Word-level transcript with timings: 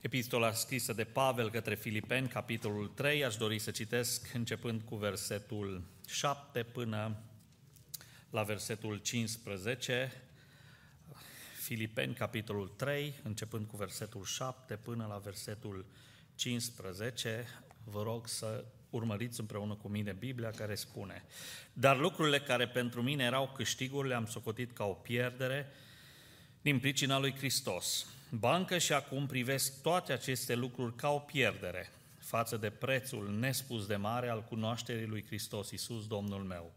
Epistola 0.00 0.52
scrisă 0.52 0.92
de 0.92 1.04
Pavel 1.04 1.50
către 1.50 1.74
Filipeni, 1.74 2.28
capitolul 2.28 2.88
3, 2.88 3.24
aș 3.24 3.36
dori 3.36 3.58
să 3.58 3.70
citesc 3.70 4.30
începând 4.34 4.82
cu 4.82 4.96
versetul 4.96 5.82
7 6.06 6.62
până 6.62 7.16
la 8.30 8.42
versetul 8.42 8.96
15. 8.96 10.22
Filipeni, 11.62 12.14
capitolul 12.14 12.68
3, 12.68 13.14
începând 13.22 13.66
cu 13.66 13.76
versetul 13.76 14.24
7 14.24 14.76
până 14.76 15.06
la 15.08 15.16
versetul 15.16 15.86
15. 16.34 17.46
Vă 17.84 18.02
rog 18.02 18.28
să 18.28 18.64
urmăriți 18.90 19.40
împreună 19.40 19.74
cu 19.74 19.88
mine 19.88 20.12
Biblia 20.12 20.50
care 20.50 20.74
spune 20.74 21.24
Dar 21.72 21.98
lucrurile 21.98 22.40
care 22.40 22.68
pentru 22.68 23.02
mine 23.02 23.24
erau 23.24 23.52
câștiguri 23.56 24.08
le-am 24.08 24.26
socotit 24.26 24.72
ca 24.72 24.84
o 24.84 24.92
pierdere 24.92 25.66
din 26.62 26.78
pricina 26.78 27.18
lui 27.18 27.34
Hristos 27.36 28.06
bancă 28.30 28.78
și 28.78 28.92
acum 28.92 29.26
privesc 29.26 29.82
toate 29.82 30.12
aceste 30.12 30.54
lucruri 30.54 30.94
ca 30.94 31.10
o 31.10 31.18
pierdere 31.18 31.90
față 32.18 32.56
de 32.56 32.70
prețul 32.70 33.38
nespus 33.38 33.86
de 33.86 33.96
mare 33.96 34.28
al 34.28 34.42
cunoașterii 34.42 35.06
lui 35.06 35.24
Hristos 35.26 35.70
Iisus, 35.70 36.06
Domnul 36.06 36.42
meu. 36.42 36.72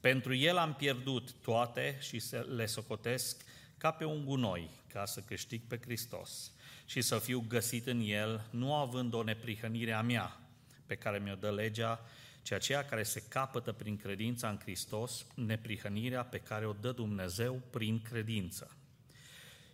Pentru 0.00 0.34
El 0.34 0.56
am 0.56 0.74
pierdut 0.74 1.32
toate 1.32 1.96
și 2.00 2.22
le 2.56 2.66
socotesc 2.66 3.44
ca 3.76 3.90
pe 3.90 4.04
un 4.04 4.24
gunoi, 4.24 4.70
ca 4.92 5.04
să 5.04 5.20
câștig 5.20 5.60
pe 5.68 5.78
Hristos 5.80 6.52
și 6.86 7.00
să 7.00 7.18
fiu 7.18 7.44
găsit 7.48 7.86
în 7.86 8.00
El, 8.04 8.46
nu 8.50 8.74
având 8.74 9.14
o 9.14 9.22
neprihănire 9.22 9.92
a 9.92 10.02
mea, 10.02 10.40
pe 10.86 10.94
care 10.94 11.18
mi-o 11.18 11.34
dă 11.34 11.50
legea, 11.50 12.00
ci 12.42 12.52
aceea 12.52 12.84
care 12.84 13.02
se 13.02 13.22
capătă 13.28 13.72
prin 13.72 13.96
credința 13.96 14.48
în 14.48 14.58
Hristos, 14.58 15.26
neprihănirea 15.34 16.24
pe 16.24 16.38
care 16.38 16.66
o 16.66 16.72
dă 16.72 16.92
Dumnezeu 16.92 17.60
prin 17.70 18.02
credință 18.02 18.77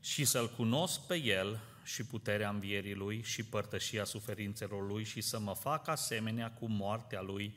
și 0.05 0.25
să-L 0.25 0.51
cunosc 0.51 1.01
pe 1.01 1.17
El 1.17 1.61
și 1.85 2.05
puterea 2.05 2.49
învierii 2.49 2.95
Lui 2.95 3.23
și 3.23 3.45
părtășia 3.45 4.05
suferințelor 4.05 4.87
Lui 4.87 5.05
și 5.05 5.21
să 5.21 5.39
mă 5.39 5.55
fac 5.55 5.89
asemenea 5.89 6.53
cu 6.53 6.67
moartea 6.67 7.21
Lui, 7.21 7.57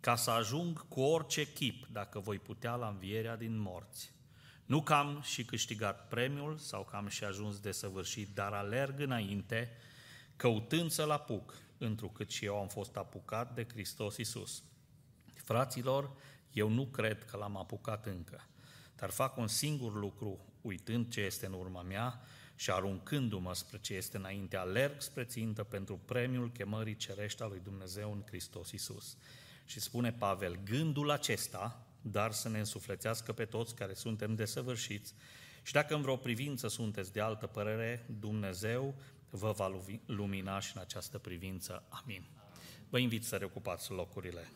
ca 0.00 0.16
să 0.16 0.30
ajung 0.30 0.88
cu 0.88 1.00
orice 1.00 1.52
chip, 1.52 1.86
dacă 1.86 2.18
voi 2.18 2.38
putea, 2.38 2.74
la 2.74 2.88
învierea 2.88 3.36
din 3.36 3.58
morți. 3.58 4.12
Nu 4.64 4.82
că 4.82 4.94
am 4.94 5.20
și 5.22 5.44
câștigat 5.44 6.08
premiul 6.08 6.58
sau 6.58 6.84
că 6.84 6.96
am 6.96 7.08
și 7.08 7.24
ajuns 7.24 7.58
de 7.58 7.72
săvârșit, 7.72 8.34
dar 8.34 8.52
alerg 8.52 9.00
înainte, 9.00 9.70
căutând 10.36 10.90
să-L 10.90 11.10
apuc, 11.10 11.54
întrucât 11.78 12.30
și 12.30 12.44
eu 12.44 12.60
am 12.60 12.68
fost 12.68 12.96
apucat 12.96 13.54
de 13.54 13.66
Hristos 13.72 14.16
Iisus. 14.16 14.62
Fraților, 15.34 16.12
eu 16.52 16.68
nu 16.68 16.86
cred 16.86 17.24
că 17.24 17.36
l-am 17.36 17.56
apucat 17.56 18.06
încă, 18.06 18.46
dar 18.96 19.10
fac 19.10 19.36
un 19.36 19.48
singur 19.48 19.94
lucru, 19.94 20.51
uitând 20.62 21.10
ce 21.10 21.20
este 21.20 21.46
în 21.46 21.52
urma 21.52 21.82
mea 21.82 22.20
și 22.54 22.70
aruncându-mă 22.70 23.54
spre 23.54 23.78
ce 23.80 23.94
este 23.94 24.16
înainte, 24.16 24.56
alerg 24.56 25.00
spre 25.00 25.24
țintă 25.24 25.62
pentru 25.62 26.00
premiul 26.04 26.50
chemării 26.50 26.96
cerești 26.96 27.42
a 27.42 27.46
lui 27.46 27.60
Dumnezeu 27.64 28.12
în 28.12 28.22
Hristos 28.26 28.70
Iisus. 28.70 29.16
Și 29.64 29.80
spune 29.80 30.12
Pavel, 30.12 30.58
gândul 30.64 31.10
acesta, 31.10 31.86
dar 32.02 32.32
să 32.32 32.48
ne 32.48 32.58
însuflețească 32.58 33.32
pe 33.32 33.44
toți 33.44 33.74
care 33.74 33.94
suntem 33.94 34.34
desăvârșiți 34.34 35.14
și 35.62 35.72
dacă 35.72 35.94
în 35.94 36.02
vreo 36.02 36.16
privință 36.16 36.68
sunteți 36.68 37.12
de 37.12 37.20
altă 37.20 37.46
părere, 37.46 38.06
Dumnezeu 38.20 38.94
vă 39.30 39.52
va 39.52 39.80
lumina 40.06 40.60
și 40.60 40.72
în 40.74 40.80
această 40.80 41.18
privință. 41.18 41.84
Amin. 41.88 42.24
Vă 42.88 42.98
invit 42.98 43.24
să 43.24 43.36
reocupați 43.36 43.90
locurile. 43.90 44.52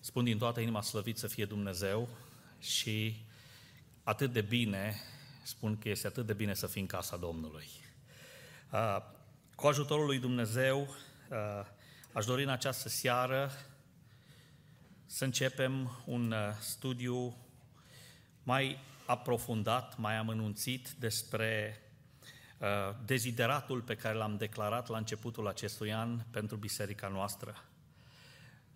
Spun 0.00 0.24
din 0.24 0.38
toată 0.38 0.60
inima 0.60 0.82
slăvit 0.82 1.18
să 1.18 1.26
fie 1.26 1.44
Dumnezeu 1.44 2.08
și 2.58 3.24
atât 4.02 4.32
de 4.32 4.40
bine, 4.40 4.94
spun 5.42 5.78
că 5.78 5.88
este 5.88 6.06
atât 6.06 6.26
de 6.26 6.32
bine 6.32 6.54
să 6.54 6.66
fii 6.66 6.80
în 6.80 6.86
casa 6.86 7.16
Domnului. 7.16 7.68
Cu 9.54 9.66
ajutorul 9.66 10.06
lui 10.06 10.18
Dumnezeu, 10.18 10.94
aș 12.12 12.24
dori 12.24 12.42
în 12.42 12.48
această 12.48 12.88
seară 12.88 13.50
să 15.06 15.24
începem 15.24 16.02
un 16.04 16.34
studiu 16.60 17.36
mai 18.42 18.78
aprofundat, 19.06 19.96
mai 19.98 20.16
amănunțit 20.16 20.90
despre 20.90 21.80
dezideratul 23.04 23.80
pe 23.82 23.96
care 23.96 24.14
l-am 24.14 24.36
declarat 24.36 24.88
la 24.88 24.96
începutul 24.96 25.48
acestui 25.48 25.92
an 25.92 26.20
pentru 26.30 26.56
biserica 26.56 27.08
noastră. 27.08 27.65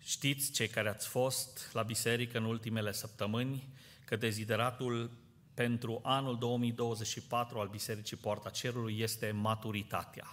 Știți, 0.03 0.51
cei 0.51 0.67
care 0.67 0.89
ați 0.89 1.07
fost 1.07 1.69
la 1.73 1.83
biserică 1.83 2.37
în 2.37 2.43
ultimele 2.43 2.91
săptămâni, 2.91 3.67
că 4.05 4.15
dezideratul 4.15 5.11
pentru 5.53 5.99
anul 6.03 6.37
2024 6.37 7.59
al 7.59 7.67
Bisericii 7.67 8.17
Poarta 8.17 8.49
Cerului 8.49 8.99
este 8.99 9.31
maturitatea. 9.31 10.27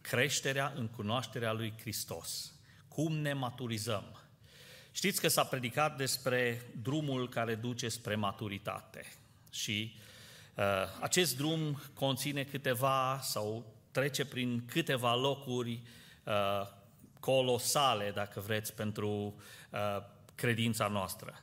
Creșterea 0.00 0.72
în 0.76 0.88
cunoașterea 0.88 1.52
lui 1.52 1.74
Hristos. 1.80 2.54
Cum 2.88 3.12
ne 3.12 3.32
maturizăm? 3.32 4.20
Știți 4.92 5.20
că 5.20 5.28
s-a 5.28 5.44
predicat 5.44 5.96
despre 5.96 6.62
drumul 6.82 7.28
care 7.28 7.54
duce 7.54 7.88
spre 7.88 8.14
maturitate. 8.14 9.12
Și 9.50 9.94
uh, 10.54 10.64
acest 11.00 11.36
drum 11.36 11.82
conține 11.94 12.44
câteva 12.44 13.18
sau 13.22 13.74
trece 13.90 14.24
prin 14.24 14.64
câteva 14.66 15.14
locuri 15.14 15.82
uh, 16.24 16.34
colosale, 17.26 18.10
dacă 18.10 18.40
vreți, 18.40 18.74
pentru 18.74 19.34
uh, 19.70 19.80
credința 20.34 20.88
noastră. 20.88 21.42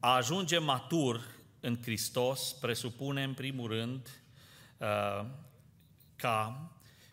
A 0.00 0.14
ajunge 0.14 0.58
matur 0.58 1.24
în 1.60 1.78
Hristos 1.82 2.52
presupune, 2.60 3.22
în 3.22 3.34
primul 3.34 3.68
rând, 3.68 4.22
uh, 4.78 5.26
ca 6.16 6.70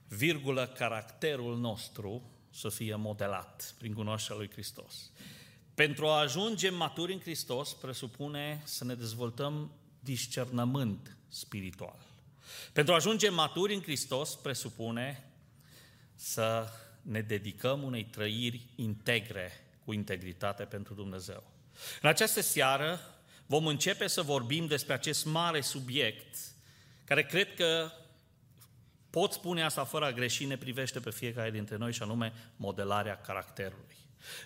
virgulă 0.07 0.67
caracterul 0.67 1.57
nostru 1.57 2.21
să 2.49 2.69
fie 2.69 2.95
modelat 2.95 3.75
prin 3.77 3.93
cunoașterea 3.93 4.37
lui 4.37 4.51
Hristos. 4.51 5.11
Pentru 5.73 6.07
a 6.07 6.19
ajunge 6.19 6.69
maturi 6.69 7.13
în 7.13 7.19
Hristos 7.19 7.73
presupune 7.73 8.61
să 8.63 8.83
ne 8.83 8.95
dezvoltăm 8.95 9.71
discernământ 9.99 11.17
spiritual. 11.27 11.99
Pentru 12.73 12.93
a 12.93 12.95
ajunge 12.95 13.29
maturi 13.29 13.73
în 13.73 13.81
Hristos 13.81 14.35
presupune 14.35 15.31
să 16.15 16.67
ne 17.01 17.21
dedicăm 17.21 17.83
unei 17.83 18.03
trăiri 18.03 18.61
integre 18.75 19.51
cu 19.85 19.93
integritate 19.93 20.63
pentru 20.63 20.93
Dumnezeu. 20.93 21.43
În 22.01 22.09
această 22.09 22.41
seară 22.41 22.99
vom 23.45 23.65
începe 23.67 24.07
să 24.07 24.21
vorbim 24.21 24.67
despre 24.67 24.93
acest 24.93 25.25
mare 25.25 25.61
subiect 25.61 26.37
care 27.03 27.23
cred 27.23 27.55
că 27.55 27.91
pot 29.09 29.31
spune 29.31 29.63
asta 29.63 29.83
fără 29.83 30.05
a 30.05 30.11
greși, 30.11 30.45
ne 30.45 30.57
privește 30.57 30.99
pe 30.99 31.09
fiecare 31.09 31.51
dintre 31.51 31.77
noi 31.77 31.93
și 31.93 32.01
anume 32.01 32.33
modelarea 32.55 33.21
caracterului. 33.21 33.95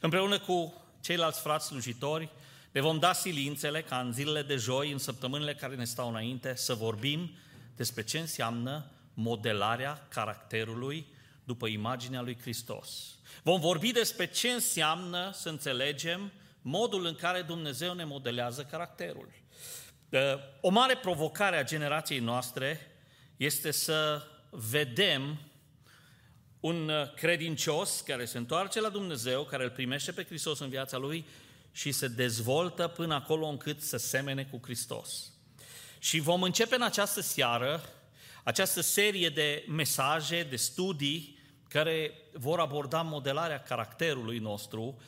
Împreună 0.02 0.40
cu 0.40 0.84
ceilalți 1.02 1.42
frați 1.42 1.66
slujitori, 1.66 2.30
ne 2.72 2.82
vom 2.82 3.00
da 3.00 3.14
silințele 3.14 3.82
ca 3.82 4.00
în 4.00 4.14
zilele 4.14 4.42
de 4.42 4.56
joi, 4.56 4.92
în 4.92 4.98
săptămânile 4.98 5.56
care 5.56 5.76
ne 5.76 5.86
stau 5.86 6.10
înainte, 6.10 6.56
să 6.56 6.74
vorbim 6.74 7.32
despre 7.76 8.04
ce 8.04 8.20
înseamnă 8.20 8.92
modelarea 9.14 10.08
caracterului 10.10 11.06
după 11.46 11.68
imaginea 11.68 12.22
lui 12.22 12.38
Hristos. 12.42 13.16
Vom 13.44 13.60
vorbi 13.60 13.92
despre 13.92 14.28
ce 14.28 14.50
înseamnă 14.50 15.32
să 15.34 15.50
înțelegem 15.50 16.32
modul 16.62 17.06
în 17.06 17.16
care 17.16 17.42
Dumnezeu 17.42 17.94
ne 17.94 18.04
modelează 18.04 18.64
caracterul. 18.64 19.30
O 20.62 20.70
mare 20.70 20.98
provocare 20.98 21.58
a 21.58 21.64
generației 21.64 22.20
noastre 22.20 22.80
este 23.38 23.72
să 23.72 24.28
vedem 24.50 25.40
un 26.60 26.92
credincios 27.16 28.02
care 28.02 28.26
se 28.26 28.38
întoarce 28.38 28.82
la 28.82 28.90
Dumnezeu, 28.90 29.44
care 29.44 29.64
îl 29.64 29.70
primește 29.70 30.12
pe 30.12 30.24
Hristos 30.24 30.60
în 30.60 30.70
viața 30.70 30.98
lui 30.98 31.26
și 31.72 31.92
se 31.92 32.08
dezvoltă 32.08 32.88
până 32.88 33.14
acolo 33.14 33.48
încât 33.48 33.82
să 33.82 33.98
semene 33.98 34.44
cu 34.44 34.60
Hristos. 34.64 35.34
Și 36.00 36.20
vom 36.20 36.44
începe 36.44 36.76
în 36.76 36.82
această 36.82 37.22
seară 37.22 37.82
această 38.46 38.82
serie 38.82 39.30
de 39.30 39.66
mesaje, 39.68 40.44
de 40.44 40.56
studii 40.56 41.35
care 41.76 42.14
vor 42.34 42.60
aborda 42.60 43.02
modelarea 43.02 43.64
caracterului 43.64 44.38
nostru 44.38 45.02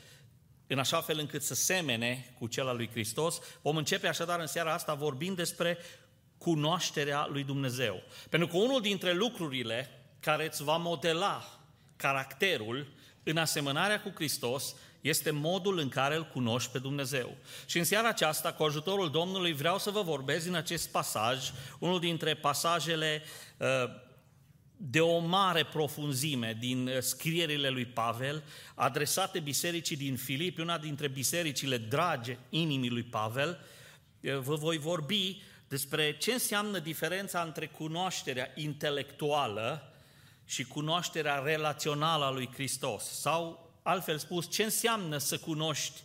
în 0.68 0.80
așa 0.80 1.02
fel 1.02 1.20
încât 1.20 1.44
să 1.44 1.54
semene 1.54 2.36
cu 2.40 2.48
cel 2.48 2.68
al 2.68 2.76
lui 2.76 2.90
Hristos. 2.90 3.40
Vom 3.62 3.78
începe 3.78 4.08
așadar 4.08 4.40
în 4.40 4.48
seara 4.48 4.74
asta 4.74 4.94
vorbind 4.94 5.36
despre 5.36 5.78
cunoașterea 6.38 7.28
lui 7.32 7.44
Dumnezeu. 7.44 8.02
Pentru 8.30 8.48
că 8.48 8.58
unul 8.58 8.82
dintre 8.82 9.14
lucrurile 9.14 9.90
care 10.20 10.46
îți 10.46 10.64
va 10.64 10.78
modela 10.78 11.60
caracterul 11.96 12.88
în 13.24 13.38
asemănarea 13.38 14.02
cu 14.02 14.12
Hristos 14.16 14.76
este 15.02 15.32
modul 15.32 15.78
în 15.78 15.90
care 15.90 16.16
îl 16.16 16.26
cunoști 16.26 16.72
pe 16.72 16.80
Dumnezeu. 16.80 17.36
Și 17.66 17.78
în 17.78 17.84
seara 17.84 18.08
aceasta, 18.08 18.54
cu 18.54 18.64
ajutorul 18.64 19.12
Domnului, 19.12 19.54
vreau 19.54 19.78
să 19.80 19.90
vă 19.90 20.02
vorbesc 20.02 20.46
din 20.46 20.56
acest 20.56 20.90
pasaj, 20.90 21.52
unul 21.80 22.00
dintre 22.00 22.34
pasajele 22.36 23.24
uh, 23.58 23.68
de 24.78 25.00
o 25.00 25.20
mare 25.20 25.66
profunzime 25.66 26.58
din 26.60 26.88
uh, 26.88 26.98
scrierile 27.00 27.70
lui 27.70 27.86
Pavel, 27.86 28.44
adresate 28.76 29.40
bisericii 29.40 29.96
din 29.96 30.16
Filipi, 30.16 30.62
una 30.62 30.78
dintre 30.78 31.08
bisericile 31.08 31.78
drage 31.78 32.38
inimii 32.50 32.90
lui 32.90 33.04
Pavel, 33.04 33.60
uh, 34.22 34.38
vă 34.38 34.56
voi 34.56 34.78
vorbi 34.78 35.42
despre 35.68 36.18
ce 36.18 36.32
înseamnă 36.32 36.80
diferența 36.80 37.42
între 37.42 37.68
cunoașterea 37.68 38.52
intelectuală 38.56 39.94
și 40.46 40.64
cunoașterea 40.64 41.40
relațională 41.40 42.26
a 42.26 42.32
lui 42.32 42.50
Hristos. 42.54 43.04
Sau, 43.04 43.72
altfel 43.84 44.18
spus, 44.18 44.50
ce 44.52 44.64
înseamnă 44.64 45.18
să 45.18 45.38
cunoști 45.38 46.02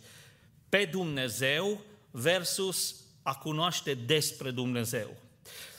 pe 0.69 0.85
Dumnezeu 0.85 1.81
versus 2.11 2.95
a 3.21 3.35
cunoaște 3.35 3.93
despre 3.93 4.51
Dumnezeu. 4.51 5.22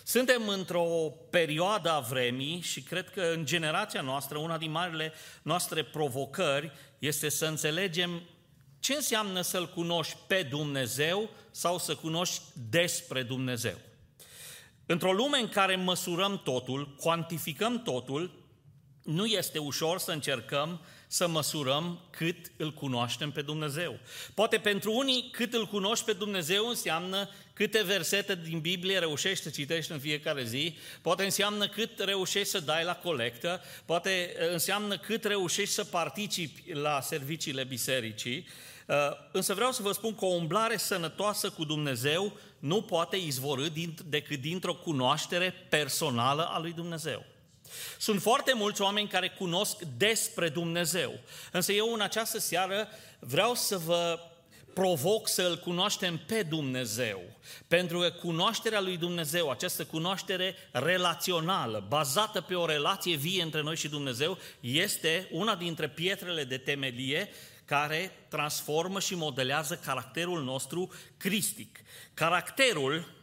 Suntem 0.06 0.48
într-o 0.48 0.84
perioadă 1.30 1.90
a 1.90 2.00
vremii 2.00 2.60
și 2.60 2.82
cred 2.82 3.10
că 3.10 3.22
în 3.22 3.44
generația 3.44 4.00
noastră 4.00 4.38
una 4.38 4.58
din 4.58 4.70
marile 4.70 5.12
noastre 5.42 5.84
provocări 5.84 6.72
este 6.98 7.28
să 7.28 7.46
înțelegem 7.46 8.22
ce 8.78 8.94
înseamnă 8.94 9.40
să-L 9.40 9.68
cunoști 9.68 10.16
pe 10.26 10.42
Dumnezeu 10.42 11.30
sau 11.50 11.78
să 11.78 11.94
cunoști 11.94 12.42
despre 12.70 13.22
Dumnezeu. 13.22 13.78
Într-o 14.86 15.12
lume 15.12 15.38
în 15.38 15.48
care 15.48 15.76
măsurăm 15.76 16.40
totul, 16.44 16.94
cuantificăm 16.94 17.82
totul, 17.82 18.44
nu 19.02 19.24
este 19.24 19.58
ușor 19.58 19.98
să 19.98 20.12
încercăm 20.12 20.80
să 21.14 21.28
măsurăm 21.28 22.00
cât 22.11 22.37
îl 22.56 22.72
cunoaștem 22.72 23.31
pe 23.31 23.43
Dumnezeu. 23.43 23.99
Poate 24.34 24.58
pentru 24.58 24.93
unii 24.93 25.28
cât 25.32 25.55
îl 25.55 25.66
cunoști 25.66 26.05
pe 26.05 26.12
Dumnezeu 26.12 26.66
înseamnă 26.66 27.28
câte 27.52 27.82
versete 27.82 28.34
din 28.34 28.61
Biblie 28.61 28.99
reușești 28.99 29.44
să 29.44 29.50
citești 29.50 29.93
în 29.93 29.99
fiecare 29.99 30.44
zi, 30.44 30.76
poate 31.02 31.25
înseamnă 31.25 31.69
cât 31.69 31.99
reușești 31.99 32.49
să 32.49 32.61
dai 32.61 32.84
la 32.84 32.96
colectă, 32.96 33.62
poate 33.84 34.37
înseamnă 34.52 34.99
cât 34.99 35.25
reușești 35.25 35.75
să 35.75 35.84
participi 35.84 36.72
la 36.72 37.00
serviciile 37.00 37.64
bisericii, 37.64 38.46
uh, 38.87 38.96
însă 39.32 39.55
vreau 39.55 39.72
să 39.72 39.82
vă 39.82 39.93
spun 39.93 40.14
că 40.14 40.25
o 40.25 40.34
umblare 40.34 40.76
sănătoasă 40.76 41.50
cu 41.50 41.64
Dumnezeu 41.64 42.32
nu 42.58 42.82
poate 42.82 43.17
izvorâ 43.17 43.67
decât 44.08 44.40
dintr-o 44.40 44.75
cunoaștere 44.75 45.55
personală 45.69 46.44
a 46.44 46.58
lui 46.58 46.72
Dumnezeu. 46.72 47.25
Sunt 47.99 48.22
foarte 48.22 48.52
mulți 48.52 48.82
oameni 48.82 49.08
care 49.08 49.28
cunosc 49.28 49.78
despre 49.96 50.49
Dumnezeu. 50.49 51.20
Însă 51.52 51.72
eu 51.72 51.93
în 51.93 52.00
această 52.00 52.38
seară 52.38 52.88
vreau 53.19 53.55
să 53.55 53.78
vă 53.78 54.19
provoc 54.75 55.28
să 55.28 55.43
îl 55.43 55.58
cunoaștem 55.58 56.20
pe 56.26 56.43
Dumnezeu. 56.43 57.20
Pentru 57.69 57.99
că 57.99 58.11
cunoașterea 58.11 58.81
lui 58.81 58.96
Dumnezeu, 58.96 59.50
această 59.50 59.84
cunoaștere 59.84 60.55
relațională, 60.72 61.84
bazată 61.88 62.40
pe 62.40 62.55
o 62.55 62.66
relație 62.66 63.16
vie 63.16 63.43
între 63.43 63.62
noi 63.62 63.76
și 63.76 63.88
Dumnezeu, 63.88 64.38
este 64.60 65.28
una 65.31 65.55
dintre 65.55 65.88
pietrele 65.88 66.44
de 66.44 66.56
temelie 66.56 67.28
care 67.64 68.12
transformă 68.28 69.00
și 69.00 69.14
modelează 69.14 69.81
caracterul 69.84 70.44
nostru 70.44 70.93
cristic. 71.17 71.78
Caracterul 72.14 73.13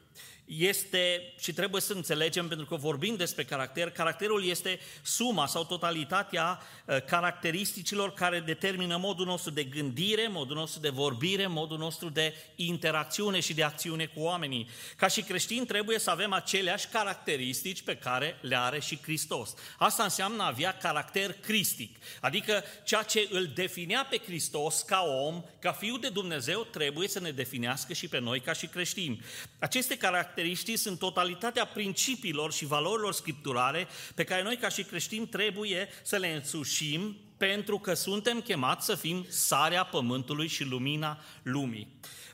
este, 0.58 1.34
și 1.40 1.54
trebuie 1.54 1.82
să 1.82 1.94
înțelegem, 1.94 2.48
pentru 2.48 2.66
că 2.66 2.76
vorbim 2.76 3.16
despre 3.16 3.44
caracter, 3.44 3.90
caracterul 3.90 4.46
este 4.46 4.80
suma 5.04 5.48
sau 5.48 5.66
totalitatea 5.66 6.60
uh, 6.86 7.02
caracteristicilor 7.02 8.14
care 8.14 8.40
determină 8.40 8.98
modul 8.98 9.26
nostru 9.26 9.52
de 9.52 9.64
gândire, 9.64 10.28
modul 10.28 10.56
nostru 10.56 10.80
de 10.80 10.90
vorbire, 10.90 11.48
modul 11.48 11.78
nostru 11.78 12.10
de 12.10 12.34
interacțiune 12.56 13.40
și 13.40 13.54
de 13.54 13.64
acțiune 13.64 14.06
cu 14.06 14.22
oamenii. 14.22 14.70
Ca 14.98 15.08
și 15.08 15.22
creștini 15.22 15.66
trebuie 15.66 16.00
să 16.00 16.10
avem 16.10 16.34
aceleași 16.34 16.88
caracteristici 16.88 17.82
pe 17.82 17.96
care 17.96 18.38
le 18.42 18.58
are 18.58 18.80
și 18.80 19.00
Hristos. 19.02 19.54
Asta 19.78 20.04
înseamnă 20.04 20.44
a 20.44 20.48
avea 20.48 20.78
caracter 20.78 21.34
cristic, 21.34 21.98
adică 22.22 22.64
ceea 22.84 23.04
ce 23.04 23.28
îl 23.32 23.52
definea 23.56 24.08
pe 24.10 24.22
Hristos 24.26 24.82
ca 24.82 25.04
om, 25.26 25.44
ca 25.60 25.72
fiu 25.72 25.98
de 25.98 26.10
Dumnezeu, 26.10 26.64
trebuie 26.64 27.08
să 27.08 27.20
ne 27.20 27.32
definească 27.32 27.94
și 27.94 28.08
pe 28.08 28.20
noi 28.20 28.40
ca 28.40 28.54
și 28.54 28.68
creștini. 28.68 29.22
Aceste 29.60 29.98
caracteristici 29.98 30.40
caracteristici 30.42 30.80
sunt 30.80 31.00
totalitatea 31.00 31.66
principiilor 31.66 32.54
și 32.54 32.66
valorilor 32.66 33.14
scripturale 33.14 33.88
pe 34.16 34.24
care 34.24 34.44
noi 34.44 34.58
ca 34.58 34.70
și 34.70 34.84
creștini 34.84 35.28
trebuie 35.28 35.90
să 36.04 36.18
le 36.18 36.28
însușim 36.28 37.18
pentru 37.38 37.80
că 37.80 37.94
suntem 37.94 38.42
chemați 38.42 38.86
să 38.86 38.96
fim 38.96 39.26
sarea 39.30 39.84
pământului 39.84 40.48
și 40.48 40.64
lumina 40.64 41.20
lumii. 41.44 41.88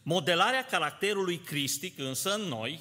Modelarea 0.04 0.66
caracterului 0.66 1.38
cristic 1.38 2.00
însă 2.00 2.34
în 2.34 2.42
noi 2.42 2.80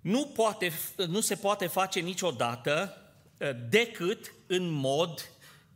nu, 0.00 0.26
poate, 0.26 0.72
nu 1.06 1.20
se 1.20 1.34
poate 1.34 1.66
face 1.66 2.00
niciodată 2.00 2.96
eh, 3.38 3.50
decât 3.68 4.32
în 4.46 4.70
mod 4.70 5.30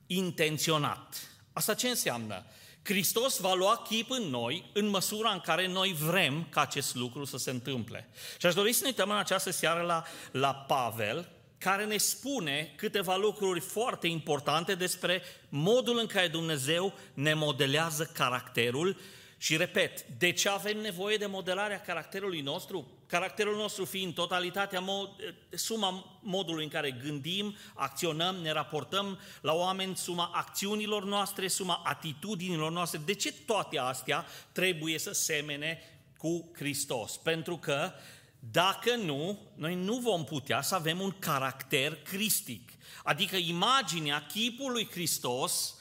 intenționat. 0.07 1.29
Asta 1.53 1.75
ce 1.75 1.89
înseamnă? 1.89 2.45
Hristos 2.85 3.39
va 3.39 3.55
lua 3.55 3.83
chip 3.89 4.11
în 4.11 4.23
noi 4.23 4.71
în 4.73 4.87
măsura 4.87 5.31
în 5.31 5.41
care 5.41 5.67
noi 5.67 5.93
vrem 5.93 6.47
ca 6.51 6.61
acest 6.61 6.95
lucru 6.95 7.25
să 7.25 7.37
se 7.37 7.51
întâmple. 7.51 8.09
Și 8.39 8.47
aș 8.47 8.55
dori 8.55 8.73
să 8.73 8.81
ne 8.83 8.89
uităm 8.89 9.11
în 9.11 9.17
această 9.17 9.51
seară 9.51 9.83
la, 9.83 10.05
la 10.31 10.55
Pavel, 10.55 11.29
care 11.59 11.85
ne 11.85 11.97
spune 11.97 12.73
câteva 12.77 13.17
lucruri 13.17 13.61
foarte 13.61 14.07
importante 14.07 14.75
despre 14.75 15.23
modul 15.49 15.99
în 15.99 16.07
care 16.07 16.29
Dumnezeu 16.29 16.95
ne 17.15 17.35
modelează 17.35 18.11
caracterul 18.15 18.97
și 19.37 19.57
repet, 19.57 20.07
de 20.19 20.33
ce 20.33 20.49
avem 20.49 20.79
nevoie 20.79 21.17
de 21.17 21.27
modelarea 21.27 21.81
caracterului 21.81 22.41
nostru? 22.41 22.91
Caracterul 23.15 23.57
nostru 23.57 23.85
fiind 23.85 24.15
totalitatea, 24.15 24.81
mod, 24.81 25.11
suma 25.51 26.19
modului 26.23 26.65
în 26.65 26.71
care 26.71 26.91
gândim, 26.91 27.57
acționăm, 27.75 28.37
ne 28.37 28.53
raportăm 28.53 29.19
la 29.41 29.53
oameni, 29.53 29.97
suma 29.97 30.31
acțiunilor 30.35 31.05
noastre, 31.05 31.49
suma 31.49 31.83
atitudinilor 31.85 32.73
noastre. 32.73 33.01
De 33.05 33.15
ce 33.15 33.33
toate 33.33 33.79
astea 33.79 34.27
trebuie 34.53 34.99
să 34.99 35.13
semene 35.13 35.79
cu 36.17 36.51
Hristos? 36.55 37.17
Pentru 37.17 37.57
că 37.57 37.93
dacă 38.39 38.95
nu, 38.95 39.39
noi 39.55 39.75
nu 39.75 39.97
vom 39.97 40.25
putea 40.25 40.63
să 40.63 40.75
avem 40.75 41.01
un 41.01 41.11
caracter 41.19 42.03
cristic. 42.03 42.73
Adică 43.05 43.37
imaginea 43.37 44.27
chipului 44.27 44.89
Hristos 44.91 45.75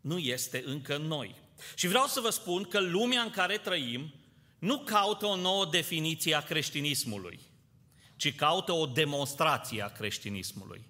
nu 0.00 0.18
este 0.18 0.62
încă 0.66 0.96
în 0.96 1.02
noi. 1.02 1.34
Și 1.74 1.88
vreau 1.88 2.06
să 2.06 2.20
vă 2.20 2.30
spun 2.30 2.62
că 2.64 2.80
lumea 2.80 3.22
în 3.22 3.30
care 3.30 3.56
trăim 3.56 4.12
nu 4.62 4.78
caută 4.78 5.26
o 5.26 5.36
nouă 5.36 5.66
definiție 5.66 6.34
a 6.34 6.40
creștinismului, 6.40 7.40
ci 8.16 8.34
caută 8.34 8.72
o 8.72 8.86
demonstrație 8.86 9.82
a 9.82 9.88
creștinismului. 9.88 10.84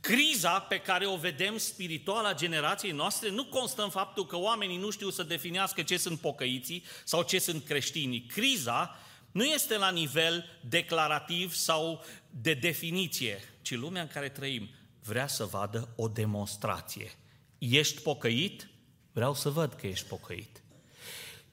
Criza 0.00 0.60
pe 0.60 0.80
care 0.80 1.06
o 1.06 1.16
vedem 1.16 1.56
spirituală 1.56 2.28
a 2.28 2.34
generației 2.34 2.92
noastre 2.92 3.30
nu 3.30 3.44
constă 3.44 3.82
în 3.82 3.90
faptul 3.90 4.26
că 4.26 4.36
oamenii 4.36 4.76
nu 4.76 4.90
știu 4.90 5.10
să 5.10 5.22
definească 5.22 5.82
ce 5.82 5.96
sunt 5.96 6.20
pocăiții 6.20 6.84
sau 7.04 7.22
ce 7.22 7.38
sunt 7.38 7.64
creștinii. 7.64 8.20
Criza 8.20 8.96
nu 9.32 9.44
este 9.44 9.76
la 9.76 9.90
nivel 9.90 10.44
declarativ 10.68 11.54
sau 11.54 12.04
de 12.30 12.54
definiție, 12.54 13.40
ci 13.62 13.70
lumea 13.70 14.02
în 14.02 14.08
care 14.08 14.28
trăim 14.28 14.68
vrea 15.02 15.26
să 15.26 15.44
vadă 15.44 15.88
o 15.96 16.08
demonstrație. 16.08 17.12
Ești 17.58 18.00
pocăit? 18.00 18.68
Vreau 19.12 19.34
să 19.34 19.48
văd 19.48 19.72
că 19.72 19.86
ești 19.86 20.06
pocăit. 20.06 20.62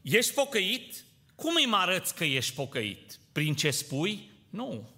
Ești 0.02 0.34
pocăit? 0.34 1.06
Cum 1.36 1.56
îi 1.56 1.66
mă 1.66 1.76
arăți 1.76 2.16
că 2.16 2.24
ești 2.24 2.54
pocăit? 2.54 3.20
Prin 3.32 3.56
ce 3.56 3.72
spui? 3.72 4.32
Nu, 4.50 4.90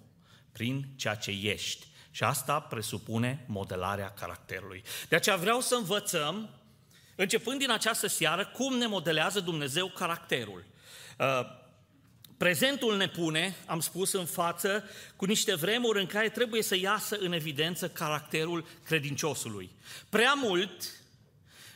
prin 0.52 0.86
ceea 0.96 1.14
ce 1.14 1.30
ești. 1.30 1.86
Și 2.10 2.24
asta 2.24 2.60
presupune 2.60 3.44
modelarea 3.46 4.10
caracterului. 4.10 4.82
De 5.08 5.16
aceea 5.16 5.36
vreau 5.36 5.60
să 5.60 5.74
învățăm, 5.74 6.50
începând 7.14 7.58
din 7.58 7.70
această 7.70 8.06
seară, 8.06 8.46
cum 8.46 8.76
ne 8.76 8.86
modelează 8.86 9.40
Dumnezeu 9.40 9.88
caracterul. 9.88 10.64
Uh, 11.18 11.40
prezentul 12.36 12.96
ne 12.96 13.08
pune, 13.08 13.56
am 13.66 13.80
spus 13.80 14.12
în 14.12 14.24
față, 14.24 14.84
cu 15.16 15.24
niște 15.24 15.54
vremuri 15.54 16.00
în 16.00 16.06
care 16.06 16.28
trebuie 16.28 16.62
să 16.62 16.76
iasă 16.76 17.16
în 17.20 17.32
evidență 17.32 17.88
caracterul 17.88 18.66
credinciosului. 18.84 19.70
Prea 20.08 20.32
mult 20.34 20.82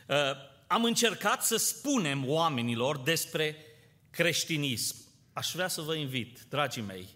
uh, 0.07 0.15
am 0.67 0.83
încercat 0.83 1.43
să 1.43 1.55
spunem 1.55 2.29
oamenilor 2.29 2.97
despre 2.97 3.57
creștinism. 4.13 4.95
Aș 5.33 5.51
vrea 5.53 5.67
să 5.67 5.81
vă 5.81 5.95
invit, 5.95 6.39
dragii 6.49 6.81
mei, 6.81 7.07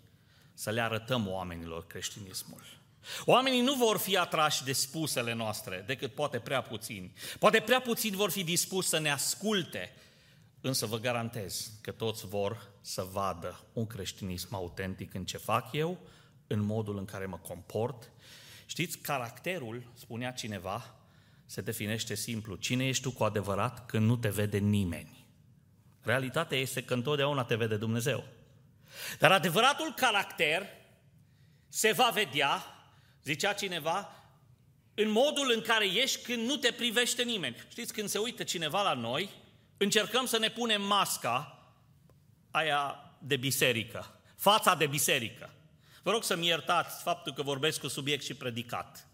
să 0.53 0.69
le 0.69 0.81
arătăm 0.81 1.27
oamenilor 1.27 1.87
creștinismul. 1.87 2.61
Oamenii 3.25 3.61
nu 3.61 3.73
vor 3.73 3.97
fi 3.97 4.17
atrași 4.17 4.63
de 4.63 4.73
spusele 4.73 5.33
noastre, 5.33 5.83
decât 5.85 6.13
poate 6.13 6.39
prea 6.39 6.61
puțini. 6.61 7.13
Poate 7.39 7.59
prea 7.59 7.81
puțini 7.81 8.15
vor 8.15 8.31
fi 8.31 8.43
dispuși 8.43 8.87
să 8.87 8.99
ne 8.99 9.11
asculte, 9.11 9.93
însă 10.61 10.85
vă 10.85 10.99
garantez 10.99 11.71
că 11.81 11.91
toți 11.91 12.27
vor 12.27 12.71
să 12.81 13.07
vadă 13.11 13.63
un 13.73 13.87
creștinism 13.87 14.55
autentic 14.55 15.13
în 15.13 15.25
ce 15.25 15.37
fac 15.37 15.71
eu, 15.71 15.99
în 16.47 16.59
modul 16.59 16.97
în 16.97 17.05
care 17.05 17.25
mă 17.25 17.37
comport. 17.37 18.11
Știți, 18.65 18.97
caracterul, 18.97 19.91
spunea 19.93 20.31
cineva, 20.31 20.95
se 21.45 21.61
definește 21.61 22.15
simplu. 22.15 22.55
Cine 22.55 22.87
ești 22.87 23.03
tu 23.03 23.11
cu 23.11 23.23
adevărat 23.23 23.85
când 23.85 24.05
nu 24.05 24.17
te 24.17 24.29
vede 24.29 24.57
nimeni? 24.57 25.16
Realitatea 26.07 26.57
este 26.57 26.83
că 26.83 26.93
întotdeauna 26.93 27.43
te 27.43 27.55
vede 27.55 27.75
Dumnezeu. 27.75 28.23
Dar 29.19 29.31
adevăratul 29.31 29.93
caracter 29.93 30.67
se 31.67 31.91
va 31.91 32.09
vedea, 32.13 32.63
zicea 33.23 33.53
cineva, 33.53 34.11
în 34.93 35.09
modul 35.09 35.51
în 35.55 35.61
care 35.61 35.85
ești 35.85 36.21
când 36.21 36.47
nu 36.47 36.55
te 36.55 36.71
privește 36.71 37.23
nimeni. 37.23 37.55
Știți, 37.69 37.93
când 37.93 38.09
se 38.09 38.17
uită 38.17 38.43
cineva 38.43 38.81
la 38.81 38.93
noi, 38.93 39.29
încercăm 39.77 40.25
să 40.25 40.37
ne 40.37 40.49
punem 40.49 40.81
masca 40.81 41.63
aia 42.51 43.13
de 43.19 43.37
biserică. 43.37 44.19
fața 44.35 44.75
de 44.75 44.87
biserică. 44.87 45.49
Vă 46.03 46.11
rog 46.11 46.23
să-mi 46.23 46.47
iertați 46.47 47.03
faptul 47.03 47.33
că 47.33 47.41
vorbesc 47.41 47.79
cu 47.79 47.87
subiect 47.87 48.23
și 48.23 48.33
predicat 48.33 49.07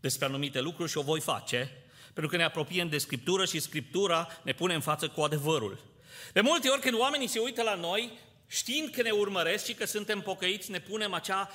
despre 0.00 0.26
anumite 0.26 0.60
lucruri 0.60 0.90
și 0.90 0.98
o 0.98 1.02
voi 1.02 1.20
face, 1.20 1.70
pentru 2.12 2.26
că 2.26 2.36
ne 2.36 2.44
apropiem 2.44 2.88
de 2.88 2.98
Scriptură 2.98 3.44
și 3.44 3.60
Scriptura 3.60 4.28
ne 4.42 4.52
pune 4.52 4.74
în 4.74 4.80
față 4.80 5.08
cu 5.08 5.20
adevărul. 5.20 5.87
De 6.32 6.40
multe 6.40 6.68
ori 6.68 6.80
când 6.80 6.98
oamenii 6.98 7.26
se 7.26 7.38
uită 7.38 7.62
la 7.62 7.74
noi, 7.74 8.18
știind 8.46 8.90
că 8.90 9.02
ne 9.02 9.10
urmăresc 9.10 9.64
și 9.64 9.74
că 9.74 9.84
suntem 9.84 10.20
pocăiți, 10.20 10.70
ne 10.70 10.80
punem 10.80 11.12
acea 11.12 11.50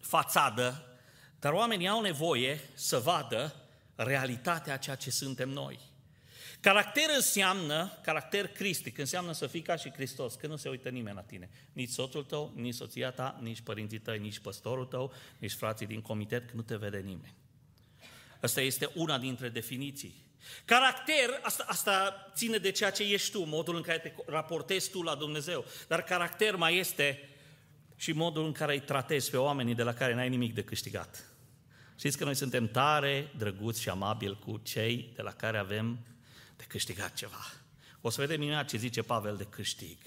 fațadă, 0.00 0.98
dar 1.38 1.52
oamenii 1.52 1.88
au 1.88 2.00
nevoie 2.00 2.60
să 2.74 2.98
vadă 2.98 3.54
realitatea 3.94 4.74
a 4.74 4.76
ceea 4.76 4.96
ce 4.96 5.10
suntem 5.10 5.48
noi. 5.48 5.78
Caracter 6.60 7.04
înseamnă, 7.14 7.98
caracter 8.02 8.48
cristic, 8.48 8.98
înseamnă 8.98 9.32
să 9.32 9.46
fii 9.46 9.62
ca 9.62 9.76
și 9.76 9.90
Hristos, 9.90 10.34
că 10.34 10.46
nu 10.46 10.56
se 10.56 10.68
uită 10.68 10.88
nimeni 10.88 11.16
la 11.16 11.22
tine. 11.22 11.50
Nici 11.72 11.88
soțul 11.88 12.24
tău, 12.24 12.52
nici 12.54 12.74
soția 12.74 13.10
ta, 13.10 13.38
nici 13.42 13.60
părinții 13.60 13.98
tăi, 13.98 14.18
nici 14.18 14.38
păstorul 14.38 14.84
tău, 14.84 15.12
nici 15.38 15.52
frații 15.52 15.86
din 15.86 16.00
comitet, 16.00 16.46
că 16.46 16.52
nu 16.54 16.62
te 16.62 16.76
vede 16.76 16.98
nimeni. 16.98 17.34
Asta 18.40 18.60
este 18.60 18.90
una 18.94 19.18
dintre 19.18 19.48
definiții. 19.48 20.14
Caracter, 20.64 21.40
asta, 21.42 21.64
asta 21.68 22.30
ține 22.34 22.58
de 22.58 22.70
ceea 22.70 22.90
ce 22.90 23.02
ești 23.02 23.30
tu, 23.30 23.42
modul 23.42 23.76
în 23.76 23.82
care 23.82 23.98
te 23.98 24.12
raportezi 24.26 24.90
tu 24.90 25.02
la 25.02 25.14
Dumnezeu. 25.14 25.64
Dar 25.88 26.02
caracter 26.02 26.56
mai 26.56 26.76
este 26.76 27.28
și 27.96 28.12
modul 28.12 28.44
în 28.44 28.52
care 28.52 28.72
îi 28.72 28.80
tratezi 28.80 29.30
pe 29.30 29.36
oamenii 29.36 29.74
de 29.74 29.82
la 29.82 29.94
care 29.94 30.14
n-ai 30.14 30.28
nimic 30.28 30.54
de 30.54 30.62
câștigat. 30.62 31.24
Știți 31.98 32.18
că 32.18 32.24
noi 32.24 32.34
suntem 32.34 32.68
tare, 32.68 33.30
drăguți 33.38 33.80
și 33.80 33.88
amabili 33.88 34.38
cu 34.38 34.60
cei 34.62 35.12
de 35.14 35.22
la 35.22 35.32
care 35.32 35.58
avem 35.58 35.98
de 36.56 36.64
câștigat 36.68 37.14
ceva. 37.14 37.46
O 38.00 38.10
să 38.10 38.20
vedem 38.20 38.42
imediat 38.42 38.68
ce 38.68 38.76
zice 38.76 39.02
Pavel 39.02 39.36
de 39.36 39.46
câștig. 39.50 39.98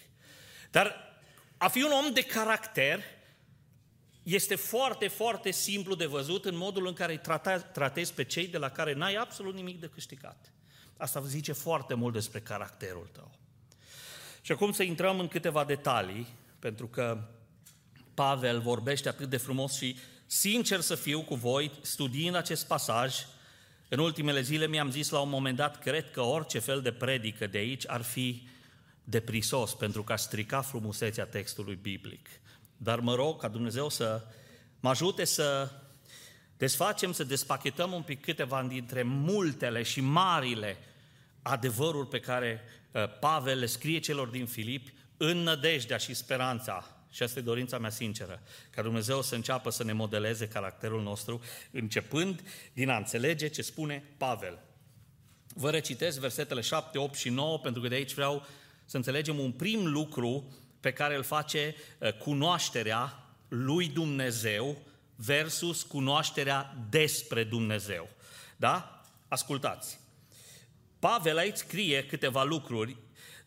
Dar 0.72 0.96
a 1.58 1.68
fi 1.68 1.84
un 1.84 1.92
om 1.92 2.14
de 2.14 2.22
caracter 2.24 3.04
este 4.30 4.56
foarte, 4.56 5.08
foarte 5.08 5.52
simplu 5.52 5.96
de 5.96 6.06
văzut 6.06 6.46
în 6.46 6.58
modul 6.58 6.88
în 6.88 6.94
care 6.94 7.12
îi 7.12 7.22
tratezi 7.74 8.14
pe 8.14 8.24
cei 8.24 8.48
de 8.48 8.58
la 8.58 8.70
care 8.70 8.94
n-ai 8.94 9.16
absolut 9.16 9.56
nimic 9.56 9.80
de 9.80 9.90
câștigat. 9.94 10.54
Asta 10.98 11.22
zice 11.26 11.52
foarte 11.52 11.94
mult 11.94 12.14
despre 12.14 12.40
caracterul 12.40 13.10
tău. 13.12 13.32
Și 14.42 14.52
acum 14.52 14.72
să 14.72 14.84
intrăm 14.84 15.20
în 15.20 15.28
câteva 15.28 15.64
detalii, 15.64 16.28
pentru 16.60 16.88
că 16.88 17.28
Pavel 18.14 18.60
vorbește 18.60 19.10
atât 19.10 19.30
de 19.30 19.38
frumos 19.38 19.78
și 19.78 19.98
sincer 20.26 20.80
să 20.80 20.96
fiu 20.96 21.22
cu 21.22 21.36
voi, 21.36 21.72
studiind 21.82 22.36
acest 22.36 22.68
pasaj, 22.68 23.16
în 23.90 24.00
ultimele 24.00 24.42
zile 24.42 24.68
mi-am 24.68 24.92
zis 24.92 25.10
la 25.10 25.20
un 25.20 25.30
moment 25.30 25.56
dat, 25.56 25.80
cred 25.80 26.12
că 26.12 26.22
orice 26.22 26.60
fel 26.60 26.82
de 26.82 26.92
predică 26.92 27.48
de 27.48 27.58
aici 27.58 27.84
ar 27.88 28.02
fi 28.02 28.48
deprisos 29.04 29.74
pentru 29.74 30.04
că 30.04 30.14
a 30.14 30.16
strica 30.16 30.62
frumusețea 30.62 31.26
textului 31.26 31.76
biblic. 31.76 32.30
Dar 32.82 33.00
mă 33.00 33.16
rog 33.16 33.40
ca 33.40 33.48
Dumnezeu 33.48 33.90
să 33.90 34.26
mă 34.80 34.90
ajute 34.90 35.26
să 35.26 35.72
desfacem, 36.58 37.12
să 37.12 37.24
despachetăm 37.24 37.92
un 37.92 38.02
pic 38.02 38.22
câteva 38.22 38.64
dintre 38.64 39.04
multele 39.04 39.84
și 39.84 40.02
marile 40.02 40.78
adevăruri 41.42 42.08
pe 42.08 42.20
care 42.20 42.62
uh, 42.92 43.04
Pavel 43.20 43.60
le 43.60 43.66
scrie 43.66 44.00
celor 44.00 44.28
din 44.28 44.46
Filip 44.46 44.88
în 45.18 45.38
nădejdea 45.38 45.98
și 45.98 46.14
speranța 46.14 47.00
și 47.12 47.24
asta 47.24 47.40
e 47.40 47.42
dorința 47.42 47.78
mea 47.78 47.90
sinceră, 47.90 48.42
ca 48.70 48.82
Dumnezeu 48.82 49.22
să 49.22 49.36
înceapă 49.36 49.70
să 49.70 49.84
ne 49.84 49.94
modeleze 49.94 50.48
caracterul 50.48 51.02
nostru, 51.02 51.42
începând 51.72 52.42
din 52.74 52.90
a 52.90 52.98
înțelege 52.98 53.48
ce 53.48 53.62
spune 53.62 54.04
Pavel. 54.18 54.60
Vă 55.48 55.70
recitesc 55.70 56.20
versetele 56.20 56.62
7, 56.62 56.98
8 56.98 57.16
și 57.16 57.30
9, 57.30 57.60
pentru 57.60 57.82
că 57.82 57.88
de 57.88 57.96
aici 57.96 58.14
vreau 58.14 58.46
să 58.86 58.98
înțelegem 58.98 59.40
un 59.40 59.52
prim 59.52 59.86
lucru 59.86 60.54
pe 60.80 60.94
care 60.94 61.16
îl 61.16 61.24
face 61.24 61.76
uh, 61.98 62.14
cunoașterea 62.14 63.24
lui 63.48 63.88
Dumnezeu 63.88 64.78
versus 65.16 65.84
cunoașterea 65.84 66.76
despre 66.90 67.44
Dumnezeu. 67.44 68.10
Da? 68.56 69.02
Ascultați. 69.28 70.00
Pavel 71.00 71.38
aici 71.38 71.58
scrie 71.58 72.06
câteva 72.06 72.44
lucruri 72.44 72.98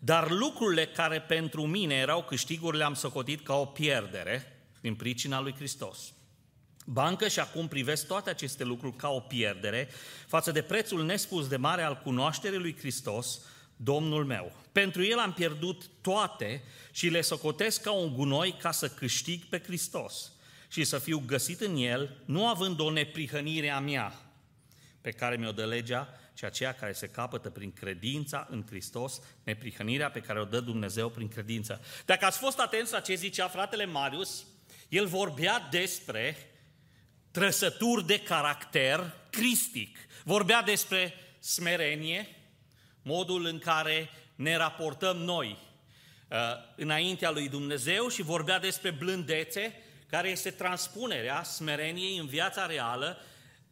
dar 0.04 0.30
lucrurile 0.30 0.86
care 0.86 1.20
pentru 1.20 1.66
mine 1.66 1.94
erau 1.94 2.22
câștiguri 2.22 2.76
le-am 2.76 2.94
socotit 2.94 3.44
ca 3.44 3.54
o 3.54 3.64
pierdere 3.64 4.62
din 4.80 4.94
pricina 4.94 5.40
lui 5.40 5.54
Hristos. 5.54 6.12
Bancă 6.84 7.28
și 7.28 7.40
acum 7.40 7.68
privesc 7.68 8.06
toate 8.06 8.30
aceste 8.30 8.64
lucruri 8.64 8.96
ca 8.96 9.08
o 9.08 9.20
pierdere 9.20 9.88
față 10.26 10.52
de 10.52 10.62
prețul 10.62 11.04
nespus 11.04 11.48
de 11.48 11.56
mare 11.56 11.82
al 11.82 12.00
cunoașterii 12.04 12.58
lui 12.58 12.76
Hristos, 12.78 13.40
Domnul 13.84 14.24
meu. 14.24 14.52
Pentru 14.72 15.04
el 15.04 15.18
am 15.18 15.32
pierdut 15.32 15.90
toate 16.00 16.62
și 16.92 17.08
le 17.08 17.20
socotesc 17.20 17.82
ca 17.82 17.92
un 17.92 18.14
gunoi 18.14 18.52
ca 18.52 18.70
să 18.70 18.88
câștig 18.88 19.44
pe 19.44 19.62
Hristos 19.62 20.32
și 20.68 20.84
să 20.84 20.98
fiu 20.98 21.22
găsit 21.26 21.60
în 21.60 21.76
el, 21.76 22.22
nu 22.24 22.48
având 22.48 22.80
o 22.80 22.90
neprihănire 22.90 23.68
a 23.68 23.80
mea 23.80 24.14
pe 25.00 25.10
care 25.10 25.36
mi-o 25.36 25.52
dă 25.52 25.64
legea, 25.64 26.08
ci 26.34 26.42
aceea 26.42 26.74
care 26.74 26.92
se 26.92 27.06
capătă 27.08 27.50
prin 27.50 27.72
credința 27.72 28.46
în 28.50 28.64
Hristos, 28.68 29.20
neprihănirea 29.42 30.10
pe 30.10 30.20
care 30.20 30.40
o 30.40 30.44
dă 30.44 30.60
Dumnezeu 30.60 31.08
prin 31.08 31.28
credință. 31.28 31.84
Dacă 32.04 32.24
ați 32.24 32.38
fost 32.38 32.58
atenți 32.58 32.92
la 32.92 33.00
ce 33.00 33.14
zicea 33.14 33.48
fratele 33.48 33.84
Marius, 33.84 34.44
el 34.88 35.06
vorbea 35.06 35.68
despre 35.70 36.36
trăsături 37.30 38.06
de 38.06 38.20
caracter 38.20 39.14
cristic. 39.30 39.98
Vorbea 40.24 40.62
despre 40.62 41.14
smerenie, 41.38 42.41
modul 43.02 43.44
în 43.44 43.58
care 43.58 44.10
ne 44.34 44.56
raportăm 44.56 45.16
noi 45.16 45.58
uh, 46.28 46.38
înaintea 46.76 47.30
lui 47.30 47.48
Dumnezeu 47.48 48.08
și 48.08 48.22
vorbea 48.22 48.58
despre 48.58 48.90
blândețe, 48.90 49.82
care 50.06 50.28
este 50.28 50.50
transpunerea 50.50 51.42
smereniei 51.42 52.18
în 52.18 52.26
viața 52.26 52.66
reală, 52.66 53.18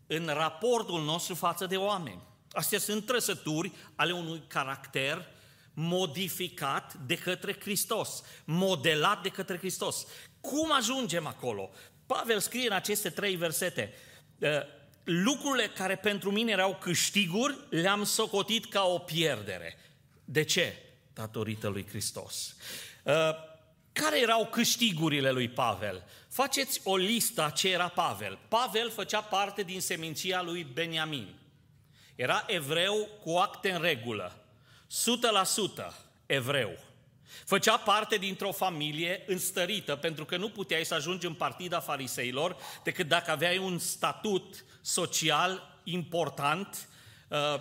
în 0.07 0.27
raportul 0.27 1.03
nostru 1.03 1.35
față 1.35 1.67
de 1.67 1.77
oameni. 1.77 2.23
Astea 2.51 2.79
sunt 2.79 3.07
trăsături 3.07 3.73
ale 3.95 4.13
unui 4.13 4.43
caracter 4.47 5.27
modificat 5.75 6.95
de 6.95 7.15
către 7.15 7.57
Hristos, 7.61 8.23
modelat 8.45 9.23
de 9.23 9.29
către 9.29 9.59
Hristos. 9.59 10.07
Cum 10.41 10.73
ajungem 10.73 11.27
acolo? 11.27 11.71
Pavel 12.07 12.41
scrie 12.41 12.67
în 12.67 12.73
aceste 12.73 13.11
trei 13.11 13.37
versete, 13.37 13.95
ă, 14.43 14.67
lucrurile 15.05 15.67
care 15.69 15.97
pentru 15.97 16.31
mine 16.31 16.51
erau 16.51 16.77
câștiguri, 16.81 17.59
le-am 17.69 18.05
socotit 18.05 18.67
ca 18.67 18.85
o 18.85 18.99
pierdere. 18.99 19.79
De 20.25 20.43
ce? 20.43 20.77
Datorită 21.13 21.69
lui 21.69 21.87
Hristos. 21.89 22.57
Ă, 23.07 23.35
care 23.93 24.21
erau 24.21 24.47
câștigurile 24.47 25.31
lui 25.31 25.49
Pavel? 25.49 26.05
Faceți 26.29 26.81
o 26.85 26.97
listă 26.97 27.45
a 27.45 27.51
ce 27.51 27.69
era 27.69 27.89
Pavel. 27.89 28.39
Pavel 28.49 28.91
făcea 28.91 29.21
parte 29.21 29.63
din 29.63 29.81
seminția 29.81 30.43
lui 30.43 30.67
Beniamin. 30.73 31.35
Era 32.15 32.45
evreu 32.47 33.09
cu 33.25 33.31
acte 33.31 33.71
în 33.71 33.81
regulă, 33.81 34.45
100% 35.89 35.93
evreu. 36.27 36.79
Făcea 37.47 37.77
parte 37.77 38.17
dintr-o 38.17 38.53
familie 38.53 39.23
înstărită, 39.27 39.97
pentru 39.97 40.25
că 40.25 40.37
nu 40.37 40.49
puteai 40.49 40.85
să 40.85 40.95
ajungi 40.95 41.27
în 41.27 41.35
partida 41.35 41.81
fariseilor 41.81 42.57
decât 42.83 43.09
dacă 43.09 43.31
aveai 43.31 43.59
un 43.59 43.79
statut 43.79 44.65
social 44.81 45.79
important 45.85 46.89
uh, 47.29 47.55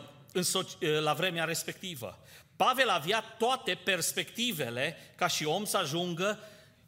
uh, 0.53 0.99
la 0.99 1.13
vremea 1.13 1.43
respectivă. 1.43 2.19
Pavel 2.55 2.89
avea 2.89 3.21
toate 3.37 3.79
perspectivele 3.83 4.97
ca 5.15 5.27
și 5.27 5.45
om 5.45 5.65
să 5.65 5.77
ajungă 5.77 6.39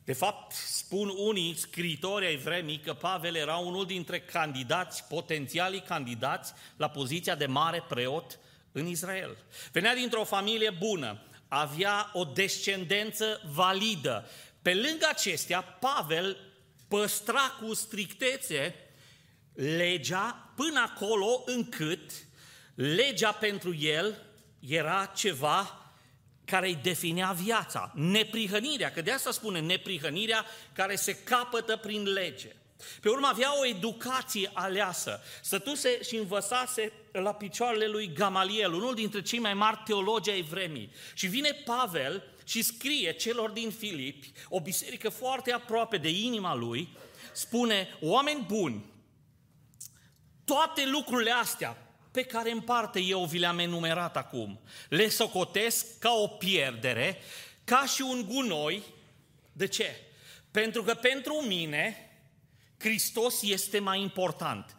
de 0.03 0.13
fapt, 0.13 0.51
spun 0.51 1.13
unii 1.17 1.55
scriitori 1.55 2.25
ai 2.25 2.35
vremii 2.35 2.79
că 2.79 2.93
Pavel 2.93 3.35
era 3.35 3.55
unul 3.55 3.85
dintre 3.85 4.19
candidați, 4.19 5.03
potențialii 5.03 5.81
candidați 5.81 6.53
la 6.77 6.89
poziția 6.89 7.35
de 7.35 7.45
mare 7.45 7.83
preot 7.87 8.39
în 8.71 8.85
Israel. 8.85 9.37
Venea 9.71 9.95
dintr-o 9.95 10.23
familie 10.23 10.69
bună, 10.69 11.21
avea 11.53 12.09
o 12.13 12.23
descendență 12.23 13.41
validă. 13.53 14.29
Pe 14.61 14.73
lângă 14.73 15.07
acestea, 15.09 15.61
Pavel 15.61 16.37
păstra 16.87 17.57
cu 17.61 17.73
strictețe 17.73 18.75
legea 19.53 20.51
până 20.55 20.79
acolo 20.79 21.43
încât 21.45 22.11
legea 22.75 23.31
pentru 23.31 23.75
el 23.75 24.23
era 24.59 25.11
ceva 25.15 25.91
care 26.45 26.67
îi 26.67 26.79
definea 26.81 27.31
viața, 27.31 27.91
neprihănirea, 27.95 28.91
că 28.91 29.01
de 29.01 29.11
asta 29.11 29.31
spune 29.31 29.59
neprihănirea 29.59 30.45
care 30.73 30.95
se 30.95 31.15
capătă 31.15 31.77
prin 31.77 32.03
lege. 32.03 32.55
Pe 33.01 33.09
urmă 33.09 33.27
avea 33.27 33.59
o 33.59 33.65
educație 33.65 34.49
aleasă, 34.53 35.21
stătuse 35.41 36.03
și 36.03 36.15
învățase 36.15 36.91
la 37.11 37.33
picioarele 37.33 37.87
lui 37.87 38.13
Gamaliel, 38.13 38.73
unul 38.73 38.95
dintre 38.95 39.21
cei 39.21 39.39
mai 39.39 39.53
mari 39.53 39.81
teologi 39.85 40.29
ai 40.29 40.41
vremii. 40.41 40.91
Și 41.13 41.27
vine 41.27 41.49
Pavel 41.65 42.23
și 42.45 42.61
scrie 42.61 43.13
celor 43.13 43.49
din 43.49 43.71
Filipi, 43.71 44.31
o 44.49 44.59
biserică 44.59 45.09
foarte 45.09 45.51
aproape 45.51 45.97
de 45.97 46.09
inima 46.09 46.55
lui, 46.55 46.89
spune, 47.33 47.97
oameni 48.01 48.45
buni, 48.47 48.85
toate 50.45 50.85
lucrurile 50.85 51.31
astea, 51.31 51.77
pe 52.11 52.23
care 52.23 52.51
în 52.51 52.61
parte 52.61 52.99
eu 52.99 53.25
vi 53.25 53.37
le-am 53.37 53.59
enumerat 53.59 54.17
acum. 54.17 54.59
Le 54.89 55.09
socotesc 55.09 55.99
ca 55.99 56.11
o 56.11 56.27
pierdere, 56.27 57.17
ca 57.63 57.85
și 57.85 58.01
un 58.01 58.25
gunoi. 58.27 58.83
De 59.51 59.67
ce? 59.67 59.95
Pentru 60.51 60.83
că 60.83 60.93
pentru 60.93 61.33
mine 61.33 62.10
Hristos 62.81 63.41
este 63.41 63.79
mai 63.79 64.01
important. 64.01 64.75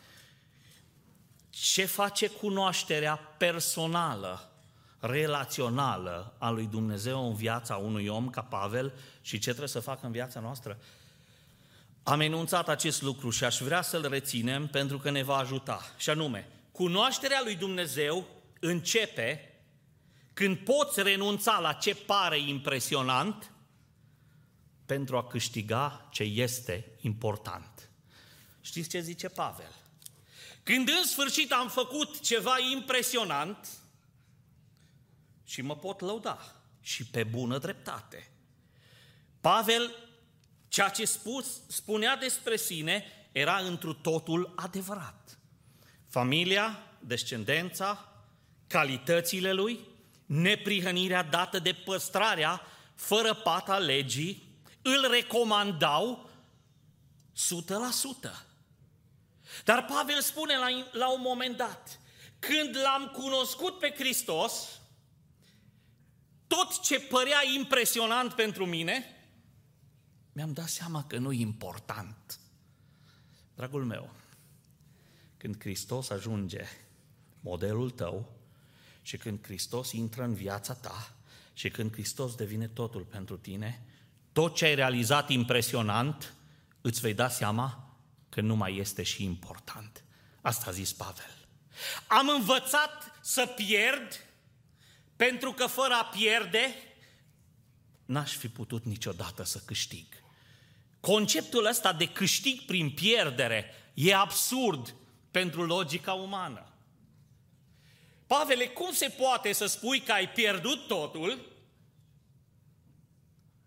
Ce 1.50 1.84
face 1.84 2.26
cunoașterea 2.26 3.16
personală, 3.16 4.52
relațională 5.00 6.34
a 6.38 6.50
lui 6.50 6.66
Dumnezeu 6.66 7.26
în 7.28 7.34
viața 7.34 7.76
unui 7.76 8.08
om 8.08 8.30
ca 8.30 8.42
Pavel 8.42 8.92
și 9.20 9.38
ce 9.38 9.48
trebuie 9.48 9.68
să 9.68 9.80
facă 9.80 10.06
în 10.06 10.12
viața 10.12 10.40
noastră? 10.40 10.78
Am 12.02 12.20
enunțat 12.20 12.68
acest 12.68 13.02
lucru 13.02 13.30
și 13.30 13.44
aș 13.44 13.58
vrea 13.58 13.82
să-l 13.82 14.08
reținem 14.08 14.66
pentru 14.66 14.98
că 14.98 15.10
ne 15.10 15.22
va 15.22 15.36
ajuta. 15.36 15.80
Și 15.96 16.10
anume, 16.10 16.48
cunoașterea 16.72 17.40
lui 17.44 17.54
Dumnezeu 17.54 18.26
începe 18.60 19.52
când 20.32 20.58
poți 20.58 21.02
renunța 21.02 21.58
la 21.58 21.72
ce 21.72 21.94
pare 21.94 22.38
impresionant 22.38 23.52
pentru 24.86 25.16
a 25.16 25.24
câștiga 25.24 26.08
ce 26.10 26.22
este 26.22 26.86
important. 27.00 27.91
Știți 28.62 28.88
ce 28.88 29.00
zice 29.00 29.28
Pavel? 29.28 29.74
Când 30.62 30.88
în 30.88 31.04
sfârșit 31.04 31.52
am 31.52 31.68
făcut 31.68 32.20
ceva 32.20 32.58
impresionant 32.58 33.68
și 35.44 35.62
mă 35.62 35.76
pot 35.76 36.00
lăuda 36.00 36.54
și 36.80 37.06
pe 37.06 37.24
bună 37.24 37.58
dreptate. 37.58 38.30
Pavel, 39.40 39.94
ceea 40.68 40.88
ce 40.88 41.04
spus, 41.04 41.60
spunea 41.66 42.16
despre 42.16 42.56
sine 42.56 43.04
era 43.32 43.56
întru 43.56 43.92
totul 43.92 44.52
adevărat. 44.56 45.38
Familia, 46.08 46.82
descendența, 46.98 48.12
calitățile 48.66 49.52
lui, 49.52 49.80
neprihănirea 50.26 51.22
dată 51.22 51.58
de 51.58 51.72
păstrarea 51.72 52.62
fără 52.94 53.34
pata 53.34 53.78
legii, 53.78 54.60
îl 54.82 55.10
recomandau 55.10 56.30
100%. 57.32 58.51
Dar 59.64 59.84
Pavel 59.84 60.20
spune 60.20 60.56
la, 60.56 60.66
la 60.92 61.12
un 61.12 61.20
moment 61.20 61.56
dat, 61.56 62.00
când 62.38 62.76
l-am 62.76 63.10
cunoscut 63.12 63.78
pe 63.78 63.94
Hristos, 63.96 64.80
tot 66.46 66.80
ce 66.80 67.00
părea 67.00 67.40
impresionant 67.56 68.32
pentru 68.32 68.66
mine, 68.66 69.04
mi-am 70.32 70.52
dat 70.52 70.68
seama 70.68 71.04
că 71.04 71.18
nu 71.18 71.32
e 71.32 71.40
important. 71.40 72.38
Dragul 73.54 73.84
meu, 73.84 74.10
când 75.36 75.60
Hristos 75.60 76.10
ajunge 76.10 76.64
modelul 77.40 77.90
tău 77.90 78.32
și 79.02 79.16
când 79.16 79.44
Hristos 79.44 79.92
intră 79.92 80.22
în 80.22 80.34
viața 80.34 80.74
ta 80.74 81.12
și 81.52 81.70
când 81.70 81.92
Hristos 81.92 82.34
devine 82.34 82.68
totul 82.68 83.02
pentru 83.02 83.36
tine, 83.36 83.82
tot 84.32 84.54
ce 84.54 84.64
ai 84.64 84.74
realizat 84.74 85.30
impresionant, 85.30 86.34
îți 86.80 87.00
vei 87.00 87.14
da 87.14 87.28
seama 87.28 87.91
că 88.32 88.40
nu 88.40 88.56
mai 88.56 88.76
este 88.76 89.02
și 89.02 89.24
important. 89.24 90.04
Asta 90.40 90.64
a 90.68 90.72
zis 90.72 90.92
Pavel. 90.92 91.48
Am 92.06 92.28
învățat 92.28 93.18
să 93.22 93.46
pierd 93.46 94.26
pentru 95.16 95.52
că 95.52 95.66
fără 95.66 95.94
a 95.94 96.04
pierde 96.04 96.74
n-aș 98.04 98.36
fi 98.36 98.48
putut 98.48 98.84
niciodată 98.84 99.42
să 99.44 99.62
câștig. 99.64 100.06
Conceptul 101.00 101.64
ăsta 101.64 101.92
de 101.92 102.08
câștig 102.08 102.60
prin 102.60 102.90
pierdere 102.90 103.74
e 103.94 104.14
absurd 104.14 104.94
pentru 105.30 105.64
logica 105.64 106.12
umană. 106.12 106.72
Pavele, 108.26 108.66
cum 108.66 108.92
se 108.92 109.08
poate 109.08 109.52
să 109.52 109.66
spui 109.66 110.00
că 110.00 110.12
ai 110.12 110.28
pierdut 110.28 110.86
totul 110.86 111.52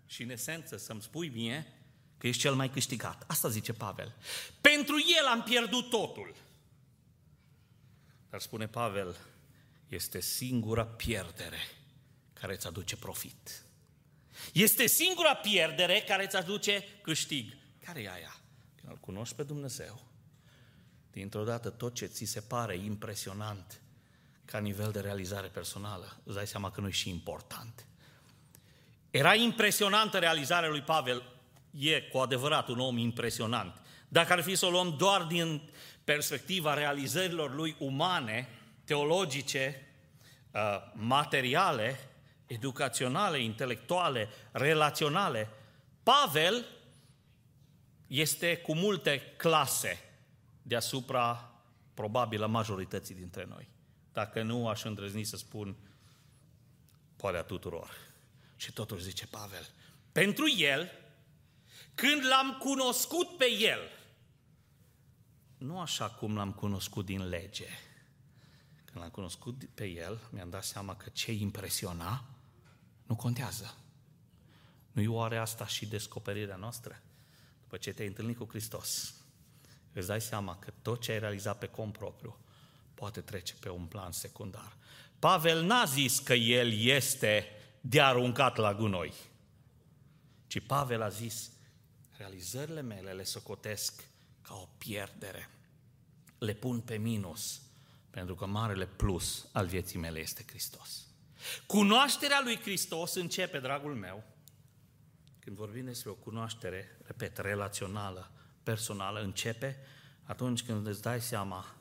și 0.06 0.22
în 0.22 0.30
esență 0.30 0.78
să-mi 0.78 1.02
spui 1.02 1.30
mie 1.30 1.74
că 2.18 2.28
ești 2.28 2.42
cel 2.42 2.54
mai 2.54 2.70
câștigat. 2.70 3.24
Asta 3.28 3.50
zice 3.50 3.74
Pavel. 3.74 4.16
Pentru 4.62 4.96
el 5.20 5.26
am 5.26 5.44
pierdut 5.44 5.90
totul. 5.90 6.36
Dar 8.30 8.40
spune 8.40 8.68
Pavel, 8.68 9.16
este 9.88 10.20
singura 10.20 10.86
pierdere 10.86 11.58
care 12.34 12.54
îți 12.54 12.68
aduce 12.68 12.96
profit. 12.98 13.64
Este 14.54 14.88
singura 14.88 15.36
pierdere 15.36 16.02
care 16.02 16.26
îți 16.26 16.36
aduce 16.36 16.84
câștig. 17.02 17.54
Care 17.86 18.02
e 18.02 18.12
aia? 18.12 18.36
Când 18.76 18.92
îl 18.92 18.98
cunoști 18.98 19.36
pe 19.36 19.44
Dumnezeu, 19.44 20.08
dintr-o 21.12 21.44
dată 21.44 21.70
tot 21.70 21.94
ce 21.94 22.06
ți 22.06 22.26
se 22.26 22.42
pare 22.42 22.78
impresionant 22.78 23.82
ca 24.46 24.60
nivel 24.60 24.92
de 24.92 25.00
realizare 25.00 25.48
personală, 25.48 26.18
îți 26.24 26.36
dai 26.36 26.48
seama 26.48 26.72
că 26.72 26.82
nu 26.82 26.88
e 26.88 26.92
și 26.92 27.10
important. 27.10 27.86
Era 29.10 29.36
impresionantă 29.36 30.20
realizarea 30.20 30.70
lui 30.70 30.82
Pavel, 30.82 31.35
e 31.80 32.02
cu 32.02 32.18
adevărat 32.18 32.68
un 32.68 32.80
om 32.80 32.98
impresionant. 32.98 33.82
Dacă 34.08 34.34
ar 34.34 34.42
fi 34.42 34.56
să 34.56 34.66
o 34.66 34.70
luăm 34.70 34.96
doar 34.98 35.22
din 35.22 35.62
perspectiva 36.04 36.74
realizărilor 36.74 37.56
lui 37.56 37.76
umane, 37.80 38.50
teologice, 38.84 39.88
uh, 40.52 40.62
materiale, 40.94 42.00
educaționale, 42.46 43.40
intelectuale, 43.40 44.30
relaționale, 44.52 45.50
Pavel 46.04 46.66
este 48.08 48.58
cu 48.58 48.76
multe 48.76 49.22
clase 49.38 50.04
deasupra 50.62 51.52
probabil 51.94 52.48
majorității 52.48 53.16
dintre 53.16 53.46
noi. 53.50 53.70
Dacă 54.14 54.42
nu, 54.42 54.68
aș 54.68 54.84
îndrăzni 54.84 55.24
să 55.24 55.38
spun 55.38 55.76
poate 57.16 57.38
a 57.38 57.42
tuturor. 57.42 57.90
Și 58.56 58.72
totuși 58.72 59.04
zice 59.04 59.28
Pavel, 59.28 59.70
pentru 60.12 60.46
el, 60.58 60.92
când 61.96 62.26
l-am 62.26 62.58
cunoscut 62.60 63.38
pe 63.38 63.52
el, 63.52 63.80
nu 65.58 65.80
așa 65.80 66.10
cum 66.10 66.36
l-am 66.36 66.52
cunoscut 66.52 67.06
din 67.06 67.28
lege, 67.28 67.68
când 68.86 69.00
l-am 69.00 69.10
cunoscut 69.10 69.64
pe 69.74 69.86
el, 69.86 70.20
mi-am 70.30 70.50
dat 70.50 70.64
seama 70.64 70.96
că 70.96 71.10
ce 71.10 71.32
impresiona 71.32 72.24
nu 73.06 73.16
contează. 73.16 73.78
Nu 74.92 75.02
e 75.02 75.08
oare 75.08 75.38
asta 75.38 75.68
și 75.68 75.86
descoperirea 75.86 76.56
noastră? 76.56 77.02
După 77.62 77.78
ce 77.78 77.94
te-ai 77.94 78.08
întâlnit 78.08 78.38
cu 78.38 78.46
Hristos, 78.50 79.14
îți 79.94 80.08
dai 80.08 80.22
seama 80.22 80.58
că 80.58 80.72
tot 80.82 81.02
ce 81.02 81.12
ai 81.12 81.20
realizat 81.20 81.58
pe 81.58 81.68
cont 81.68 81.98
propriu 81.98 82.38
poate 82.94 83.22
trece 83.22 83.54
pe 83.60 83.70
un 83.70 83.86
plan 83.86 84.12
secundar. 84.12 84.78
Pavel 85.20 85.64
n-a 85.64 85.86
zis 85.86 86.20
că 86.20 86.34
el 86.34 86.74
este 86.74 87.48
de 87.82 88.02
aruncat 88.02 88.56
la 88.56 88.74
gunoi. 88.74 89.14
Ci 90.48 90.60
Pavel 90.60 91.02
a 91.02 91.10
zis, 91.10 91.52
realizările 92.18 92.82
mele 92.82 93.12
le 93.12 93.24
socotesc 93.24 94.04
ca 94.42 94.54
o 94.54 94.70
pierdere. 94.78 95.50
Le 96.38 96.54
pun 96.54 96.80
pe 96.80 96.98
minus, 96.98 97.62
pentru 98.10 98.36
că 98.36 98.46
marele 98.46 98.86
plus 98.86 99.48
al 99.52 99.66
vieții 99.66 100.00
mele 100.00 100.20
este 100.20 100.44
Hristos. 100.48 101.08
Cunoașterea 101.68 102.42
lui 102.44 102.60
Hristos 102.60 103.16
începe, 103.16 103.60
dragul 103.60 103.96
meu, 103.96 104.24
când 105.40 105.58
vorbim 105.58 105.86
despre 105.86 106.10
o 106.10 106.14
cunoaștere, 106.14 106.98
repet, 107.04 107.38
relațională, 107.38 108.32
personală, 108.64 109.22
începe 109.22 109.78
atunci 110.24 110.64
când 110.64 110.88
îți 110.88 111.02
dai 111.02 111.22
seama 111.22 111.76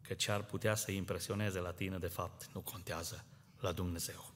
că 0.00 0.14
ce 0.14 0.30
ar 0.30 0.42
putea 0.42 0.74
să 0.74 0.90
impresioneze 0.90 1.58
la 1.58 1.72
tine, 1.72 1.98
de 1.98 2.06
fapt, 2.06 2.48
nu 2.52 2.60
contează 2.60 3.24
la 3.58 3.72
Dumnezeu. 3.72 4.32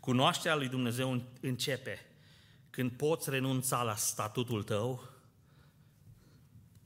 Cunoașterea 0.00 0.56
lui 0.56 0.68
Dumnezeu 0.68 1.22
începe 1.40 2.11
când 2.72 2.90
poți 2.90 3.30
renunța 3.30 3.82
la 3.82 3.96
statutul 3.96 4.62
tău 4.62 5.08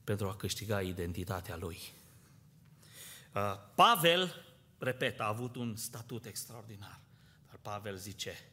pentru 0.04 0.28
a 0.28 0.36
câștiga 0.36 0.82
identitatea 0.82 1.56
lui. 1.56 1.78
Uh, 3.34 3.42
Pavel, 3.74 4.44
repet, 4.78 5.20
a 5.20 5.26
avut 5.26 5.56
un 5.56 5.76
statut 5.76 6.24
extraordinar. 6.24 7.00
Dar 7.46 7.58
Pavel 7.62 7.96
zice, 7.96 8.50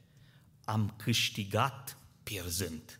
am 0.63 0.93
câștigat 0.97 1.97
pierzând. 2.23 2.99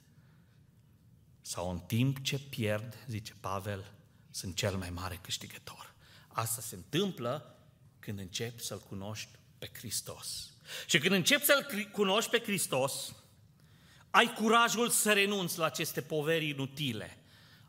Sau 1.42 1.72
în 1.72 1.80
timp 1.80 2.24
ce 2.24 2.40
pierd, 2.40 3.06
zice 3.08 3.34
Pavel, 3.40 3.92
sunt 4.30 4.56
cel 4.56 4.76
mai 4.76 4.90
mare 4.90 5.20
câștigător. 5.22 5.94
Asta 6.28 6.62
se 6.62 6.76
întâmplă 6.76 7.58
când 8.00 8.20
începi 8.20 8.64
să-L 8.64 8.80
cunoști 8.80 9.30
pe 9.58 9.70
Hristos. 9.74 10.52
Și 10.88 11.00
când 11.00 11.14
începi 11.14 11.46
să-L 11.46 11.90
cunoști 11.92 12.30
pe 12.30 12.40
Hristos, 12.40 13.16
ai 14.16 14.34
curajul 14.34 14.90
să 14.90 15.14
renunți 15.14 15.58
la 15.58 15.66
aceste 15.66 16.02
poveri 16.02 16.50
inutile 16.50 17.18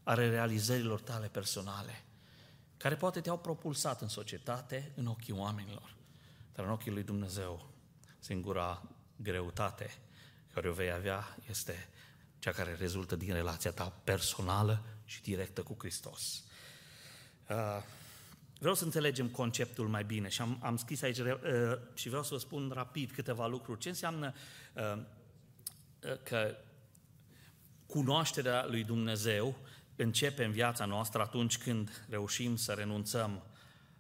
ale 0.03 0.31
realizărilor 0.31 1.01
tale 1.01 1.27
personale, 1.27 2.05
care 2.77 2.97
poate 2.97 3.21
te-au 3.21 3.39
propulsat 3.39 4.01
în 4.01 4.09
societate, 4.09 4.93
în 4.95 5.07
ochii 5.07 5.33
oamenilor, 5.33 5.95
dar 6.55 6.65
în 6.65 6.71
ochii 6.71 6.91
lui 6.91 7.03
Dumnezeu, 7.03 7.71
singura 8.19 8.83
greutate 9.17 9.95
care 10.55 10.69
o 10.69 10.73
vei 10.73 10.93
avea 10.93 11.37
este 11.49 11.89
cea 12.39 12.53
care 12.53 12.75
rezultă 12.75 13.17
din 13.17 13.33
relația 13.33 13.71
ta 13.71 13.93
personală 14.05 14.85
și 15.05 15.23
directă 15.23 15.63
cu 15.63 15.77
Hristos. 15.79 16.45
Uh, 17.49 17.83
Vreau 18.59 18.75
să 18.75 18.85
înțelegem 18.85 19.29
conceptul 19.29 19.89
mai 19.89 20.05
bine 20.05 20.29
și 20.29 20.41
am, 20.41 20.59
am 20.63 20.77
scris 20.77 21.03
aici 21.03 21.19
uh, 21.19 21.29
și 21.95 22.09
vreau 22.09 22.23
să 22.23 22.35
vă 22.35 22.41
spun 22.41 22.71
rapid 22.75 23.11
câteva 23.11 23.47
lucruri. 23.47 23.79
Ce 23.79 23.89
înseamnă 23.89 24.35
uh, 24.75 24.83
uh, 24.83 25.03
că 26.23 26.57
cunoașterea 27.87 28.67
lui 28.67 28.85
Dumnezeu 28.85 29.57
începe 29.97 30.45
în 30.45 30.51
viața 30.51 30.85
noastră 30.85 31.23
atunci 31.23 31.59
când 31.59 32.07
reușim 32.09 32.57
să 32.57 32.73
renunțăm 32.73 33.43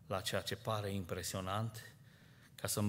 la 0.06 0.20
ceea 0.20 0.40
ce 0.40 0.56
pare 0.56 0.90
impresionant 0.90 1.94
ca 2.54 2.68
să 2.68 2.82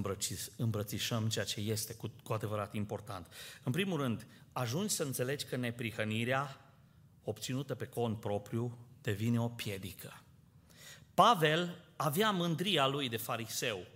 îmbrățișăm 0.56 1.28
ceea 1.28 1.44
ce 1.44 1.60
este 1.60 1.94
cu, 1.94 2.12
cu 2.22 2.32
adevărat 2.32 2.74
important. 2.74 3.32
În 3.62 3.72
primul 3.72 4.00
rând, 4.00 4.26
ajungi 4.52 4.94
să 4.94 5.02
înțelegi 5.02 5.44
că 5.44 5.56
neprihănirea 5.56 6.60
obținută 7.24 7.74
pe 7.74 7.86
cont 7.86 8.20
propriu 8.20 8.78
devine 9.00 9.40
o 9.40 9.48
piedică. 9.48 10.22
Pavel 11.14 11.84
avea 11.96 12.30
mândria 12.30 12.86
lui 12.86 13.08
de 13.08 13.16
fariseu. 13.16 13.86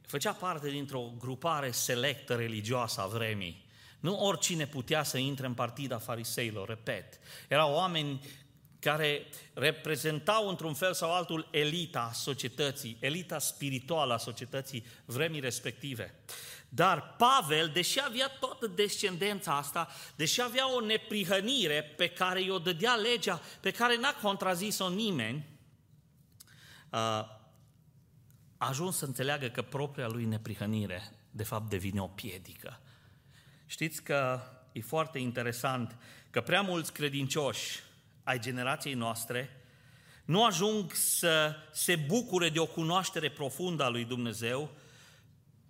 Făcea 0.00 0.32
parte 0.32 0.70
dintr-o 0.70 1.12
grupare 1.18 1.70
selectă 1.70 2.34
religioasă 2.34 3.00
a 3.00 3.06
vremii. 3.06 3.67
Nu 4.00 4.18
oricine 4.18 4.66
putea 4.66 5.02
să 5.02 5.18
intre 5.18 5.46
în 5.46 5.54
partida 5.54 5.98
fariseilor, 5.98 6.68
repet. 6.68 7.18
Erau 7.48 7.74
oameni 7.74 8.20
care 8.78 9.26
reprezentau 9.54 10.48
într-un 10.48 10.74
fel 10.74 10.94
sau 10.94 11.14
altul 11.14 11.48
elita 11.50 12.10
societății, 12.14 12.96
elita 13.00 13.38
spirituală 13.38 14.14
a 14.14 14.18
societății 14.18 14.86
vremii 15.04 15.40
respective. 15.40 16.14
Dar 16.68 17.14
Pavel, 17.16 17.68
deși 17.68 18.00
avea 18.04 18.28
toată 18.28 18.66
descendența 18.66 19.56
asta, 19.56 19.88
deși 20.16 20.42
avea 20.42 20.74
o 20.74 20.80
neprihănire 20.80 21.82
pe 21.82 22.08
care 22.08 22.42
i-o 22.42 22.58
dădea 22.58 22.94
legea, 22.94 23.40
pe 23.60 23.70
care 23.70 23.96
n-a 23.96 24.14
contrazis-o 24.22 24.88
nimeni, 24.88 25.46
a 26.90 27.40
ajuns 28.56 28.96
să 28.96 29.04
înțeleagă 29.04 29.48
că 29.48 29.62
propria 29.62 30.06
lui 30.06 30.24
neprihănire, 30.24 31.12
de 31.30 31.42
fapt, 31.42 31.68
devine 31.68 32.00
o 32.00 32.06
piedică. 32.06 32.80
Știți 33.70 34.02
că 34.02 34.40
e 34.72 34.80
foarte 34.80 35.18
interesant 35.18 35.96
că 36.30 36.40
prea 36.40 36.60
mulți 36.60 36.92
credincioși 36.92 37.82
ai 38.22 38.40
generației 38.40 38.94
noastre 38.94 39.62
nu 40.24 40.44
ajung 40.44 40.92
să 40.92 41.56
se 41.72 41.96
bucure 41.96 42.48
de 42.48 42.58
o 42.58 42.66
cunoaștere 42.66 43.30
profundă 43.30 43.84
a 43.84 43.88
lui 43.88 44.04
Dumnezeu, 44.04 44.70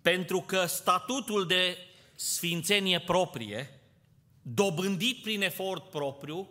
pentru 0.01 0.41
că 0.41 0.65
statutul 0.65 1.47
de 1.47 1.77
sfințenie 2.15 2.99
proprie, 2.99 3.79
dobândit 4.41 5.21
prin 5.21 5.41
efort 5.41 5.89
propriu, 5.89 6.49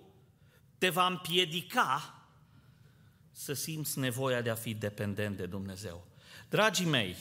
te 0.78 0.88
va 0.88 1.06
împiedica 1.06 2.22
să 3.32 3.52
simți 3.52 3.98
nevoia 3.98 4.40
de 4.40 4.50
a 4.50 4.54
fi 4.54 4.74
dependent 4.74 5.37
de 5.37 5.46
Dumnezeu. 5.46 6.06
Dragii 6.48 6.87
mei, 6.87 7.16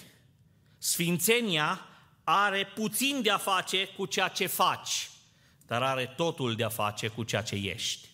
sfințenia 0.78 1.88
are 2.30 2.66
puțin 2.66 3.22
de 3.22 3.30
a 3.30 3.38
face 3.38 3.86
cu 3.86 4.06
ceea 4.06 4.28
ce 4.28 4.48
faci, 4.48 5.10
dar 5.66 5.84
are 5.84 6.06
totul 6.06 6.56
de 6.56 6.64
a 6.64 6.70
face 6.70 7.08
cu 7.08 7.24
ceea 7.24 7.42
ce 7.42 7.56
ești. 7.56 8.08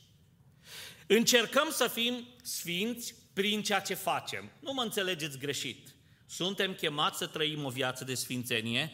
Încercăm 1.07 1.69
să 1.71 1.87
fim 1.87 2.27
sfinți 2.41 3.15
prin 3.33 3.63
ceea 3.63 3.79
ce 3.79 3.93
facem. 3.93 4.51
Nu 4.59 4.73
mă 4.73 4.81
înțelegeți 4.81 5.37
greșit. 5.37 5.95
Suntem 6.25 6.73
chemați 6.73 7.17
să 7.17 7.27
trăim 7.27 7.65
o 7.65 7.69
viață 7.69 8.03
de 8.03 8.13
sfințenie 8.13 8.91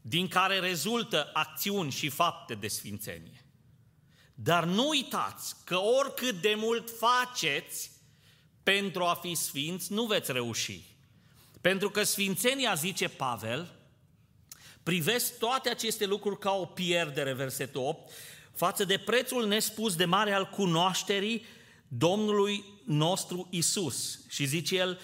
din 0.00 0.28
care 0.28 0.58
rezultă 0.58 1.30
acțiuni 1.32 1.90
și 1.90 2.08
fapte 2.08 2.54
de 2.54 2.68
sfințenie. 2.68 3.44
Dar 4.34 4.64
nu 4.64 4.88
uitați 4.88 5.54
că 5.64 5.76
oricât 5.76 6.40
de 6.40 6.54
mult 6.56 6.90
faceți 6.98 7.90
pentru 8.62 9.04
a 9.04 9.14
fi 9.14 9.34
sfinți, 9.34 9.92
nu 9.92 10.04
veți 10.04 10.32
reuși. 10.32 10.80
Pentru 11.60 11.90
că 11.90 12.02
sfințenia, 12.02 12.74
zice 12.74 13.08
Pavel, 13.08 13.83
privesc 14.84 15.38
toate 15.38 15.70
aceste 15.70 16.06
lucruri 16.06 16.38
ca 16.38 16.52
o 16.52 16.64
pierdere, 16.64 17.32
versetul 17.32 17.82
8, 17.84 18.12
față 18.54 18.84
de 18.84 18.98
prețul 18.98 19.46
nespus 19.46 19.96
de 19.96 20.04
mare 20.04 20.32
al 20.32 20.48
cunoașterii 20.48 21.46
Domnului 21.88 22.64
nostru 22.84 23.46
Isus. 23.50 24.18
Și 24.28 24.44
zice 24.44 24.76
el, 24.76 25.00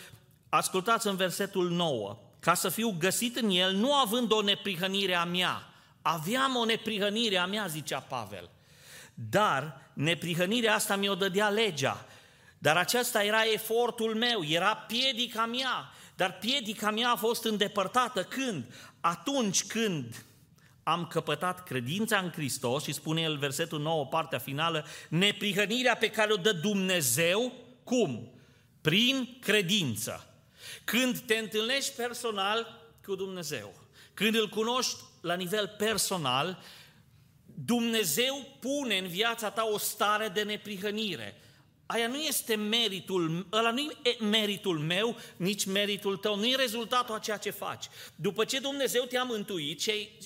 ascultați 0.48 1.06
în 1.06 1.16
versetul 1.16 1.70
9, 1.70 2.18
ca 2.40 2.54
să 2.54 2.68
fiu 2.68 2.96
găsit 2.98 3.36
în 3.36 3.50
el, 3.50 3.72
nu 3.72 3.94
având 3.94 4.32
o 4.32 4.42
neprihănire 4.42 5.14
a 5.14 5.24
mea. 5.24 5.64
Aveam 6.02 6.56
o 6.56 6.64
neprihănire 6.64 7.36
a 7.36 7.46
mea, 7.46 7.66
zicea 7.66 7.98
Pavel. 7.98 8.50
Dar 9.14 9.90
neprihănirea 9.92 10.74
asta 10.74 10.96
mi-o 10.96 11.14
dădea 11.14 11.48
legea. 11.48 12.06
Dar 12.58 12.76
aceasta 12.76 13.24
era 13.24 13.42
efortul 13.52 14.14
meu, 14.14 14.44
era 14.44 14.76
piedica 14.76 15.46
mea. 15.46 15.92
Dar 16.16 16.38
piedica 16.38 16.90
mea 16.90 17.10
a 17.10 17.16
fost 17.16 17.44
îndepărtată 17.44 18.22
când? 18.22 18.64
Atunci 19.00 19.64
când 19.64 20.24
am 20.82 21.06
căpătat 21.06 21.64
credința 21.64 22.18
în 22.18 22.30
Hristos 22.30 22.82
și 22.82 22.92
spune 22.92 23.20
el 23.20 23.36
versetul 23.36 23.80
9, 23.80 24.06
partea 24.06 24.38
finală, 24.38 24.86
neprihănirea 25.08 25.96
pe 25.96 26.10
care 26.10 26.32
o 26.32 26.36
dă 26.36 26.52
Dumnezeu, 26.52 27.52
cum? 27.84 28.32
Prin 28.80 29.36
credință. 29.40 30.34
Când 30.84 31.18
te 31.18 31.34
întâlnești 31.34 31.96
personal 31.96 32.80
cu 33.04 33.14
Dumnezeu, 33.14 33.74
când 34.14 34.34
îl 34.34 34.48
cunoști 34.48 34.96
la 35.20 35.34
nivel 35.34 35.74
personal, 35.78 36.62
Dumnezeu 37.64 38.56
pune 38.60 38.98
în 38.98 39.06
viața 39.06 39.50
ta 39.50 39.68
o 39.72 39.78
stare 39.78 40.28
de 40.28 40.42
neprihănire 40.42 41.40
aia 41.92 42.06
nu 42.06 42.16
este 42.16 42.54
meritul, 42.54 43.46
ăla 43.52 43.70
nu 43.70 43.92
e 44.02 44.24
meritul 44.24 44.78
meu, 44.78 45.16
nici 45.36 45.64
meritul 45.64 46.16
tău, 46.16 46.36
nu 46.36 46.46
e 46.46 46.54
rezultatul 46.54 47.14
a 47.14 47.18
ceea 47.18 47.36
ce 47.36 47.50
faci. 47.50 47.84
După 48.14 48.44
ce 48.44 48.58
Dumnezeu 48.58 49.04
te-a 49.04 49.22
mântuit 49.22 49.80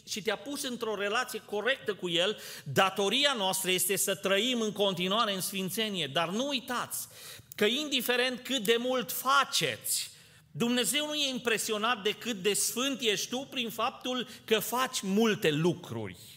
și 0.08 0.22
te-a 0.22 0.36
pus 0.36 0.62
într-o 0.62 0.94
relație 0.94 1.42
corectă 1.44 1.94
cu 1.94 2.08
El, 2.08 2.38
datoria 2.64 3.34
noastră 3.36 3.70
este 3.70 3.96
să 3.96 4.14
trăim 4.14 4.60
în 4.60 4.72
continuare 4.72 5.34
în 5.34 5.40
sfințenie. 5.40 6.06
Dar 6.06 6.28
nu 6.28 6.48
uitați 6.48 7.08
că 7.56 7.64
indiferent 7.64 8.40
cât 8.40 8.64
de 8.64 8.76
mult 8.78 9.12
faceți, 9.12 10.10
Dumnezeu 10.50 11.06
nu 11.06 11.14
e 11.14 11.28
impresionat 11.28 12.02
de 12.02 12.10
cât 12.10 12.42
de 12.42 12.52
sfânt 12.52 13.00
ești 13.00 13.28
tu 13.28 13.46
prin 13.50 13.70
faptul 13.70 14.26
că 14.44 14.58
faci 14.58 15.00
multe 15.00 15.50
lucruri. 15.50 16.33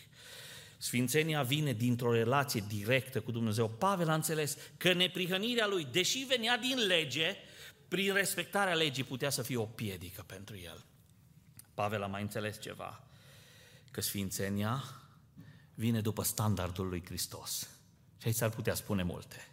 Sfințenia 0.78 1.44
vine 1.44 1.74
dintr-o 1.74 2.12
relație 2.12 2.64
directă 2.68 3.22
cu 3.22 3.32
Dumnezeu. 3.32 3.70
Pavel 3.70 4.10
a 4.10 4.14
înțeles 4.14 4.58
că 4.78 4.94
neprihănirea 4.94 5.68
lui, 5.68 5.88
deși 5.92 6.18
venea 6.18 6.58
din 6.58 6.78
lege, 6.78 7.36
prin 7.88 8.14
respectarea 8.14 8.74
legii 8.74 9.04
putea 9.04 9.30
să 9.30 9.42
fie 9.42 9.58
o 9.58 9.66
piedică 9.66 10.24
pentru 10.28 10.58
el. 10.58 10.86
Pavel 11.74 12.04
a 12.04 12.08
mai 12.08 12.22
înțeles 12.22 12.62
ceva, 12.62 13.04
că 13.92 14.02
sfințenia 14.02 14.84
vine 15.74 16.02
după 16.02 16.24
standardul 16.24 16.88
lui 16.88 17.06
Hristos. 17.06 17.70
Și 18.18 18.28
aici 18.28 18.36
s-ar 18.36 18.50
putea 18.50 18.74
spune 18.74 19.04
multe. 19.04 19.48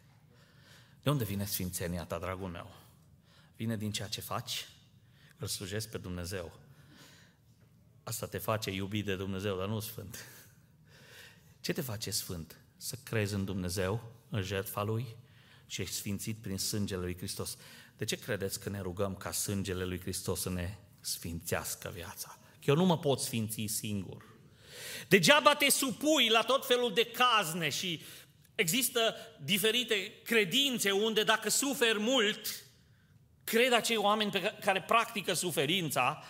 De 1.02 1.10
unde 1.10 1.24
vine 1.24 1.44
sfințenia 1.44 2.04
ta, 2.04 2.18
dragul 2.18 2.48
meu? 2.48 2.74
Vine 3.56 3.76
din 3.76 3.92
ceea 3.92 4.08
ce 4.08 4.20
faci? 4.20 4.68
Îl 5.36 5.46
slujesc 5.46 5.88
pe 5.88 5.98
Dumnezeu. 5.98 6.58
Asta 8.02 8.26
te 8.26 8.38
face 8.38 8.70
iubit 8.70 9.04
de 9.04 9.16
Dumnezeu, 9.16 9.56
dar 9.58 9.68
nu 9.68 9.80
sfânt. 9.80 10.24
Ce 11.64 11.72
te 11.72 11.80
face 11.80 12.10
sfânt? 12.10 12.56
Să 12.76 12.96
crezi 13.02 13.34
în 13.34 13.44
Dumnezeu, 13.44 14.12
în 14.30 14.42
jertfa 14.42 14.82
Lui 14.82 15.16
și 15.66 15.82
ești 15.82 15.94
sfințit 15.94 16.36
prin 16.36 16.58
sângele 16.58 17.00
Lui 17.00 17.16
Hristos. 17.16 17.56
De 17.96 18.04
ce 18.04 18.16
credeți 18.16 18.60
că 18.60 18.68
ne 18.68 18.80
rugăm 18.80 19.14
ca 19.16 19.32
sângele 19.32 19.84
Lui 19.84 20.00
Hristos 20.00 20.40
să 20.40 20.50
ne 20.50 20.74
sfințească 21.00 21.90
viața? 21.94 22.38
Că 22.52 22.70
eu 22.70 22.74
nu 22.74 22.84
mă 22.84 22.98
pot 22.98 23.20
sfinți 23.20 23.64
singur. 23.66 24.24
Degeaba 25.08 25.54
te 25.54 25.70
supui 25.70 26.28
la 26.28 26.42
tot 26.42 26.66
felul 26.66 26.94
de 26.94 27.04
cazne 27.04 27.68
și 27.68 28.02
există 28.54 29.16
diferite 29.42 30.12
credințe 30.24 30.90
unde 30.90 31.22
dacă 31.22 31.48
suferi 31.48 31.98
mult, 31.98 32.64
cred 33.44 33.72
acei 33.72 33.96
oameni 33.96 34.30
pe 34.30 34.54
care 34.60 34.82
practică 34.82 35.32
suferința, 35.32 36.24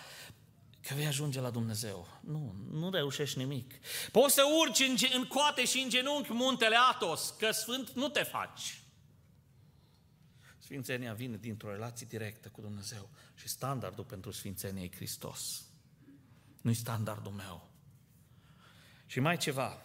că 0.87 0.93
vei 0.93 1.05
ajunge 1.05 1.39
la 1.39 1.49
Dumnezeu. 1.49 2.07
Nu, 2.21 2.55
nu 2.71 2.89
reușești 2.89 3.37
nimic. 3.37 3.73
Poți 4.11 4.33
să 4.33 4.41
urci 4.61 4.79
în, 4.79 4.95
în 5.15 5.27
coate 5.27 5.65
și 5.65 5.79
în 5.79 5.89
genunchi 5.89 6.33
muntele 6.33 6.75
Atos, 6.91 7.35
că 7.39 7.51
sfânt 7.51 7.89
nu 7.89 8.09
te 8.09 8.23
faci. 8.23 8.81
Sfințenia 10.57 11.13
vine 11.13 11.37
dintr-o 11.37 11.71
relație 11.71 12.07
directă 12.09 12.49
cu 12.49 12.61
Dumnezeu 12.61 13.09
și 13.35 13.47
standardul 13.47 14.03
pentru 14.03 14.31
sfințenie 14.31 14.83
e 14.83 14.95
Hristos. 14.95 15.65
Nu-i 16.61 16.73
standardul 16.73 17.31
meu. 17.31 17.69
Și 19.05 19.19
mai 19.19 19.37
ceva. 19.37 19.81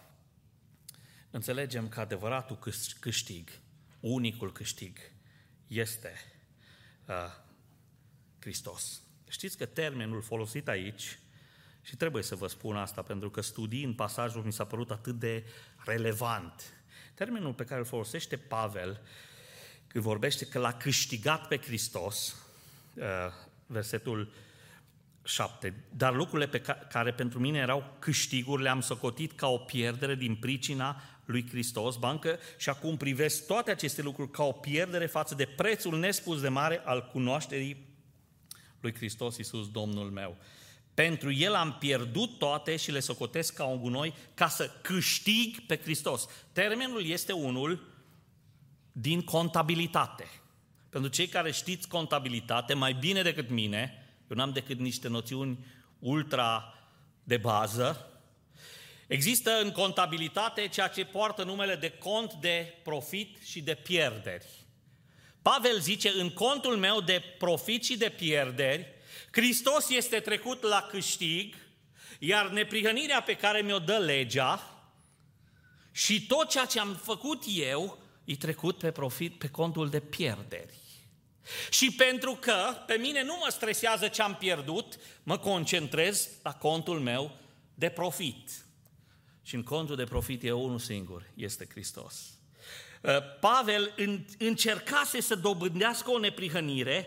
Înțelegem 1.30 1.88
că 1.88 2.00
adevăratul 2.00 2.58
câștig, 3.00 3.50
unicul 4.00 4.52
câștig, 4.52 4.98
este 5.66 6.14
uh, 7.06 7.14
Hristos. 8.38 9.02
Știți 9.30 9.56
că 9.56 9.66
termenul 9.66 10.22
folosit 10.22 10.68
aici, 10.68 11.18
și 11.82 11.96
trebuie 11.96 12.22
să 12.22 12.34
vă 12.34 12.46
spun 12.46 12.76
asta, 12.76 13.02
pentru 13.02 13.30
că 13.30 13.40
studiind 13.40 13.96
pasajul 13.96 14.42
mi 14.42 14.52
s-a 14.52 14.64
părut 14.64 14.90
atât 14.90 15.18
de 15.18 15.44
relevant. 15.76 16.72
Termenul 17.14 17.52
pe 17.52 17.64
care 17.64 17.80
îl 17.80 17.86
folosește 17.86 18.36
Pavel, 18.36 19.00
când 19.86 20.04
vorbește 20.04 20.46
că 20.46 20.58
l-a 20.58 20.72
câștigat 20.72 21.48
pe 21.48 21.58
Hristos, 21.58 22.36
uh, 22.94 23.04
versetul 23.66 24.32
7. 25.22 25.84
Dar 25.96 26.14
lucrurile 26.14 26.48
pe 26.48 26.60
care 26.92 27.12
pentru 27.12 27.38
mine 27.38 27.58
erau 27.58 27.96
câștiguri 27.98 28.62
le-am 28.62 28.80
socotit 28.80 29.32
ca 29.32 29.46
o 29.46 29.58
pierdere 29.58 30.14
din 30.14 30.36
pricina 30.36 31.02
lui 31.24 31.48
Hristos, 31.48 31.96
bancă, 31.96 32.38
și 32.56 32.68
acum 32.68 32.96
privesc 32.96 33.46
toate 33.46 33.70
aceste 33.70 34.02
lucruri 34.02 34.30
ca 34.30 34.42
o 34.42 34.52
pierdere 34.52 35.06
față 35.06 35.34
de 35.34 35.44
prețul 35.44 35.98
nespus 35.98 36.40
de 36.40 36.48
mare 36.48 36.82
al 36.84 37.08
cunoașterii 37.12 37.89
lui 38.80 38.94
Hristos 38.94 39.36
Iisus, 39.36 39.70
Domnul 39.70 40.10
meu. 40.10 40.36
Pentru 40.94 41.32
El 41.32 41.54
am 41.54 41.76
pierdut 41.78 42.38
toate 42.38 42.76
și 42.76 42.90
le 42.90 43.00
socotesc 43.00 43.54
ca 43.54 43.64
un 43.64 43.80
gunoi 43.80 44.14
ca 44.34 44.48
să 44.48 44.70
câștig 44.82 45.60
pe 45.60 45.76
Hristos. 45.76 46.28
Termenul 46.52 47.06
este 47.06 47.32
unul 47.32 47.88
din 48.92 49.22
contabilitate. 49.22 50.28
Pentru 50.88 51.10
cei 51.10 51.26
care 51.26 51.50
știți 51.50 51.88
contabilitate 51.88 52.74
mai 52.74 52.92
bine 52.92 53.22
decât 53.22 53.50
mine, 53.50 54.08
eu 54.30 54.36
n-am 54.36 54.52
decât 54.52 54.78
niște 54.78 55.08
noțiuni 55.08 55.66
ultra 55.98 56.74
de 57.24 57.36
bază, 57.36 58.10
Există 59.10 59.60
în 59.62 59.70
contabilitate 59.70 60.68
ceea 60.68 60.88
ce 60.88 61.04
poartă 61.04 61.44
numele 61.44 61.74
de 61.74 61.90
cont 61.90 62.32
de 62.32 62.74
profit 62.82 63.38
și 63.44 63.62
de 63.62 63.74
pierderi. 63.74 64.46
Pavel 65.42 65.80
zice, 65.80 66.08
în 66.08 66.30
contul 66.30 66.76
meu 66.76 67.00
de 67.00 67.22
profit 67.38 67.84
și 67.84 67.96
de 67.96 68.08
pierderi, 68.08 68.86
Hristos 69.30 69.88
este 69.88 70.20
trecut 70.20 70.62
la 70.62 70.86
câștig, 70.90 71.54
iar 72.18 72.48
neprihănirea 72.50 73.22
pe 73.22 73.36
care 73.36 73.60
mi-o 73.60 73.78
dă 73.78 73.98
legea 73.98 74.80
și 75.92 76.26
tot 76.26 76.48
ceea 76.48 76.64
ce 76.64 76.80
am 76.80 76.94
făcut 76.94 77.42
eu, 77.46 77.98
e 78.24 78.36
trecut 78.36 78.78
pe 78.78 78.90
profit, 78.90 79.38
pe 79.38 79.48
contul 79.48 79.88
de 79.88 80.00
pierderi. 80.00 80.78
Și 81.70 81.90
pentru 81.92 82.32
că 82.32 82.82
pe 82.86 82.94
mine 82.94 83.22
nu 83.22 83.36
mă 83.40 83.50
stresează 83.50 84.08
ce 84.08 84.22
am 84.22 84.34
pierdut, 84.34 84.98
mă 85.22 85.38
concentrez 85.38 86.28
la 86.42 86.54
contul 86.54 87.00
meu 87.00 87.36
de 87.74 87.88
profit. 87.88 88.50
Și 89.42 89.54
în 89.54 89.62
contul 89.62 89.96
de 89.96 90.04
profit 90.04 90.42
e 90.42 90.52
unul 90.52 90.78
singur, 90.78 91.30
este 91.34 91.66
Hristos. 91.70 92.39
Uh, 93.00 93.38
Pavel 93.40 93.94
încercase 94.38 95.20
să 95.20 95.34
dobândească 95.34 96.10
o 96.10 96.18
neprihănire 96.18 97.06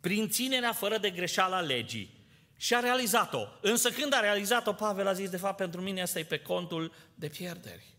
prin 0.00 0.28
ținerea 0.28 0.72
fără 0.72 0.98
de 0.98 1.10
greșeală 1.10 1.54
a 1.54 1.60
legii. 1.60 2.22
Și 2.56 2.74
a 2.74 2.80
realizat-o. 2.80 3.46
Însă 3.60 3.90
când 3.90 4.14
a 4.14 4.20
realizat-o, 4.20 4.72
Pavel 4.72 5.06
a 5.06 5.12
zis, 5.12 5.30
de 5.30 5.36
fapt, 5.36 5.56
pentru 5.56 5.80
mine 5.80 6.02
asta 6.02 6.18
e 6.18 6.24
pe 6.24 6.38
contul 6.38 6.92
de 7.14 7.28
pierderi. 7.28 7.94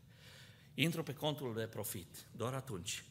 Intru 0.73 1.03
pe 1.03 1.13
contul 1.13 1.53
de 1.55 1.67
profit, 1.67 2.25
doar 2.31 2.53
atunci 2.53 3.03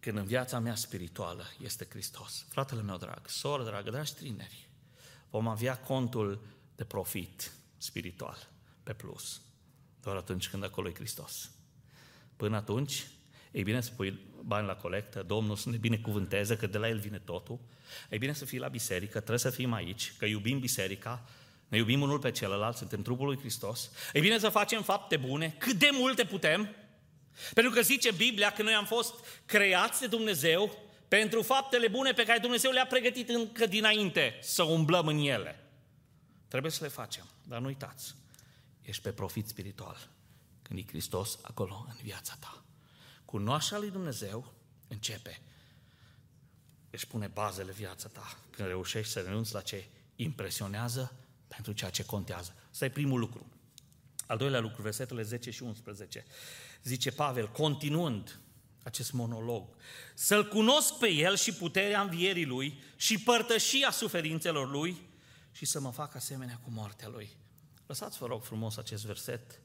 când 0.00 0.16
în 0.16 0.24
viața 0.24 0.58
mea 0.58 0.74
spirituală 0.74 1.44
este 1.60 1.86
Hristos. 1.90 2.46
Fratele 2.48 2.82
meu 2.82 2.96
drag, 2.96 3.28
soră 3.28 3.64
dragă, 3.64 3.90
dragi 3.90 4.14
tineri, 4.14 4.68
vom 5.30 5.48
avea 5.48 5.78
contul 5.78 6.44
de 6.76 6.84
profit 6.84 7.52
spiritual 7.78 8.48
pe 8.82 8.92
plus. 8.92 9.40
Doar 10.02 10.16
atunci 10.16 10.48
când 10.48 10.64
acolo 10.64 10.88
e 10.88 10.94
Hristos. 10.94 11.50
Până 12.42 12.56
atunci, 12.56 13.06
e 13.50 13.62
bine 13.62 13.80
să 13.80 13.90
pui 13.96 14.18
bani 14.40 14.66
la 14.66 14.74
colectă, 14.74 15.22
Domnul 15.26 15.56
să 15.56 15.70
ne 15.70 15.76
binecuvânteze, 15.76 16.56
că 16.56 16.66
de 16.66 16.78
la 16.78 16.88
El 16.88 16.98
vine 16.98 17.18
totul. 17.18 17.58
E 18.08 18.18
bine 18.18 18.32
să 18.32 18.44
fii 18.44 18.58
la 18.58 18.68
biserică, 18.68 19.18
trebuie 19.18 19.38
să 19.38 19.50
fim 19.50 19.72
aici, 19.72 20.12
că 20.18 20.24
iubim 20.24 20.58
biserica, 20.58 21.24
ne 21.68 21.76
iubim 21.76 22.00
unul 22.00 22.18
pe 22.18 22.30
celălalt, 22.30 22.76
suntem 22.76 23.02
trupul 23.02 23.26
lui 23.26 23.38
Hristos. 23.38 23.90
E 24.12 24.20
bine 24.20 24.38
să 24.38 24.48
facem 24.48 24.82
fapte 24.82 25.16
bune, 25.16 25.54
cât 25.58 25.72
de 25.72 25.88
multe 25.92 26.24
putem, 26.24 26.74
pentru 27.54 27.72
că 27.72 27.80
zice 27.80 28.12
Biblia 28.12 28.52
că 28.52 28.62
noi 28.62 28.74
am 28.74 28.86
fost 28.86 29.14
creați 29.46 30.00
de 30.00 30.06
Dumnezeu 30.06 30.78
pentru 31.08 31.42
faptele 31.42 31.88
bune 31.88 32.12
pe 32.12 32.24
care 32.24 32.38
Dumnezeu 32.38 32.70
le-a 32.70 32.86
pregătit 32.86 33.28
încă 33.28 33.66
dinainte 33.66 34.38
să 34.40 34.62
umblăm 34.62 35.06
în 35.06 35.18
ele. 35.18 35.60
Trebuie 36.48 36.70
să 36.70 36.84
le 36.84 36.90
facem, 36.90 37.24
dar 37.42 37.60
nu 37.60 37.66
uitați, 37.66 38.14
ești 38.82 39.02
pe 39.02 39.12
profit 39.12 39.48
spiritual 39.48 40.10
când 40.72 40.84
e 40.84 40.90
Hristos 40.90 41.38
acolo 41.42 41.86
în 41.88 41.94
viața 42.02 42.36
ta. 42.40 42.64
Cunoașterea 43.24 43.78
lui 43.78 43.90
Dumnezeu 43.90 44.52
începe. 44.88 45.40
Își 46.90 47.06
pune 47.06 47.26
bazele 47.26 47.72
viața 47.72 48.08
ta 48.08 48.38
când 48.50 48.68
reușești 48.68 49.12
să 49.12 49.20
renunți 49.20 49.54
la 49.54 49.60
ce 49.60 49.84
impresionează 50.16 51.14
pentru 51.48 51.72
ceea 51.72 51.90
ce 51.90 52.04
contează. 52.04 52.54
Asta 52.70 52.84
e 52.84 52.90
primul 52.90 53.20
lucru. 53.20 53.46
Al 54.26 54.36
doilea 54.36 54.60
lucru, 54.60 54.82
versetele 54.82 55.22
10 55.22 55.50
și 55.50 55.62
11. 55.62 56.24
Zice 56.82 57.10
Pavel, 57.10 57.48
continuând 57.48 58.40
acest 58.82 59.12
monolog, 59.12 59.76
să-L 60.14 60.48
cunosc 60.48 60.98
pe 60.98 61.08
El 61.08 61.36
și 61.36 61.54
puterea 61.54 62.00
învierii 62.00 62.46
Lui 62.46 62.82
și 62.96 63.18
părtășia 63.18 63.90
suferințelor 63.90 64.70
Lui 64.70 65.00
și 65.50 65.64
să 65.64 65.80
mă 65.80 65.90
fac 65.90 66.14
asemenea 66.14 66.60
cu 66.64 66.70
moartea 66.70 67.08
Lui. 67.08 67.30
Lăsați, 67.86 68.18
vă 68.18 68.26
rog 68.26 68.42
frumos, 68.42 68.76
acest 68.76 69.04
verset 69.04 69.61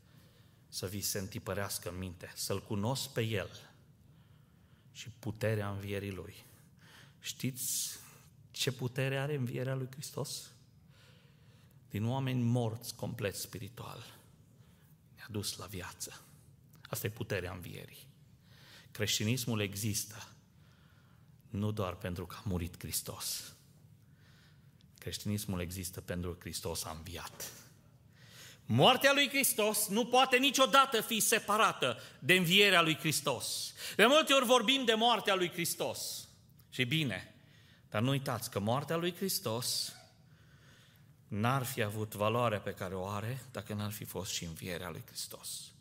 să 0.78 0.88
vi 0.88 1.02
se 1.02 1.20
întipărească 1.20 1.90
în 1.90 1.98
minte, 1.98 2.32
să-L 2.36 2.64
cunosc 2.64 3.10
pe 3.10 3.22
El 3.22 3.50
și 4.92 5.10
puterea 5.10 5.70
învierii 5.70 6.12
Lui. 6.12 6.36
Știți 7.20 8.00
ce 8.52 8.72
putere 8.72 9.18
are 9.18 9.36
învierea 9.36 9.76
Lui 9.76 9.88
Hristos? 9.92 10.52
Din 11.90 12.06
oameni 12.06 12.42
morți 12.42 12.96
complet 12.96 13.36
spiritual, 13.36 14.20
ne-a 15.16 15.28
dus 15.30 15.58
la 15.58 15.66
viață. 15.66 16.22
Asta 16.90 17.08
e 17.08 17.10
puterea 17.10 17.54
învierii. 17.54 18.08
Creștinismul 18.92 19.62
există 19.62 20.28
nu 21.50 21.72
doar 21.72 21.96
pentru 21.96 22.26
că 22.26 22.36
a 22.40 22.44
murit 22.46 22.80
Hristos. 22.80 23.54
Creștinismul 24.98 25.60
există 25.60 26.02
pentru 26.02 26.32
că 26.32 26.40
Hristos 26.40 26.84
a 26.84 26.92
înviat. 26.92 27.52
Moartea 28.70 29.14
lui 29.14 29.30
Hristos 29.30 29.88
nu 29.88 30.06
poate 30.06 30.38
niciodată 30.38 31.02
fi 31.02 31.20
separată 31.20 32.00
de 32.20 32.34
învierea 32.34 32.82
lui 32.82 32.98
Hristos. 32.98 33.74
De 33.96 34.06
multe 34.06 34.34
ori 34.34 34.46
vorbim 34.46 34.86
de 34.86 34.94
moartea 34.94 35.36
lui 35.36 35.52
Hristos. 35.52 36.28
Și 36.70 36.84
bine, 36.84 37.36
dar 37.90 38.02
nu 38.02 38.10
uitați 38.10 38.52
că 38.52 38.60
moartea 38.60 38.96
lui 38.96 39.16
Hristos 39.16 39.96
n-ar 41.28 41.64
fi 41.64 41.82
avut 41.82 42.14
valoarea 42.14 42.60
pe 42.60 42.74
care 42.74 42.96
o 42.96 43.08
are 43.08 43.44
dacă 43.52 43.74
n-ar 43.74 43.92
fi 43.92 44.04
fost 44.04 44.32
și 44.32 44.44
învierea 44.44 44.90
lui 44.90 45.04
Hristos. 45.06 45.72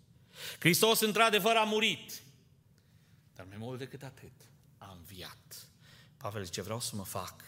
Hristos 0.58 1.00
într-adevăr 1.00 1.56
a 1.56 1.64
murit, 1.64 2.12
dar 3.34 3.46
mai 3.48 3.56
mult 3.56 3.78
decât 3.78 4.02
atât, 4.02 4.32
a 4.78 4.96
înviat. 4.98 5.66
Pavel 6.16 6.44
zice, 6.44 6.62
vreau 6.62 6.80
să 6.80 6.96
mă 6.96 7.04
fac 7.04 7.44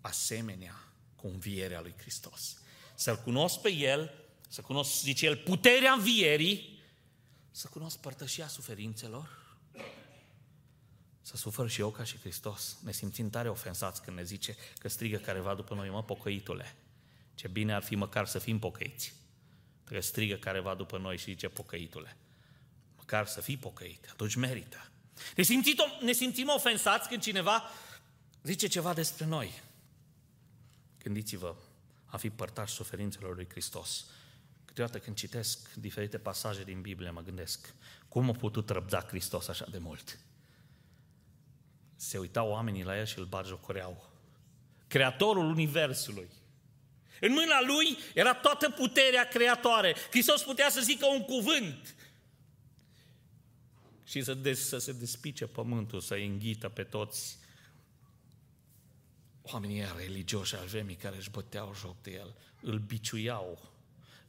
asemenea 0.00 0.88
cu 1.16 1.26
învierea 1.26 1.80
lui 1.80 1.94
Hristos. 1.98 2.60
Să-L 2.94 3.16
cunosc 3.16 3.60
pe 3.60 3.72
El 3.72 4.25
să 4.48 4.60
cunosc, 4.60 5.00
zice 5.00 5.26
el, 5.26 5.36
puterea 5.36 5.92
învierii, 5.92 6.78
să 7.50 7.68
cunosc 7.68 7.98
părtășia 7.98 8.48
suferințelor, 8.48 9.44
să 11.22 11.36
sufăr 11.36 11.68
și 11.68 11.80
eu 11.80 11.90
ca 11.90 12.04
și 12.04 12.18
Hristos. 12.18 12.78
Ne 12.84 12.92
simțim 12.92 13.30
tare 13.30 13.48
ofensați 13.48 14.02
când 14.02 14.16
ne 14.16 14.22
zice 14.22 14.56
că 14.78 14.88
strigă 14.88 15.16
careva 15.16 15.54
după 15.54 15.74
noi, 15.74 15.88
mă, 15.88 16.02
pocăitule. 16.02 16.76
Ce 17.34 17.48
bine 17.48 17.74
ar 17.74 17.82
fi 17.82 17.94
măcar 17.94 18.26
să 18.26 18.38
fim 18.38 18.58
pocăiți. 18.58 19.14
Că 19.84 20.00
strigă 20.00 20.34
careva 20.34 20.74
după 20.74 20.98
noi 20.98 21.16
și 21.16 21.24
zice 21.24 21.48
pocăitule. 21.48 22.16
Măcar 22.96 23.26
să 23.26 23.40
fii 23.40 23.56
pocăit, 23.56 24.08
atunci 24.10 24.34
merită. 24.34 24.90
Ne 25.36 25.42
simțim, 25.42 25.74
ne 26.00 26.12
simțim 26.12 26.48
ofensați 26.48 27.08
când 27.08 27.22
cineva 27.22 27.70
zice 28.42 28.66
ceva 28.66 28.94
despre 28.94 29.24
noi. 29.24 29.62
Gândiți-vă, 30.98 31.54
a 32.04 32.16
fi 32.16 32.30
părtași 32.30 32.74
suferințelor 32.74 33.34
lui 33.34 33.48
Hristos. 33.48 34.04
Câteodată 34.76 35.04
când 35.04 35.16
citesc 35.16 35.74
diferite 35.74 36.18
pasaje 36.18 36.64
din 36.64 36.80
Biblie, 36.80 37.10
mă 37.10 37.20
gândesc, 37.20 37.74
cum 38.08 38.28
a 38.28 38.32
putut 38.32 38.70
răbda 38.70 39.00
Hristos 39.00 39.48
așa 39.48 39.66
de 39.70 39.78
mult? 39.78 40.18
Se 41.94 42.18
uitau 42.18 42.48
oamenii 42.48 42.84
la 42.84 42.98
el 42.98 43.04
și 43.04 43.18
îl 43.18 43.24
bagiocoreau. 43.24 44.12
Creatorul 44.86 45.44
Universului. 45.44 46.28
În 47.20 47.32
mâna 47.32 47.60
lui 47.60 47.96
era 48.14 48.34
toată 48.34 48.70
puterea 48.70 49.28
creatoare. 49.28 49.94
Hristos 50.10 50.42
putea 50.42 50.70
să 50.70 50.80
zică 50.80 51.06
un 51.06 51.24
cuvânt 51.24 51.94
și 54.04 54.22
să, 54.22 54.34
des, 54.34 54.68
să 54.68 54.78
se 54.78 54.92
despice 54.92 55.46
pământul, 55.46 56.00
să 56.00 56.14
înghită 56.14 56.68
pe 56.68 56.82
toți 56.82 57.38
oamenii 59.42 59.84
religioși 59.96 60.56
al 60.56 60.66
vremii 60.66 60.96
care 60.96 61.16
își 61.16 61.30
băteau 61.30 61.74
joc 61.74 62.02
de 62.02 62.12
el, 62.12 62.36
îl 62.60 62.78
biciuiau, 62.78 63.74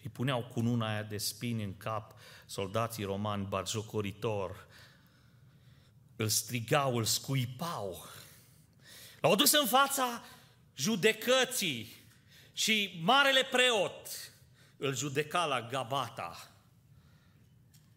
îi 0.03 0.09
puneau 0.09 0.43
cununa 0.43 0.89
aia 0.89 1.03
de 1.03 1.17
spini 1.17 1.63
în 1.63 1.77
cap 1.77 2.13
soldații 2.45 3.03
romani 3.03 3.45
batjocoritor, 3.45 4.67
îl 6.15 6.27
strigau, 6.27 6.97
îl 6.97 7.03
scuipau. 7.03 8.05
L-au 9.21 9.35
dus 9.35 9.51
în 9.51 9.67
fața 9.67 10.23
judecății 10.75 11.95
și 12.53 12.99
marele 13.03 13.43
preot 13.43 14.07
îl 14.77 14.95
judeca 14.95 15.45
la 15.45 15.61
Gabata. 15.61 16.51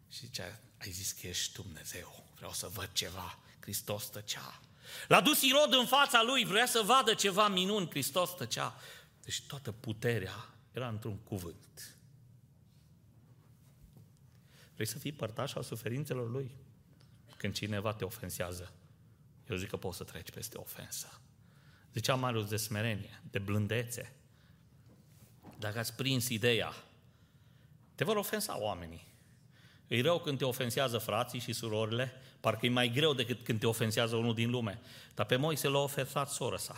Și 0.09 0.19
zicea, 0.19 0.59
ai 0.77 0.91
zis 0.91 1.11
că 1.11 1.27
ești 1.27 1.53
Dumnezeu, 1.53 2.23
vreau 2.35 2.51
să 2.51 2.67
văd 2.67 2.89
ceva. 2.93 3.37
Hristos 3.59 4.05
tăcea. 4.09 4.59
L-a 5.07 5.21
dus 5.21 5.41
Irod 5.41 5.73
în 5.73 5.85
fața 5.85 6.21
lui, 6.21 6.45
vrea 6.45 6.65
să 6.65 6.81
vadă 6.81 7.13
ceva 7.13 7.47
minuni, 7.47 7.89
Hristos 7.89 8.35
tăcea. 8.35 8.75
Deci 9.23 9.41
toată 9.41 9.71
puterea 9.71 10.45
era 10.71 10.87
într-un 10.87 11.17
cuvânt. 11.17 11.95
Vrei 14.73 14.87
să 14.87 14.97
fii 14.97 15.11
părtaș 15.11 15.53
al 15.53 15.63
suferințelor 15.63 16.29
lui? 16.29 16.51
Când 17.37 17.53
cineva 17.53 17.93
te 17.93 18.03
ofensează, 18.03 18.73
eu 19.49 19.55
zic 19.55 19.69
că 19.69 19.77
poți 19.77 19.97
să 19.97 20.03
treci 20.03 20.31
peste 20.31 20.57
ofensă. 20.57 21.21
Zicea 21.93 22.15
Marius 22.15 22.49
de 22.49 22.57
smerenie, 22.57 23.21
de 23.31 23.39
blândețe. 23.39 24.13
Dacă 25.59 25.79
ați 25.79 25.95
prins 25.95 26.29
ideea, 26.29 26.73
te 27.95 28.03
vor 28.03 28.15
ofensa 28.15 28.61
oamenii. 28.61 29.07
E 29.87 30.01
rău 30.01 30.19
când 30.19 30.37
te 30.37 30.45
ofensează 30.45 30.97
frații 30.97 31.39
și 31.39 31.53
surorile, 31.53 32.11
parcă 32.39 32.65
e 32.65 32.69
mai 32.69 32.89
greu 32.89 33.13
decât 33.13 33.43
când 33.43 33.59
te 33.59 33.67
ofensează 33.67 34.15
unul 34.15 34.33
din 34.33 34.49
lume. 34.49 34.79
Dar 35.15 35.25
pe 35.25 35.35
Moise 35.35 35.67
l-a 35.67 35.79
ofensat 35.79 36.29
soră 36.29 36.57
sa, 36.57 36.75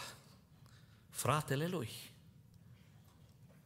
fratele 1.10 1.67
lui. 1.67 1.89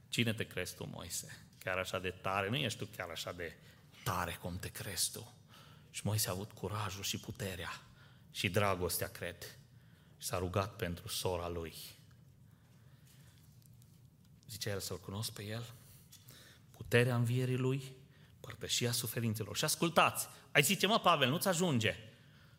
Cine 0.10 0.34
te 0.34 0.48
crezi 0.48 0.76
tu, 0.76 0.88
Moise? 0.94 1.48
Chiar 1.58 1.78
așa 1.78 2.00
de 2.00 2.10
tare? 2.10 2.50
Nu 2.50 2.56
ești 2.56 2.80
tu 2.80 2.86
chiar 2.86 3.10
așa 3.10 3.32
de 3.32 3.58
tare 4.04 4.38
cum 4.42 4.60
te 4.60 4.70
crezi 4.70 5.12
tu. 5.12 5.34
Și 5.92 6.02
Moise 6.04 6.30
a 6.30 6.32
avut 6.32 6.52
curajul 6.52 7.04
și 7.04 7.20
puterea 7.20 7.82
și 8.32 8.50
dragostea, 8.50 9.08
cred. 9.08 9.58
Și 10.18 10.28
s-a 10.28 10.38
rugat 10.38 10.76
pentru 10.76 11.08
sora 11.08 11.48
lui. 11.48 11.74
Zice 14.50 14.70
el 14.70 14.80
să-l 14.80 15.00
cunosc 15.00 15.32
pe 15.32 15.44
el, 15.44 15.74
puterea 16.72 17.16
învierii 17.16 17.58
lui, 17.58 17.96
părtășia 18.40 18.92
suferințelor. 18.92 19.58
Și 19.58 19.64
ascultați, 19.64 20.28
ai 20.52 20.62
zice, 20.62 20.88
mă, 20.88 21.00
Pavel, 21.00 21.30
nu-ți 21.30 21.48
ajunge 21.48 21.96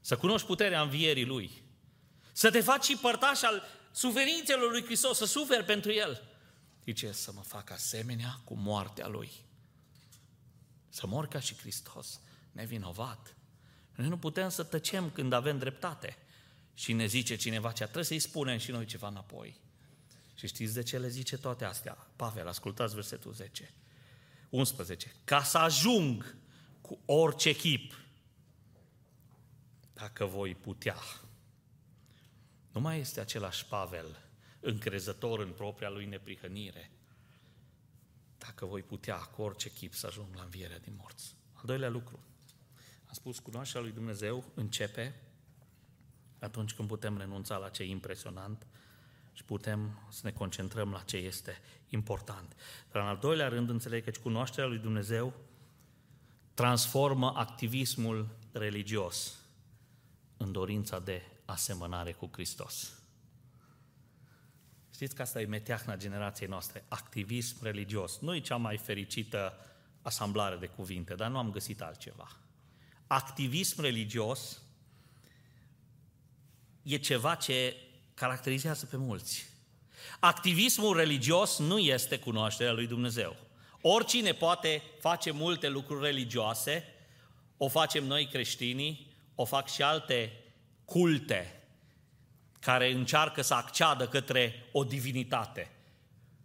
să 0.00 0.16
cunoști 0.16 0.46
puterea 0.46 0.80
învierii 0.80 1.24
lui, 1.24 1.62
să 2.32 2.50
te 2.50 2.61
faci 2.61 2.84
și 2.84 2.96
părtaș 2.96 3.42
al 3.42 3.62
suferințelor 3.92 4.70
lui 4.70 4.84
Hristos, 4.84 5.16
să 5.16 5.24
suferi 5.24 5.64
pentru 5.64 5.92
el. 5.92 6.22
Zice, 6.88 7.12
să 7.12 7.33
mă 7.33 7.40
fac 7.40 7.70
asemenea 7.70 8.40
cu 8.44 8.55
moartea 8.55 9.07
lui. 9.07 9.31
Să 10.88 11.07
mor 11.07 11.27
ca 11.27 11.40
și 11.40 11.57
Hristos, 11.57 12.20
nevinovat. 12.53 13.37
Noi 13.94 14.09
nu 14.09 14.18
putem 14.18 14.48
să 14.48 14.62
tăcem 14.62 15.11
când 15.11 15.33
avem 15.33 15.59
dreptate. 15.59 16.16
Și 16.74 16.92
ne 16.92 17.07
zice 17.07 17.37
cineva 17.37 17.72
ce 17.72 17.83
trebuie 17.83 18.05
să-i 18.05 18.18
spunem 18.18 18.59
și 18.59 18.70
noi 18.70 18.85
ceva 18.85 19.09
înapoi. 19.09 19.61
Și 20.35 20.46
știți 20.46 20.74
de 20.74 20.83
ce 20.83 20.98
le 20.98 21.09
zice 21.09 21.37
toate 21.37 21.64
astea? 21.64 22.07
Pavel, 22.16 22.48
ascultați 22.48 22.94
versetul 22.94 23.33
10. 23.33 23.74
11. 24.48 25.12
Ca 25.24 25.42
să 25.42 25.59
ajung 25.59 26.37
cu 26.81 26.98
orice 27.05 27.53
chip, 27.53 28.01
dacă 29.92 30.24
voi 30.24 30.55
putea. 30.55 30.98
Nu 32.72 32.81
mai 32.81 32.98
este 32.98 33.20
același 33.20 33.66
Pavel, 33.66 34.28
încrezător 34.61 35.40
în 35.40 35.53
propria 35.53 35.88
lui 35.88 36.07
neprihănire, 36.07 36.90
dacă 38.38 38.66
voi 38.66 38.83
putea 38.83 39.16
cu 39.16 39.42
orice 39.42 39.71
chip 39.71 39.94
să 39.94 40.07
ajung 40.07 40.35
la 40.35 40.42
învierea 40.42 40.79
din 40.79 40.97
morți. 41.01 41.37
Al 41.53 41.62
doilea 41.64 41.88
lucru, 41.88 42.18
am 43.07 43.14
spus, 43.14 43.38
cunoașterea 43.38 43.83
lui 43.83 43.92
Dumnezeu 43.92 44.44
începe 44.55 45.14
atunci 46.38 46.75
când 46.75 46.88
putem 46.88 47.18
renunța 47.18 47.57
la 47.57 47.68
ce 47.68 47.83
e 47.83 47.87
impresionant 47.87 48.66
și 49.33 49.44
putem 49.44 50.07
să 50.11 50.21
ne 50.25 50.33
concentrăm 50.33 50.90
la 50.90 51.01
ce 51.01 51.16
este 51.16 51.61
important. 51.88 52.57
Dar 52.90 53.03
în 53.03 53.09
al 53.09 53.16
doilea 53.16 53.49
rând, 53.49 53.68
înțeleg 53.68 54.05
că 54.05 54.11
cunoașterea 54.23 54.68
lui 54.68 54.79
Dumnezeu 54.79 55.35
transformă 56.55 57.33
activismul 57.37 58.29
religios 58.53 59.38
în 60.37 60.53
dorința 60.53 60.99
de 60.99 61.23
asemănare 61.44 62.12
cu 62.12 62.29
Hristos. 62.33 62.97
Știți 64.98 65.14
că 65.14 65.22
asta 65.22 65.40
e 65.40 65.46
meteahna 65.46 65.96
generației 65.96 66.48
noastre, 66.48 66.84
activism 66.88 67.56
religios. 67.62 68.18
Nu 68.18 68.34
e 68.34 68.40
cea 68.40 68.56
mai 68.56 68.76
fericită 68.76 69.58
asamblare 70.02 70.56
de 70.56 70.66
cuvinte, 70.66 71.14
dar 71.14 71.30
nu 71.30 71.38
am 71.38 71.50
găsit 71.50 71.80
altceva. 71.80 72.37
Activism 73.06 73.80
religios 73.80 74.62
e 76.82 76.96
ceva 76.96 77.34
ce 77.34 77.76
caracterizează 78.14 78.87
pe 78.87 78.96
mulți. 78.96 79.46
Activismul 80.20 80.96
religios 80.96 81.58
nu 81.58 81.78
este 81.78 82.18
cunoașterea 82.18 82.72
lui 82.72 82.87
Dumnezeu. 82.87 83.37
Oricine 83.80 84.32
poate 84.32 84.82
face 85.00 85.30
multe 85.30 85.68
lucruri 85.68 86.04
religioase, 86.04 86.84
o 87.56 87.68
facem 87.68 88.04
noi 88.04 88.26
creștinii, 88.26 89.16
o 89.34 89.44
fac 89.44 89.68
și 89.68 89.82
alte 89.82 90.32
culte 90.84 91.58
care 92.61 92.92
încearcă 92.92 93.42
să 93.42 93.55
acceadă 93.55 94.09
către 94.09 94.68
o 94.73 94.85
divinitate. 94.85 95.71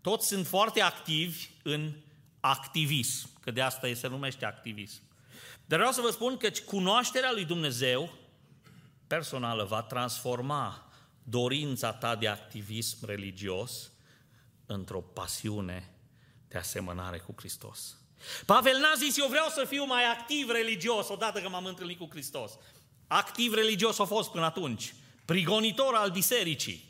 Toți 0.01 0.27
sunt 0.27 0.47
foarte 0.47 0.81
activi 0.81 1.49
în 1.63 1.93
activism, 2.39 3.29
că 3.39 3.51
de 3.51 3.61
asta 3.61 3.93
se 3.93 4.07
numește 4.07 4.45
activism. 4.45 5.01
Dar 5.65 5.77
vreau 5.77 5.93
să 5.93 6.01
vă 6.01 6.09
spun 6.09 6.37
că 6.37 6.49
cunoașterea 6.65 7.31
lui 7.31 7.45
Dumnezeu 7.45 8.13
personală 9.07 9.63
va 9.63 9.81
transforma 9.81 10.91
dorința 11.23 11.93
ta 11.93 12.15
de 12.15 12.27
activism 12.27 13.05
religios 13.05 13.91
într-o 14.65 15.01
pasiune 15.01 15.93
de 16.47 16.57
asemănare 16.57 17.17
cu 17.17 17.33
Hristos. 17.37 17.97
Pavel 18.45 18.77
n-a 18.79 18.93
zis, 18.97 19.17
eu 19.17 19.27
vreau 19.27 19.47
să 19.49 19.65
fiu 19.67 19.85
mai 19.85 20.03
activ 20.03 20.49
religios 20.49 21.09
odată 21.09 21.41
că 21.41 21.49
m-am 21.49 21.65
întâlnit 21.65 21.97
cu 21.97 22.07
Hristos. 22.09 22.51
Activ 23.07 23.53
religios 23.53 23.99
a 23.99 24.03
fost 24.03 24.31
până 24.31 24.45
atunci, 24.45 24.93
prigonitor 25.25 25.95
al 25.95 26.11
bisericii, 26.11 26.83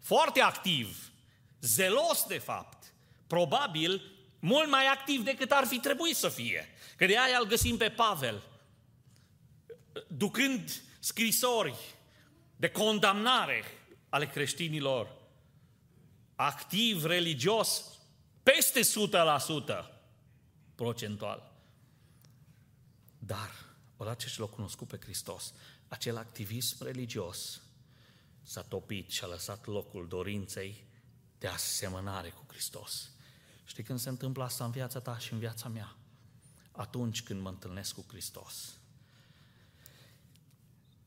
foarte 0.00 0.40
activ, 0.40 1.10
zelos 1.60 2.24
de 2.28 2.38
fapt, 2.38 2.94
probabil 3.26 4.02
mult 4.38 4.68
mai 4.68 4.86
activ 4.86 5.24
decât 5.24 5.50
ar 5.50 5.66
fi 5.66 5.78
trebuit 5.78 6.16
să 6.16 6.28
fie. 6.28 6.68
Că 6.96 7.06
de 7.06 7.18
aia 7.18 7.38
îl 7.38 7.46
găsim 7.46 7.76
pe 7.76 7.90
Pavel, 7.90 8.42
ducând 10.08 10.82
scrisori 10.98 11.74
de 12.56 12.68
condamnare 12.68 13.64
ale 14.08 14.26
creștinilor, 14.26 15.16
activ, 16.34 17.04
religios, 17.04 17.84
peste 18.42 18.80
100% 18.80 18.84
procentual. 20.74 21.52
Dar, 23.18 23.50
odată 23.96 24.24
ce 24.28 24.40
l-a 24.40 24.46
cunoscut 24.46 24.88
pe 24.88 24.98
Hristos, 25.02 25.54
acel 25.88 26.16
activism 26.16 26.84
religios 26.84 27.60
s-a 28.46 28.62
topit 28.62 29.10
și 29.10 29.24
a 29.24 29.26
lăsat 29.26 29.66
locul 29.66 30.08
dorinței 30.08 30.86
de 31.38 31.46
asemănare 31.46 32.28
cu 32.28 32.44
Hristos. 32.48 33.10
Știi 33.64 33.82
când 33.82 33.98
se 33.98 34.08
întâmplă 34.08 34.44
asta 34.44 34.64
în 34.64 34.70
viața 34.70 35.00
ta 35.00 35.18
și 35.18 35.32
în 35.32 35.38
viața 35.38 35.68
mea? 35.68 35.96
Atunci 36.72 37.22
când 37.22 37.40
mă 37.40 37.48
întâlnesc 37.48 37.94
cu 37.94 38.04
Hristos 38.08 38.78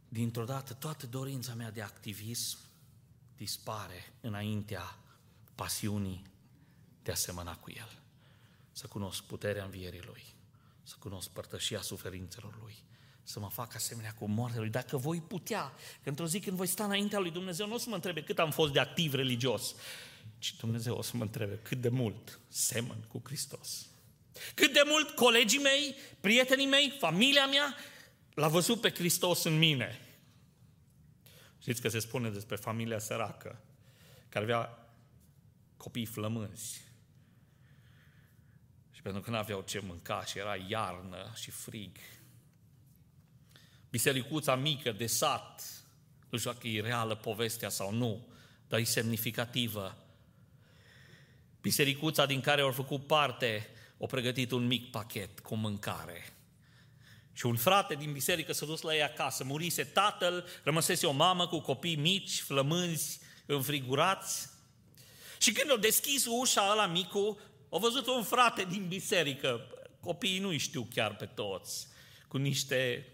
dintr-o 0.10 0.45
dată 0.45 0.73
toată 0.73 1.08
dorința 1.08 1.54
mea 1.54 1.71
de 1.71 1.82
activism 1.82 2.58
dispare 3.36 4.13
înaintea 4.21 4.97
pasiunii 5.56 6.25
de 7.04 7.12
a 7.12 7.15
semăna 7.15 7.58
cu 7.58 7.71
El. 7.71 8.02
Să 8.71 8.88
cunosc 8.88 9.23
puterea 9.23 9.63
învierii 9.63 10.02
Lui, 10.02 10.23
să 10.84 10.95
cunosc 10.99 11.30
părtășia 11.30 11.82
suferințelor 11.82 12.58
Lui, 12.62 12.84
să 13.30 13.39
mă 13.39 13.50
fac 13.50 13.76
asemenea 13.76 14.13
cu 14.20 14.26
moartea 14.26 14.60
Lui. 14.60 14.70
Dacă 14.70 14.98
voi 14.98 15.22
putea, 15.22 15.74
că 16.04 16.10
într-o 16.10 16.28
zi 16.28 16.39
când 16.39 16.58
voi 16.58 16.68
sta 16.68 16.84
înaintea 16.84 17.20
Lui 17.20 17.32
Dumnezeu, 17.32 17.68
nu 17.68 17.74
o 17.74 17.78
să 17.78 17.89
mă 17.89 17.96
întrebe 17.96 18.24
cât 18.24 18.39
am 18.39 18.52
fost 18.52 18.74
de 18.74 18.80
activ 18.80 19.13
religios, 19.13 19.76
ci 20.38 20.56
Dumnezeu 20.56 20.96
o 20.96 21.02
să 21.02 21.18
mă 21.18 21.24
întrebe 21.24 21.60
cât 21.63 21.82
de 21.82 21.89
mult 21.89 22.39
semăn 22.48 23.06
cu 23.08 23.22
Hristos. 23.26 23.88
Cât 24.54 24.74
de 24.74 24.82
mult 24.86 25.10
colegii 25.10 25.60
mei, 25.60 25.96
prietenii 26.22 26.65
mei, 26.65 26.96
familia 27.00 27.46
mea, 27.46 27.76
L-a 28.39 28.48
văzut 28.48 28.82
pe 28.82 28.89
Hristos 28.89 29.44
în 29.44 29.58
mine. 29.58 30.00
Știți 31.62 31.82
că 31.82 31.89
se 31.89 32.00
spune 32.00 32.30
despre 32.30 32.56
familia 32.56 33.00
săracă, 33.00 33.62
care 34.30 34.46
avea 34.46 34.89
copii 35.78 36.06
flămânzi. 36.06 36.82
Și 38.92 39.02
pentru 39.02 39.22
că 39.22 39.30
nu 39.30 39.38
aveau 39.38 39.62
ce 39.62 39.80
mânca 39.80 40.25
și 40.25 40.38
era 40.38 40.56
iarnă 40.56 41.32
și 41.36 41.52
frig, 41.52 41.98
bisericuța 43.90 44.56
mică 44.56 44.92
de 44.92 45.08
sat, 45.08 45.63
nu 46.29 46.37
știu 46.37 46.52
dacă 46.52 46.67
e 46.67 46.81
reală 46.81 47.15
povestea 47.15 47.69
sau 47.69 47.94
nu, 47.94 48.27
dar 48.67 48.79
e 48.79 48.83
semnificativă. 48.83 49.98
Bisericuța 51.62 52.25
din 52.25 52.42
care 52.42 52.62
au 52.62 52.71
făcut 52.71 53.08
parte, 53.08 53.67
au 54.00 54.08
pregătit 54.08 54.52
un 54.52 54.67
mic 54.67 54.92
pachet 54.92 55.40
cu 55.40 55.56
mâncare. 55.56 56.33
Și 57.33 57.46
un 57.46 57.56
frate 57.56 57.96
din 57.96 58.12
biserică 58.12 58.54
s-a 58.54 58.65
dus 58.65 58.81
la 58.81 58.96
ei 58.96 59.04
acasă, 59.04 59.44
murise 59.44 59.83
tatăl, 59.83 60.46
rămăsese 60.63 61.06
o 61.06 61.12
mamă 61.12 61.48
cu 61.48 61.60
copii 61.60 61.96
mici, 61.96 62.42
flămânzi, 62.42 63.19
înfrigurați. 63.46 64.50
Și 65.37 65.52
când 65.52 65.69
au 65.69 65.77
deschis 65.77 66.25
ușa 66.25 66.71
ăla 66.71 66.85
micu, 66.85 67.40
au 67.69 67.79
văzut 67.79 68.08
un 68.08 68.23
frate 68.23 68.63
din 68.63 68.87
biserică, 68.87 69.62
copiii 70.02 70.40
nu 70.40 70.58
știu 70.58 70.87
chiar 70.94 71.15
pe 71.15 71.25
toți, 71.25 71.87
cu 72.27 72.37
niște 72.37 73.08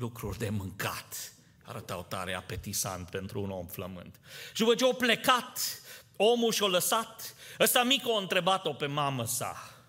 lucruri 0.00 0.38
de 0.38 0.48
mâncat. 0.48 1.32
Arătau 1.64 2.06
tare 2.08 2.34
apetisant 2.34 3.10
pentru 3.10 3.42
un 3.42 3.50
om 3.50 3.66
flămând. 3.66 4.20
Și 4.52 4.62
după 4.62 4.74
ce 4.74 4.84
au 4.84 4.94
plecat, 4.94 5.80
omul 6.16 6.52
și-a 6.52 6.66
lăsat, 6.66 7.34
ăsta 7.60 7.82
mic 7.82 8.06
a 8.06 8.18
întrebat-o 8.18 8.72
pe 8.72 8.86
mamă 8.86 9.26
sa, 9.26 9.80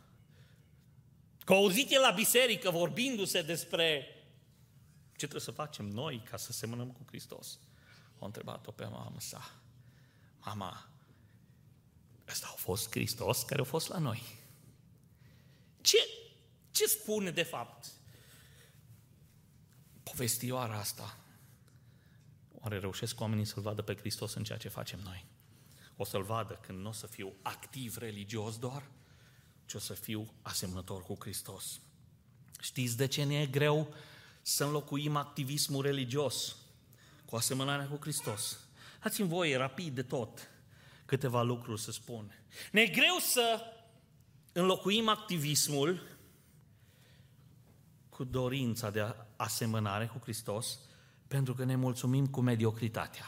Că 1.46 1.54
auzit 1.54 2.00
la 2.00 2.12
biserică 2.12 2.70
vorbindu-se 2.70 3.42
despre 3.42 4.06
ce 5.10 5.28
trebuie 5.28 5.42
să 5.42 5.52
facem 5.52 5.86
noi 5.86 6.24
ca 6.30 6.38
să 6.38 6.52
semănăm 6.52 6.92
cu 6.92 7.04
Hristos. 7.08 7.60
O 8.20 8.26
întrebat-o 8.26 8.72
pe 8.72 8.86
mama 8.86 9.16
sa. 9.18 9.52
Mama, 10.40 10.90
ăsta 12.28 12.48
a 12.52 12.56
fost 12.56 12.92
Hristos 12.92 13.44
care 13.44 13.62
a 13.62 13.64
fost 13.64 13.88
la 13.88 13.98
noi. 13.98 14.24
Ce, 15.82 15.98
ce 16.72 16.86
spune 16.86 17.32
de 17.32 17.44
fapt 17.44 17.92
povestioara 20.12 20.78
asta? 20.78 21.18
Oare 22.60 22.80
reușesc 22.80 23.20
oamenii 23.20 23.46
să-L 23.46 23.62
vadă 23.62 23.82
pe 23.82 23.96
Hristos 23.96 24.34
în 24.34 24.44
ceea 24.44 24.58
ce 24.58 24.70
facem 24.70 25.00
noi? 25.04 25.26
O 25.96 26.04
să-L 26.04 26.24
vadă 26.24 26.60
când 26.66 26.80
nu 26.80 26.90
o 26.90 26.92
să 26.92 27.08
fiu 27.08 27.34
activ 27.42 27.98
religios 27.98 28.58
doar, 28.58 28.84
ci 29.66 29.74
o 29.74 29.80
să 29.80 29.94
fiu 29.94 30.34
asemănător 30.42 31.04
cu 31.04 31.18
Hristos. 31.20 31.80
Știți 32.60 32.98
de 32.98 33.08
ce 33.08 33.24
ne 33.24 33.42
e 33.42 33.46
greu 33.46 33.94
să 34.42 34.64
înlocuim 34.64 35.16
activismul 35.16 35.82
religios 35.82 36.56
cu 37.26 37.36
asemănarea 37.36 37.88
cu 37.88 37.98
Hristos? 38.02 38.60
Dați-mi 39.04 39.28
voie 39.28 39.58
rapid 39.58 39.96
de 39.96 40.04
tot 40.04 40.50
câteva 41.06 41.42
lucruri 41.42 41.82
să 41.82 41.92
spun. 41.92 42.44
Ne 42.72 42.82
e 42.82 42.88
greu 42.88 43.18
să 43.20 43.62
înlocuim 44.52 45.08
activismul 45.08 46.11
cu 48.22 48.28
dorința 48.28 48.90
de 48.90 49.16
asemănare 49.36 50.06
cu 50.06 50.20
Hristos 50.22 50.80
pentru 51.28 51.54
că 51.54 51.64
ne 51.64 51.76
mulțumim 51.76 52.28
cu 52.28 52.42
mediocritatea. 52.42 53.26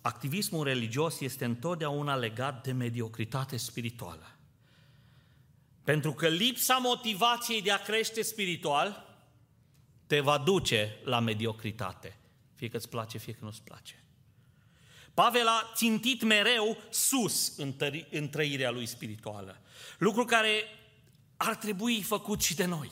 Activismul 0.00 0.64
religios 0.64 1.20
este 1.20 1.44
întotdeauna 1.44 2.14
legat 2.14 2.62
de 2.62 2.72
mediocritate 2.72 3.56
spirituală. 3.56 4.36
Pentru 5.84 6.12
că 6.12 6.28
lipsa 6.28 6.76
motivației 6.76 7.62
de 7.62 7.70
a 7.70 7.82
crește 7.82 8.22
spiritual 8.22 9.16
te 10.06 10.20
va 10.20 10.38
duce 10.38 10.98
la 11.04 11.20
mediocritate. 11.20 12.18
Fie 12.54 12.68
că 12.68 12.76
îți 12.76 12.88
place, 12.88 13.18
fie 13.18 13.32
că 13.32 13.44
nu-ți 13.44 13.62
place. 13.62 14.04
Pavel 15.14 15.46
a 15.46 15.72
țintit 15.74 16.22
mereu 16.22 16.78
sus 16.90 17.56
în, 17.56 17.72
tări, 17.72 18.08
în 18.10 18.28
trăirea 18.28 18.70
lui 18.70 18.86
spirituală. 18.86 19.60
Lucru 19.98 20.24
care 20.24 20.64
ar 21.46 21.54
trebui 21.54 22.02
făcut 22.02 22.42
și 22.42 22.54
de 22.54 22.64
noi. 22.64 22.90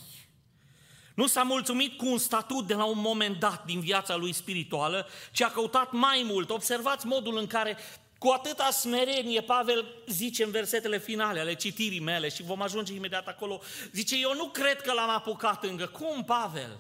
Nu 1.15 1.27
s-a 1.27 1.43
mulțumit 1.43 1.97
cu 1.97 2.07
un 2.07 2.19
statut 2.19 2.67
de 2.67 2.75
la 2.75 2.85
un 2.85 2.99
moment 2.99 3.39
dat 3.39 3.65
din 3.65 3.81
viața 3.81 4.17
lui 4.17 4.33
spirituală, 4.33 5.09
ci 5.33 5.43
a 5.43 5.51
căutat 5.51 5.93
mai 5.93 6.23
mult. 6.27 6.51
Observați 6.51 7.07
modul 7.07 7.39
în 7.39 7.47
care 7.47 7.77
cu 8.19 8.29
atâta 8.29 8.71
smerenie, 8.71 9.41
Pavel 9.41 9.85
zice 10.07 10.45
în 10.45 10.51
versetele 10.51 10.99
finale 10.99 11.41
ale 11.41 11.55
citirii 11.55 12.01
mele 12.01 12.29
și 12.29 12.43
vom 12.43 12.63
ajunge 12.63 12.93
imediat 12.93 13.27
acolo, 13.27 13.61
zice, 13.93 14.17
eu 14.17 14.35
nu 14.35 14.49
cred 14.49 14.81
că 14.81 14.93
l-am 14.93 15.11
apucat 15.11 15.65
încă. 15.65 15.87
Cum, 15.87 16.25
Pavel? 16.25 16.79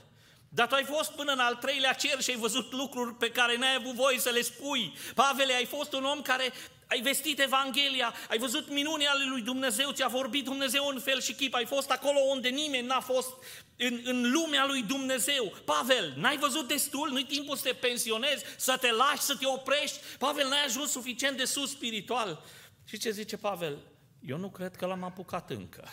Dar 0.49 0.66
tu 0.66 0.75
ai 0.75 0.85
fost 0.85 1.12
până 1.12 1.33
în 1.33 1.39
al 1.39 1.55
treilea 1.55 1.93
cer 1.93 2.23
și 2.23 2.31
ai 2.31 2.37
văzut 2.37 2.73
lucruri 2.73 3.14
pe 3.14 3.31
care 3.31 3.57
n-ai 3.57 3.75
avut 3.75 3.95
voie 3.95 4.18
să 4.18 4.31
le 4.31 4.43
spui. 4.43 4.95
Pavele, 5.14 5.55
ai 5.55 5.64
fost 5.64 5.93
un 5.93 6.05
om 6.05 6.23
care 6.23 6.53
ai 6.91 7.01
vestit 7.01 7.41
Evanghelia, 7.41 8.14
ai 8.28 8.38
văzut 8.38 8.70
minunea 8.70 9.11
ale 9.11 9.24
lui 9.24 9.43
Dumnezeu, 9.43 9.91
ți-a 9.91 10.09
vorbit 10.09 10.45
Dumnezeu 10.45 10.86
în 10.86 11.01
fel 11.01 11.20
și 11.20 11.34
chip, 11.34 11.55
ai 11.55 11.66
fost 11.66 11.91
acolo 11.91 12.18
unde 12.18 12.49
nimeni 12.49 12.86
n-a 12.86 13.01
fost 13.01 13.28
în, 13.76 14.01
în 14.05 14.30
lumea 14.30 14.66
lui 14.66 14.82
Dumnezeu. 14.82 15.53
Pavel, 15.64 16.14
n-ai 16.16 16.38
văzut 16.38 16.68
destul, 16.68 17.11
nu-i 17.11 17.24
timpul 17.24 17.57
să 17.57 17.62
te 17.62 17.72
pensionezi, 17.72 18.45
să 18.57 18.76
te 18.80 18.93
lași, 18.93 19.20
să 19.20 19.36
te 19.36 19.47
oprești. 19.47 19.99
Pavel, 20.18 20.49
n-ai 20.49 20.64
ajuns 20.64 20.91
suficient 20.91 21.36
de 21.36 21.45
sus 21.45 21.70
spiritual. 21.70 22.45
Și 22.84 22.99
ce 22.99 23.11
zice 23.11 23.36
Pavel? 23.36 23.78
Eu 24.20 24.36
nu 24.36 24.51
cred 24.51 24.76
că 24.76 24.86
l-am 24.86 25.03
apucat 25.03 25.51
încă. 25.51 25.88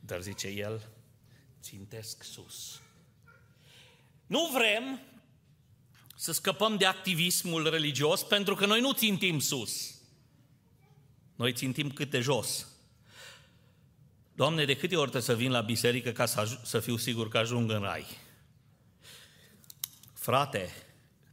Dar 0.00 0.20
zice 0.20 0.48
el, 0.48 0.88
țintesc 1.62 2.22
sus. 2.22 2.80
Nu 4.26 4.50
vrem 4.52 5.00
să 6.20 6.32
scăpăm 6.32 6.76
de 6.76 6.86
activismul 6.86 7.70
religios 7.70 8.22
pentru 8.22 8.54
că 8.54 8.66
noi 8.66 8.80
nu 8.80 8.92
țintim 8.92 9.38
sus. 9.38 9.94
Noi 11.34 11.52
țintim 11.52 11.90
câte 11.90 12.20
jos. 12.20 12.66
Doamne, 14.34 14.64
de 14.64 14.76
câte 14.76 14.96
ori 14.96 15.22
să 15.22 15.36
vin 15.36 15.50
la 15.50 15.60
biserică 15.60 16.10
ca 16.10 16.26
să, 16.26 16.58
să 16.64 16.80
fiu 16.80 16.96
sigur 16.96 17.28
că 17.28 17.38
ajung 17.38 17.70
în 17.70 17.80
rai? 17.80 18.06
Frate, 20.12 20.72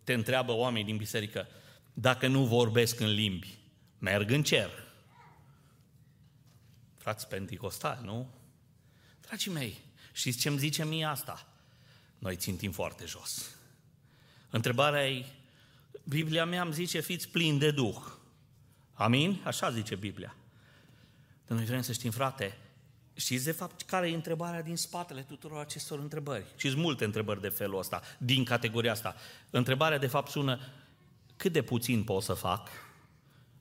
te 0.03 0.13
întreabă 0.13 0.51
oamenii 0.51 0.85
din 0.85 0.97
biserică, 0.97 1.47
dacă 1.93 2.27
nu 2.27 2.45
vorbesc 2.45 2.99
în 2.99 3.13
limbi, 3.13 3.57
merg 3.99 4.29
în 4.29 4.43
cer. 4.43 4.69
Frați 6.97 7.27
penticostali, 7.27 8.05
nu? 8.05 8.29
Dragii 9.21 9.51
mei, 9.51 9.83
Știți 10.11 10.37
ce 10.37 10.47
îmi 10.47 10.57
zice 10.57 10.85
mie 10.85 11.05
asta? 11.05 11.47
Noi 12.17 12.35
țintim 12.35 12.71
foarte 12.71 13.05
jos. 13.05 13.55
Întrebarea 14.49 15.09
e, 15.09 15.25
Biblia 16.03 16.45
mea 16.45 16.61
îmi 16.61 16.73
zice, 16.73 16.99
fiți 16.99 17.29
plini 17.29 17.59
de 17.59 17.71
Duh. 17.71 17.95
Amin? 18.93 19.41
Așa 19.43 19.71
zice 19.71 19.95
Biblia. 19.95 20.35
Dar 21.47 21.57
noi 21.57 21.65
vrem 21.65 21.81
să 21.81 21.91
știm, 21.91 22.11
frate, 22.11 22.57
știți 23.13 23.43
de 23.43 23.51
fapt 23.51 23.81
care 23.81 24.09
e 24.09 24.15
întrebarea 24.15 24.61
din 24.61 24.77
spatele 24.77 25.21
tuturor 25.21 25.59
acestor 25.59 25.99
întrebări? 25.99 26.45
Și 26.55 26.69
sunt 26.69 26.81
multe 26.81 27.05
întrebări 27.05 27.41
de 27.41 27.49
felul 27.49 27.79
ăsta, 27.79 28.01
din 28.17 28.43
categoria 28.43 28.91
asta. 28.91 29.15
Întrebarea 29.49 29.97
de 29.97 30.07
fapt 30.07 30.31
sună, 30.31 30.59
cât 31.35 31.51
de 31.51 31.61
puțin 31.61 32.03
pot 32.03 32.23
să 32.23 32.33
fac 32.33 32.69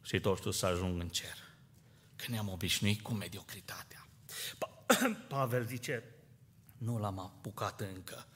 și 0.03 0.21
totuși 0.21 0.59
să 0.59 0.67
ajung 0.67 1.01
în 1.01 1.09
cer? 1.09 1.37
Că 2.17 2.25
ne-am 2.29 2.49
obișnuit 2.49 3.01
cu 3.01 3.13
mediocritatea. 3.13 4.07
Pavel 5.29 5.65
zice, 5.65 6.05
nu 6.79 6.99
l-am 6.99 7.19
apucat 7.19 7.81
încă, 7.81 8.27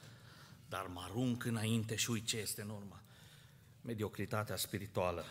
dar 0.69 0.85
mă 0.87 1.01
arunc 1.03 1.45
înainte 1.45 1.95
și 1.95 2.09
uit 2.09 2.25
ce 2.25 2.37
este 2.37 2.61
în 2.61 2.69
urmă. 2.69 3.01
Mediocritatea 3.81 4.55
spirituală. 4.55 5.25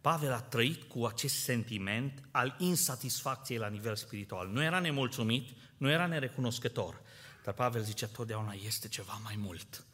Pavel 0.00 0.32
a 0.32 0.40
trăit 0.40 0.82
cu 0.82 1.04
acest 1.04 1.34
sentiment 1.34 2.22
al 2.30 2.56
insatisfacției 2.58 3.58
la 3.58 3.68
nivel 3.68 3.96
spiritual. 3.96 4.48
Nu 4.48 4.62
era 4.62 4.78
nemulțumit, 4.78 5.48
nu 5.76 5.90
era 5.90 6.06
nerecunoscător, 6.06 7.00
dar 7.44 7.54
Pavel 7.54 7.82
zice 7.82 8.06
totdeauna 8.06 8.52
este 8.52 8.88
ceva 8.88 9.20
mai 9.22 9.34
mult. 9.38 9.84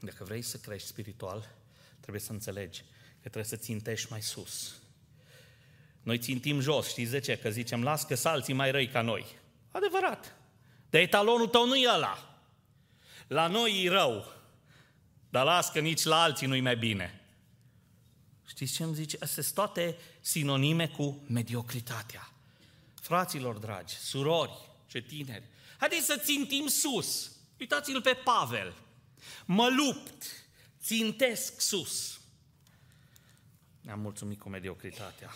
Dacă 0.00 0.24
vrei 0.24 0.42
să 0.42 0.56
crești 0.56 0.88
spiritual, 0.88 1.54
trebuie 2.00 2.22
să 2.22 2.32
înțelegi 2.32 2.80
că 3.14 3.30
trebuie 3.30 3.44
să 3.44 3.56
țintești 3.56 4.10
mai 4.10 4.22
sus. 4.22 4.82
Noi 6.02 6.18
țintim 6.18 6.60
jos, 6.60 6.88
știți 6.88 7.10
de 7.10 7.20
ce? 7.20 7.38
Că 7.38 7.50
zicem, 7.50 7.82
las 7.82 8.04
că 8.04 8.28
alții 8.28 8.54
mai 8.54 8.70
răi 8.70 8.88
ca 8.88 9.00
noi. 9.00 9.26
Adevărat. 9.70 10.36
Dar 10.90 11.00
etalonul 11.00 11.48
tău 11.48 11.66
nu 11.66 11.74
e 11.74 11.88
ăla. 11.94 12.33
La 13.26 13.46
noi 13.46 13.84
e 13.84 13.88
rău, 13.88 14.32
dar 15.28 15.44
las 15.44 15.70
că 15.70 15.80
nici 15.80 16.02
la 16.02 16.22
alții 16.22 16.46
nu-i 16.46 16.60
mai 16.60 16.76
bine. 16.76 17.20
Știți 18.46 18.72
ce 18.72 18.82
îmi 18.82 18.94
zice? 18.94 19.16
Astea 19.20 19.42
sunt 19.42 19.54
toate 19.54 19.96
sinonime 20.20 20.88
cu 20.88 21.24
mediocritatea. 21.28 22.32
Fraților 22.94 23.56
dragi, 23.56 23.94
surori, 23.94 24.68
ce 24.86 25.00
tineri, 25.00 25.44
haideți 25.78 26.06
să 26.06 26.16
țintim 26.16 26.66
sus. 26.66 27.36
Uitați-l 27.60 28.02
pe 28.02 28.14
Pavel. 28.24 28.74
Mă 29.44 29.68
lupt, 29.76 30.24
țintesc 30.80 31.60
sus. 31.60 32.20
Ne-am 33.80 34.00
mulțumit 34.00 34.38
cu 34.38 34.48
mediocritatea. 34.48 35.30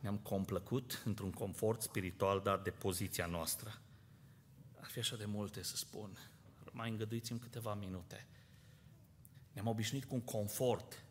Ne-am 0.00 0.18
complăcut 0.18 1.02
într-un 1.04 1.30
confort 1.30 1.82
spiritual 1.82 2.40
dat 2.40 2.64
de 2.64 2.70
poziția 2.70 3.26
noastră. 3.26 3.80
Ar 4.80 4.90
fi 4.90 4.98
așa 4.98 5.16
de 5.16 5.24
multe 5.24 5.62
să 5.62 5.76
spun. 5.76 6.18
Mai 6.70 6.90
îngăduiți-mi 6.90 7.38
câteva 7.38 7.74
minute. 7.74 8.26
Ne-am 9.52 9.66
obișnuit 9.66 10.04
cu 10.04 10.14
un 10.14 10.20
confort 10.20 11.04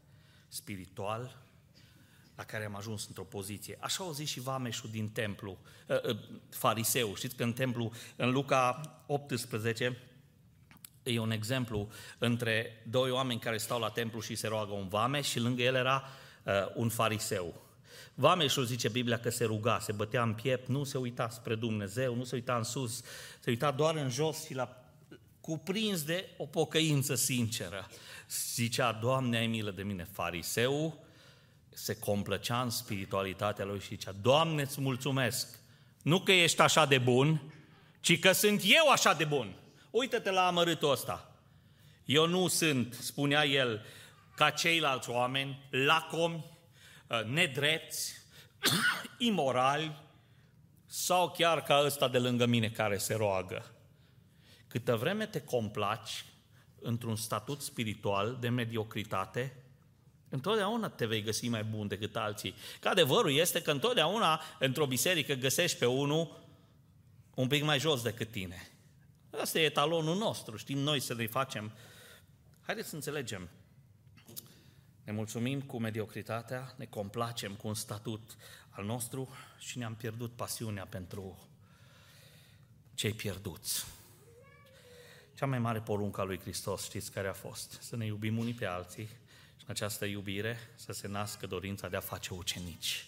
spiritual 0.48 1.48
la 2.36 2.44
care 2.44 2.66
am 2.66 2.76
ajuns 2.76 3.08
într-o 3.08 3.24
poziție. 3.24 3.78
Așa 3.80 4.04
au 4.04 4.12
zis 4.12 4.30
și 4.30 4.40
vameșul 4.40 4.90
din 4.90 5.10
templu, 5.10 5.58
uh, 5.88 6.04
uh, 6.04 6.18
fariseu. 6.50 7.16
Știți 7.16 7.36
că 7.36 7.44
în 7.44 7.54
templu, 7.54 7.92
în 8.16 8.32
Luca 8.32 8.82
18, 9.06 9.98
e 11.04 11.20
un 11.20 11.32
exemplu 11.32 11.90
între 12.18 12.84
doi 12.90 13.12
oameni 13.12 13.40
care 13.40 13.58
stau 13.58 13.80
la 13.80 13.90
templu 13.90 14.20
și 14.20 14.36
se 14.36 14.48
roagă 14.48 14.74
un 14.74 14.88
vameș 14.88 15.28
și 15.28 15.40
lângă 15.40 15.62
el 15.62 15.76
era 15.76 16.04
uh, 16.44 16.54
un 16.76 16.90
fariseu. 16.90 17.68
Vameșul 18.14 18.66
zice 18.66 18.90
Biblia 18.90 19.20
că 19.20 19.30
se 19.30 19.46
ruga, 19.46 19.80
se 19.80 19.92
bătea 19.92 20.24
în 20.24 20.34
piept, 20.34 20.68
nu 20.68 20.84
se 20.84 20.98
uita 20.98 21.30
spre 21.30 21.56
Dumnezeu, 21.56 22.16
nu 22.16 22.24
se 22.24 22.36
uita 22.36 22.56
în 22.56 22.64
sus, 22.64 23.04
se 23.40 23.50
uita 23.50 23.72
doar 23.72 23.96
în 23.96 24.10
jos 24.10 24.46
și 24.46 24.54
la 24.54 24.79
cuprins 25.50 26.04
de 26.04 26.30
o 26.38 26.46
pocăință 26.46 27.16
sinceră. 27.16 27.90
Zicea, 28.54 28.92
Doamne, 28.92 29.38
ai 29.38 29.48
milă 29.48 29.72
de 29.72 29.84
mine. 29.84 30.08
Fariseu 30.12 31.06
se 31.70 32.00
complăcea 32.00 32.62
în 32.62 32.70
spiritualitatea 32.70 33.66
lui 33.66 33.80
și 33.80 33.88
zicea, 33.88 34.12
Doamne, 34.12 34.62
îți 34.62 34.82
mulțumesc, 34.82 35.60
nu 36.02 36.20
că 36.20 36.32
ești 36.32 36.62
așa 36.62 36.86
de 36.86 36.98
bun, 36.98 37.54
ci 38.00 38.20
că 38.20 38.32
sunt 38.32 38.62
eu 38.64 38.90
așa 38.90 39.14
de 39.14 39.26
bun. 39.26 39.56
Uită-te 39.92 40.32
la 40.32 40.48
amărâtul 40.48 40.92
ăsta. 40.92 41.36
Eu 42.06 42.28
nu 42.28 42.48
sunt, 42.48 42.94
spunea 42.94 43.46
el, 43.46 43.86
ca 44.36 44.50
ceilalți 44.50 45.10
oameni, 45.10 45.68
lacomi, 45.70 46.46
Uh, 47.10 47.24
nedrepți, 47.24 48.14
imorali 49.18 49.96
sau 50.86 51.30
chiar 51.30 51.64
ca 51.64 51.82
ăsta 51.86 52.08
de 52.08 52.18
lângă 52.18 52.46
mine 52.46 52.70
care 52.70 52.98
se 52.98 53.14
roagă. 53.14 53.66
Câtă 54.70 54.96
vreme 54.96 55.26
te 55.26 55.42
complaci 55.42 56.26
într-un 56.82 57.16
statut 57.16 57.62
spiritual 57.62 58.38
de 58.40 58.50
mediocritate, 58.50 59.56
întotdeauna 60.30 60.90
te 60.90 61.06
vei 61.06 61.22
găsi 61.22 61.48
mai 61.48 61.64
bun 61.64 61.88
decât 61.88 62.16
alții. 62.16 62.54
Că 62.80 62.88
adevărul 62.88 63.32
este 63.32 63.62
că 63.62 63.72
întotdeauna 63.72 64.42
într-o 64.60 64.86
biserică 64.86 65.34
găsești 65.34 65.78
pe 65.78 65.86
unul 65.86 66.48
un 67.34 67.48
pic 67.48 67.64
mai 67.64 67.80
jos 67.80 68.02
decât 68.02 68.32
tine. 68.32 68.72
Asta 69.42 69.60
e 69.60 69.64
etalonul 69.64 70.18
nostru, 70.18 70.58
știm 70.58 70.78
noi 70.78 71.00
să 71.00 71.14
ne 71.14 71.28
facem. 71.28 71.72
Haideți 72.62 72.90
să 72.90 72.96
înțelegem. 72.96 73.50
Ne 75.04 75.12
mulțumim 75.12 75.62
cu 75.62 75.80
mediocritatea, 75.80 76.74
ne 76.76 76.86
complacem 76.86 77.54
cu 77.54 77.68
un 77.68 77.74
statut 77.74 78.36
al 78.70 78.86
nostru 78.86 79.30
și 79.60 79.78
ne-am 79.78 79.96
pierdut 79.96 80.32
pasiunea 80.32 80.86
pentru 80.86 81.50
cei 82.94 83.14
pierduți. 83.14 83.86
Cea 85.40 85.46
mai 85.46 85.60
mare 85.60 85.80
poruncă 85.80 86.22
a 86.22 86.24
lui 86.24 86.40
Hristos, 86.40 86.84
știți 86.84 87.12
care 87.12 87.28
a 87.28 87.34
fost? 87.34 87.78
Să 87.82 87.96
ne 87.96 88.06
iubim 88.06 88.38
unii 88.38 88.54
pe 88.54 88.66
alții 88.66 89.06
și 89.06 89.64
în 89.66 89.68
această 89.68 90.06
iubire 90.06 90.58
să 90.76 90.92
se 90.92 91.08
nască 91.08 91.48
dorința 91.48 91.90
de 91.90 91.96
a 91.96 92.00
face 92.00 92.34
ucenici. 92.34 93.08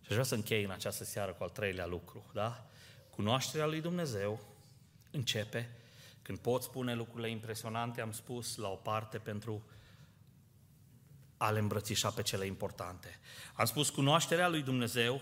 Și 0.00 0.06
aș 0.06 0.10
vrea 0.10 0.22
să 0.22 0.34
închei 0.34 0.64
în 0.64 0.70
această 0.70 1.04
seară 1.04 1.32
cu 1.32 1.42
al 1.42 1.48
treilea 1.48 1.86
lucru, 1.86 2.30
da? 2.32 2.66
Cunoașterea 3.10 3.66
lui 3.66 3.80
Dumnezeu 3.80 4.40
începe 5.10 5.70
când 6.22 6.38
poți 6.38 6.66
spune 6.66 6.94
lucrurile 6.94 7.30
impresionante, 7.30 8.00
am 8.00 8.12
spus, 8.12 8.56
la 8.56 8.68
o 8.68 8.76
parte 8.76 9.18
pentru 9.18 9.62
a 11.36 11.50
le 11.50 11.58
îmbrățișa 11.58 12.10
pe 12.10 12.22
cele 12.22 12.46
importante. 12.46 13.18
Am 13.54 13.64
spus, 13.64 13.90
cunoașterea 13.90 14.48
lui 14.48 14.62
Dumnezeu 14.62 15.20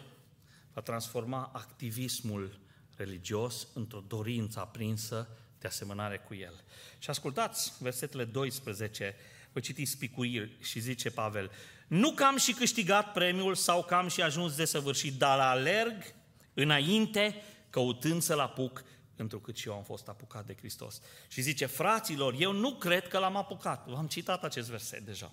va 0.73 0.81
transforma 0.81 1.51
activismul 1.53 2.59
religios 2.97 3.69
într-o 3.75 4.01
dorință 4.01 4.61
aprinsă 4.61 5.29
de 5.59 5.67
asemănare 5.67 6.19
cu 6.19 6.35
el. 6.35 6.65
Și 6.99 7.11
ascultați 7.11 7.73
versetele 7.79 8.25
12, 8.25 9.17
vă 9.53 9.61
citiți 9.61 9.91
spicuiri 9.91 10.57
și 10.61 10.81
zice 10.81 11.11
Pavel, 11.11 11.51
nu 11.87 12.11
că 12.11 12.25
am 12.25 12.37
și 12.37 12.53
câștigat 12.53 13.13
premiul 13.13 13.55
sau 13.55 13.85
că 13.85 13.95
am 13.95 14.09
și 14.09 14.23
ajuns 14.23 14.57
de 14.57 14.65
săvârșit, 14.65 15.19
dar 15.19 15.39
alerg 15.39 16.15
înainte 16.55 17.43
căutând 17.71 18.23
să-l 18.23 18.41
apuc, 18.41 18.85
întrucât 19.17 19.57
și 19.57 19.69
eu 19.69 19.75
am 19.75 19.83
fost 19.83 20.09
apucat 20.09 20.47
de 20.47 20.55
Hristos. 20.59 21.01
Și 21.29 21.41
zice, 21.41 21.67
fraților, 21.67 22.35
eu 22.39 22.53
nu 22.53 22.75
cred 22.75 23.09
că 23.09 23.19
l-am 23.19 23.37
apucat. 23.37 23.89
V-am 23.89 24.07
citat 24.07 24.45
acest 24.45 24.69
verset 24.71 25.01
deja. 25.01 25.33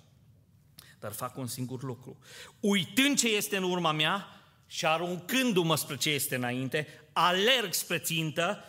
Dar 1.00 1.12
fac 1.12 1.38
un 1.38 1.48
singur 1.48 1.84
lucru. 1.84 2.18
Uitând 2.60 3.18
ce 3.18 3.28
este 3.28 3.58
în 3.58 3.64
urma 3.64 3.92
mea 3.92 4.28
și 4.68 4.86
aruncându-mă 4.86 5.76
spre 5.76 5.98
ce 5.98 6.10
este 6.10 6.36
înainte, 6.36 6.88
alerg 7.14 7.74
spre 7.74 8.00
țintă 8.00 8.64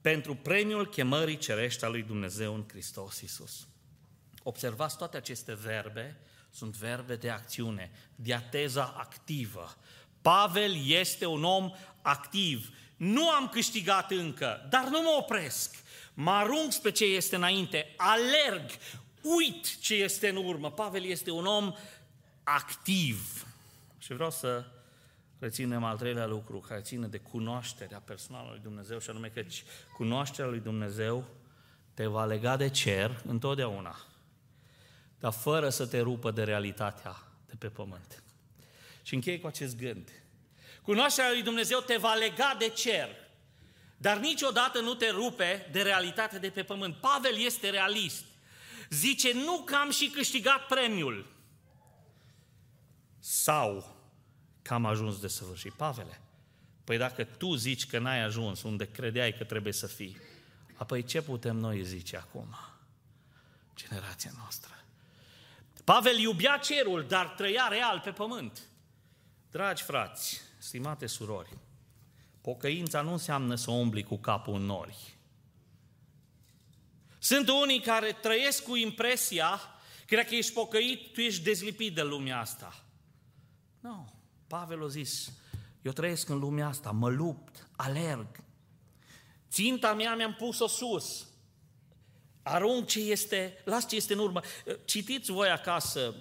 pentru 0.00 0.34
premiul 0.34 0.88
chemării 0.88 1.36
cerești 1.36 1.84
a 1.84 1.88
lui 1.88 2.02
Dumnezeu 2.02 2.54
în 2.54 2.64
Hristos 2.68 3.20
Iisus. 3.20 3.66
Observați 4.42 4.96
toate 4.96 5.16
aceste 5.16 5.54
verbe, 5.54 6.16
sunt 6.50 6.76
verbe 6.76 7.16
de 7.16 7.30
acțiune, 7.30 7.90
diateza 8.14 8.94
activă. 8.96 9.76
Pavel 10.22 10.86
este 10.86 11.26
un 11.26 11.44
om 11.44 11.72
activ. 12.02 12.70
Nu 12.96 13.30
am 13.30 13.48
câștigat 13.48 14.10
încă, 14.10 14.66
dar 14.70 14.84
nu 14.88 15.02
mă 15.02 15.16
opresc. 15.18 15.74
Mă 16.14 16.30
arunc 16.30 16.72
spre 16.72 16.90
ce 16.90 17.04
este 17.04 17.36
înainte, 17.36 17.94
alerg, 17.96 18.70
uit 19.22 19.78
ce 19.78 19.94
este 19.94 20.28
în 20.28 20.36
urmă. 20.36 20.70
Pavel 20.70 21.04
este 21.04 21.30
un 21.30 21.46
om 21.46 21.74
activ. 22.42 23.46
Și 23.98 24.12
vreau 24.12 24.30
să 24.30 24.64
reținem 25.38 25.84
al 25.84 25.96
treilea 25.96 26.26
lucru 26.26 26.58
care 26.58 26.80
ține 26.80 27.06
de 27.06 27.18
cunoașterea 27.18 27.98
personală 27.98 28.48
lui 28.50 28.60
Dumnezeu 28.62 28.98
și 28.98 29.10
anume 29.10 29.28
că 29.28 29.42
cunoașterea 29.96 30.50
lui 30.50 30.60
Dumnezeu 30.60 31.24
te 31.94 32.06
va 32.06 32.24
lega 32.24 32.56
de 32.56 32.68
cer 32.68 33.22
întotdeauna, 33.26 33.96
dar 35.18 35.32
fără 35.32 35.68
să 35.68 35.86
te 35.86 36.00
rupă 36.00 36.30
de 36.30 36.44
realitatea 36.44 37.16
de 37.46 37.54
pe 37.58 37.68
pământ. 37.68 38.22
Și 39.02 39.14
închei 39.14 39.40
cu 39.40 39.46
acest 39.46 39.76
gând. 39.76 40.10
Cunoașterea 40.82 41.30
lui 41.30 41.42
Dumnezeu 41.42 41.80
te 41.80 41.96
va 41.96 42.14
lega 42.14 42.56
de 42.58 42.68
cer, 42.68 43.08
dar 43.96 44.18
niciodată 44.18 44.80
nu 44.80 44.94
te 44.94 45.10
rupe 45.10 45.68
de 45.72 45.82
realitatea 45.82 46.38
de 46.38 46.50
pe 46.50 46.62
pământ. 46.62 46.96
Pavel 46.96 47.38
este 47.38 47.70
realist. 47.70 48.24
Zice, 48.90 49.32
nu 49.32 49.62
că 49.64 49.74
am 49.74 49.90
și 49.90 50.08
câștigat 50.08 50.66
premiul. 50.66 51.26
Sau 53.18 53.97
că 54.68 54.74
am 54.74 54.86
ajuns 54.86 55.20
de 55.20 55.28
săvârșit. 55.28 55.72
Pavele, 55.72 56.20
păi 56.84 56.98
dacă 56.98 57.24
tu 57.24 57.54
zici 57.54 57.86
că 57.86 57.98
n-ai 57.98 58.22
ajuns 58.22 58.62
unde 58.62 58.90
credeai 58.90 59.32
că 59.32 59.44
trebuie 59.44 59.72
să 59.72 59.86
fii, 59.86 60.16
apoi 60.74 61.04
ce 61.04 61.22
putem 61.22 61.56
noi 61.56 61.84
zice 61.84 62.16
acum? 62.16 62.56
Generația 63.76 64.30
noastră. 64.36 64.84
Pavel 65.84 66.18
iubea 66.18 66.56
cerul, 66.56 67.04
dar 67.08 67.26
trăia 67.26 67.66
real 67.68 68.00
pe 68.04 68.10
pământ. 68.10 68.60
Dragi 69.50 69.82
frați, 69.82 70.40
stimate 70.58 71.06
surori, 71.06 71.56
pocăința 72.40 73.00
nu 73.00 73.12
înseamnă 73.12 73.54
să 73.54 73.70
umbli 73.70 74.02
cu 74.02 74.18
capul 74.18 74.54
în 74.54 74.62
nori. 74.62 75.16
Sunt 77.18 77.48
unii 77.48 77.80
care 77.80 78.12
trăiesc 78.12 78.62
cu 78.62 78.76
impresia 78.76 79.60
că 80.06 80.14
dacă 80.14 80.34
ești 80.34 80.52
pocăit, 80.52 81.12
tu 81.12 81.20
ești 81.20 81.42
dezlipit 81.42 81.94
de 81.94 82.02
lumea 82.02 82.40
asta. 82.40 82.84
Nu. 83.80 84.16
Pavel 84.48 84.84
a 84.84 84.86
zis, 84.86 85.32
eu 85.82 85.92
trăiesc 85.92 86.28
în 86.28 86.38
lumea 86.38 86.66
asta, 86.66 86.90
mă 86.90 87.08
lupt, 87.08 87.68
alerg. 87.76 88.26
Ținta 89.50 89.94
mea 89.94 90.14
mi-am 90.14 90.34
pus-o 90.34 90.66
sus. 90.66 91.26
Arunc 92.42 92.86
ce 92.86 93.00
este, 93.00 93.62
las 93.64 93.88
ce 93.88 93.96
este 93.96 94.12
în 94.12 94.18
urmă. 94.18 94.40
Citiți 94.84 95.30
voi 95.30 95.48
acasă 95.48 96.14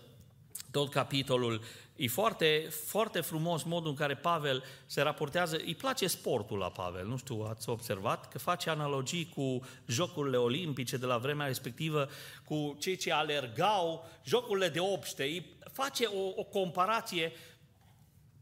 tot 0.71 0.89
capitolul. 0.89 1.61
E 1.95 2.07
foarte, 2.07 2.67
foarte 2.85 3.21
frumos 3.21 3.63
modul 3.63 3.89
în 3.89 3.95
care 3.95 4.15
Pavel 4.15 4.63
se 4.85 5.01
raportează. 5.01 5.55
Îi 5.55 5.75
place 5.75 6.07
sportul 6.07 6.57
la 6.57 6.69
Pavel, 6.69 7.07
nu 7.07 7.17
știu, 7.17 7.41
ați 7.41 7.69
observat 7.69 8.27
că 8.27 8.39
face 8.39 8.69
analogii 8.69 9.29
cu 9.35 9.59
jocurile 9.85 10.37
olimpice 10.37 10.97
de 10.97 11.05
la 11.05 11.17
vremea 11.17 11.47
respectivă, 11.47 12.09
cu 12.45 12.77
cei 12.79 12.95
ce 12.95 13.11
alergau, 13.11 14.09
jocurile 14.23 14.69
de 14.69 14.79
obște. 14.79 15.23
Îi 15.23 15.57
face 15.73 16.05
o, 16.05 16.31
o 16.35 16.43
comparație 16.43 17.31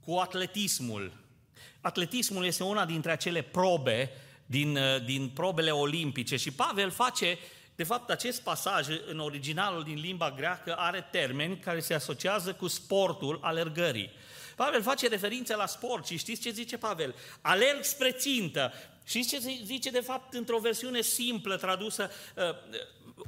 cu 0.05 0.15
atletismul. 0.15 1.11
Atletismul 1.81 2.45
este 2.45 2.63
una 2.63 2.85
dintre 2.85 3.11
acele 3.11 3.41
probe 3.41 4.11
din, 4.45 4.77
uh, 4.77 5.05
din 5.05 5.29
probele 5.29 5.71
olimpice 5.71 6.35
și 6.35 6.51
Pavel 6.51 6.89
face, 6.89 7.37
de 7.75 7.83
fapt, 7.83 8.09
acest 8.09 8.41
pasaj 8.41 8.87
în 9.07 9.19
originalul 9.19 9.83
din 9.83 9.99
limba 9.99 10.31
greacă 10.31 10.75
are 10.75 11.07
termeni 11.11 11.57
care 11.57 11.79
se 11.79 11.93
asociază 11.93 12.53
cu 12.53 12.67
sportul 12.67 13.39
alergării. 13.41 14.11
Pavel 14.55 14.81
face 14.81 15.07
referință 15.07 15.55
la 15.55 15.65
sport 15.65 16.05
și 16.05 16.17
știți 16.17 16.41
ce 16.41 16.49
zice 16.49 16.77
Pavel? 16.77 17.15
Alerg 17.41 17.83
spre 17.83 18.11
țintă. 18.11 18.73
Și 19.03 19.25
ce 19.25 19.37
zice 19.63 19.89
de 19.89 19.99
fapt 19.99 20.33
într-o 20.33 20.59
versiune 20.59 21.01
simplă 21.01 21.57
tradusă, 21.57 22.09
uh, 22.35 22.43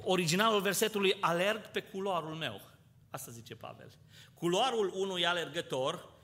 originalul 0.03 0.61
versetului, 0.61 1.17
alerg 1.19 1.65
pe 1.65 1.79
culoarul 1.79 2.35
meu. 2.35 2.61
Asta 3.09 3.31
zice 3.31 3.55
Pavel. 3.55 3.91
Culoarul 4.33 4.91
unui 4.95 5.25
alergător 5.25 6.16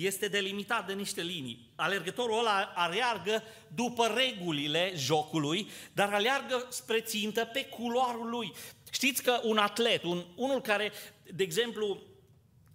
este 0.00 0.28
delimitat 0.28 0.86
de 0.86 0.92
niște 0.92 1.22
linii. 1.22 1.70
Alergătorul 1.74 2.38
ăla 2.38 2.72
aleargă 2.74 3.42
după 3.74 4.06
regulile 4.06 4.92
jocului, 4.96 5.70
dar 5.92 6.12
aleargă 6.12 6.66
spre 6.70 7.00
țintă 7.00 7.44
pe 7.52 7.64
culoarul 7.64 8.30
lui. 8.30 8.52
Știți 8.90 9.22
că 9.22 9.40
un 9.42 9.58
atlet, 9.58 10.02
un, 10.02 10.24
unul 10.34 10.60
care, 10.60 10.92
de 11.34 11.42
exemplu, 11.42 12.02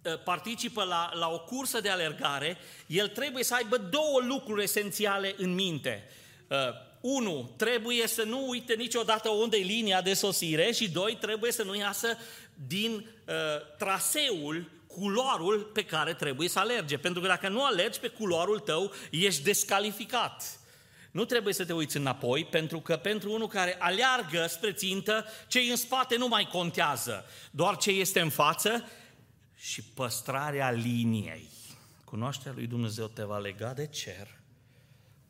ă, 0.04 0.16
participă 0.16 0.84
la, 0.84 1.10
la 1.14 1.28
o 1.28 1.38
cursă 1.38 1.80
de 1.80 1.88
alergare, 1.88 2.56
el 2.86 3.08
trebuie 3.08 3.44
să 3.44 3.54
aibă 3.54 3.76
două 3.76 4.20
lucruri 4.20 4.62
esențiale 4.62 5.34
în 5.36 5.54
minte. 5.54 6.08
Uh, 6.48 6.56
unu, 7.00 7.50
trebuie 7.56 8.06
să 8.06 8.22
nu 8.22 8.48
uite 8.48 8.74
niciodată 8.74 9.28
unde 9.28 9.56
e 9.56 9.62
linia 9.62 10.02
de 10.02 10.14
sosire 10.14 10.72
și 10.72 10.90
doi, 10.90 11.16
trebuie 11.20 11.52
să 11.52 11.62
nu 11.62 11.76
iasă 11.76 12.18
din 12.66 12.92
uh, 12.92 13.34
traseul 13.78 14.70
culoarul 14.98 15.70
pe 15.72 15.84
care 15.84 16.14
trebuie 16.14 16.48
să 16.48 16.58
alerge. 16.58 16.98
Pentru 16.98 17.20
că 17.20 17.26
dacă 17.26 17.48
nu 17.48 17.64
alergi 17.64 18.00
pe 18.00 18.08
culoarul 18.08 18.58
tău, 18.58 18.92
ești 19.10 19.42
descalificat. 19.42 20.58
Nu 21.10 21.24
trebuie 21.24 21.54
să 21.54 21.64
te 21.64 21.72
uiți 21.72 21.96
înapoi, 21.96 22.44
pentru 22.44 22.80
că 22.80 22.96
pentru 22.96 23.32
unul 23.32 23.48
care 23.48 23.76
aleargă 23.78 24.46
spre 24.46 24.72
țintă, 24.72 25.24
cei 25.48 25.68
în 25.68 25.76
spate 25.76 26.16
nu 26.16 26.28
mai 26.28 26.48
contează. 26.52 27.24
Doar 27.50 27.76
ce 27.76 27.90
este 27.90 28.20
în 28.20 28.30
față 28.30 28.88
și 29.56 29.82
păstrarea 29.82 30.70
liniei. 30.70 31.50
Cunoașterea 32.04 32.52
lui 32.52 32.66
Dumnezeu 32.66 33.06
te 33.06 33.22
va 33.22 33.38
lega 33.38 33.72
de 33.72 33.86
cer, 33.86 34.40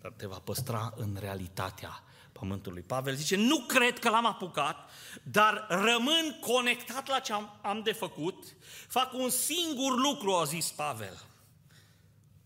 dar 0.00 0.12
te 0.16 0.26
va 0.26 0.38
păstra 0.44 0.92
în 0.96 1.16
realitatea 1.20 2.02
pământului. 2.38 2.82
Pavel 2.82 3.14
zice, 3.14 3.36
nu 3.36 3.58
cred 3.58 3.98
că 3.98 4.08
l-am 4.08 4.26
apucat, 4.26 4.90
dar 5.22 5.66
rămân 5.68 6.38
conectat 6.40 7.08
la 7.08 7.18
ce 7.18 7.32
am, 7.32 7.58
am 7.62 7.82
de 7.82 7.92
făcut, 7.92 8.44
fac 8.88 9.12
un 9.12 9.30
singur 9.30 9.98
lucru, 9.98 10.34
a 10.34 10.44
zis 10.44 10.70
Pavel. 10.70 11.22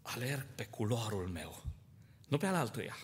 alerg 0.03 0.47
pe 0.55 0.65
culoarul 0.65 1.29
meu, 1.29 1.63
nu 2.29 2.37
pe 2.37 2.47
al 2.47 2.55
altuia. 2.55 2.97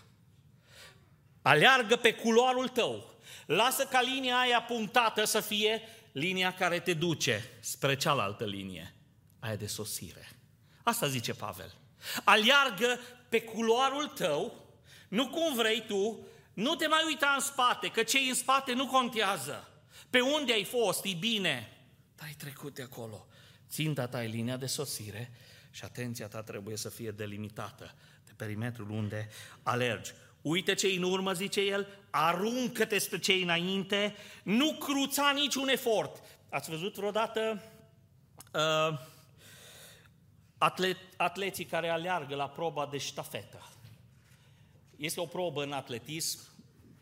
Aleargă 1.43 1.97
pe 1.97 2.15
culoarul 2.15 2.69
tău. 2.69 3.13
Lasă 3.47 3.85
ca 3.85 4.01
linia 4.01 4.39
aia 4.39 4.63
punctată 4.63 5.25
să 5.25 5.41
fie 5.41 5.83
linia 6.13 6.55
care 6.55 6.81
te 6.81 6.95
duce 6.95 7.51
spre 7.61 7.97
cealaltă 7.97 8.45
linie, 8.45 8.95
aia 9.39 9.57
de 9.57 9.67
sosire. 9.67 10.29
Asta 10.83 11.07
zice 11.07 11.35
Pavel. 11.35 11.75
Aleargă 12.25 12.99
pe 13.29 13.43
culoarul 13.43 14.07
tău, 14.07 14.65
nu 15.09 15.29
cum 15.29 15.55
vrei 15.55 15.85
tu, 15.87 16.27
nu 16.55 16.75
te 16.75 16.87
mai 16.87 17.03
uita 17.07 17.33
în 17.35 17.41
spate, 17.41 17.89
că 17.89 18.03
cei 18.03 18.29
în 18.29 18.35
spate 18.35 18.73
nu 18.73 18.87
contează. 18.87 19.69
Pe 20.11 20.21
unde 20.21 20.53
ai 20.53 20.65
fost, 20.65 21.05
e 21.05 21.13
bine, 21.19 21.73
dar 22.17 22.27
ai 22.27 22.35
trecut 22.39 22.75
de 22.75 22.83
acolo. 22.83 23.27
Ținta 23.69 24.07
ta 24.07 24.23
e 24.23 24.27
linia 24.27 24.57
de 24.57 24.67
sosire 24.67 25.33
și 25.71 25.85
atenția 25.85 26.29
ta 26.29 26.43
trebuie 26.43 26.77
să 26.77 26.89
fie 26.89 27.11
delimitată 27.11 27.95
de 28.25 28.33
perimetrul 28.37 28.91
unde 28.91 29.29
alergi. 29.63 30.13
Uite 30.43 30.75
ce 30.75 30.87
în 30.87 31.03
urmă, 31.03 31.33
zice 31.33 31.61
el, 31.61 31.87
aruncă-te 32.11 32.99
spre 32.99 33.19
cei 33.19 33.43
înainte, 33.43 34.15
nu 34.43 34.73
cruța 34.73 35.31
niciun 35.31 35.69
efort. 35.69 36.23
Ați 36.49 36.71
văzut 36.71 36.95
vreodată 36.95 37.63
uh, 38.53 38.99
atlet, 40.59 40.97
atleții 41.17 41.65
care 41.65 41.89
aleargă 41.89 42.35
la 42.35 42.49
proba 42.49 42.87
de 42.87 42.99
ștafetă? 42.99 43.74
Este 45.05 45.21
o 45.21 45.27
probă 45.27 45.63
în 45.63 45.73
atletism 45.73 46.39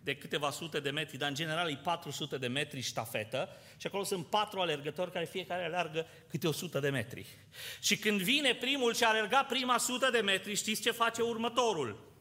de 0.03 0.16
câteva 0.16 0.50
sute 0.50 0.80
de 0.80 0.90
metri, 0.90 1.16
dar 1.16 1.28
în 1.28 1.34
general 1.34 1.70
e 1.70 1.76
400 1.76 2.38
de 2.38 2.46
metri 2.46 2.80
ștafetă 2.80 3.48
și 3.76 3.86
acolo 3.86 4.05
sunt 4.05 4.26
patru 4.26 4.61
alergători 4.61 5.12
care 5.12 5.24
fiecare 5.24 5.64
alergă 5.64 6.07
câte 6.28 6.48
100 6.48 6.80
de 6.80 6.88
metri. 6.88 7.26
Și 7.80 7.96
când 7.96 8.20
vine 8.20 8.55
primul 8.55 8.94
și 8.94 9.05
a 9.05 9.09
alergat 9.09 9.46
prima 9.46 9.78
sută 9.78 10.11
de 10.11 10.18
metri, 10.18 10.55
știți 10.55 10.82
ce 10.82 10.90
face 10.90 11.22
următorul? 11.22 12.12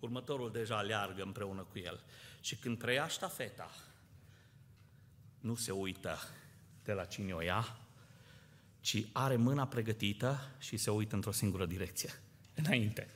Următorul 0.00 0.52
deja 0.52 0.76
aleargă 0.76 1.22
împreună 1.22 1.66
cu 1.70 1.78
el. 1.78 2.04
Și 2.40 2.56
când 2.56 2.78
preia 2.78 3.08
ștafeta, 3.08 3.70
nu 5.40 5.54
se 5.54 5.70
uită 5.70 6.18
de 6.84 6.92
la 6.92 7.04
cine 7.04 7.32
o 7.32 7.40
ia, 7.40 7.76
ci 8.80 9.04
are 9.12 9.36
mâna 9.36 9.66
pregătită 9.66 10.50
și 10.58 10.76
se 10.76 10.90
uită 10.90 11.14
într-o 11.14 11.32
singură 11.32 11.66
direcție, 11.66 12.10
înainte. 12.54 13.08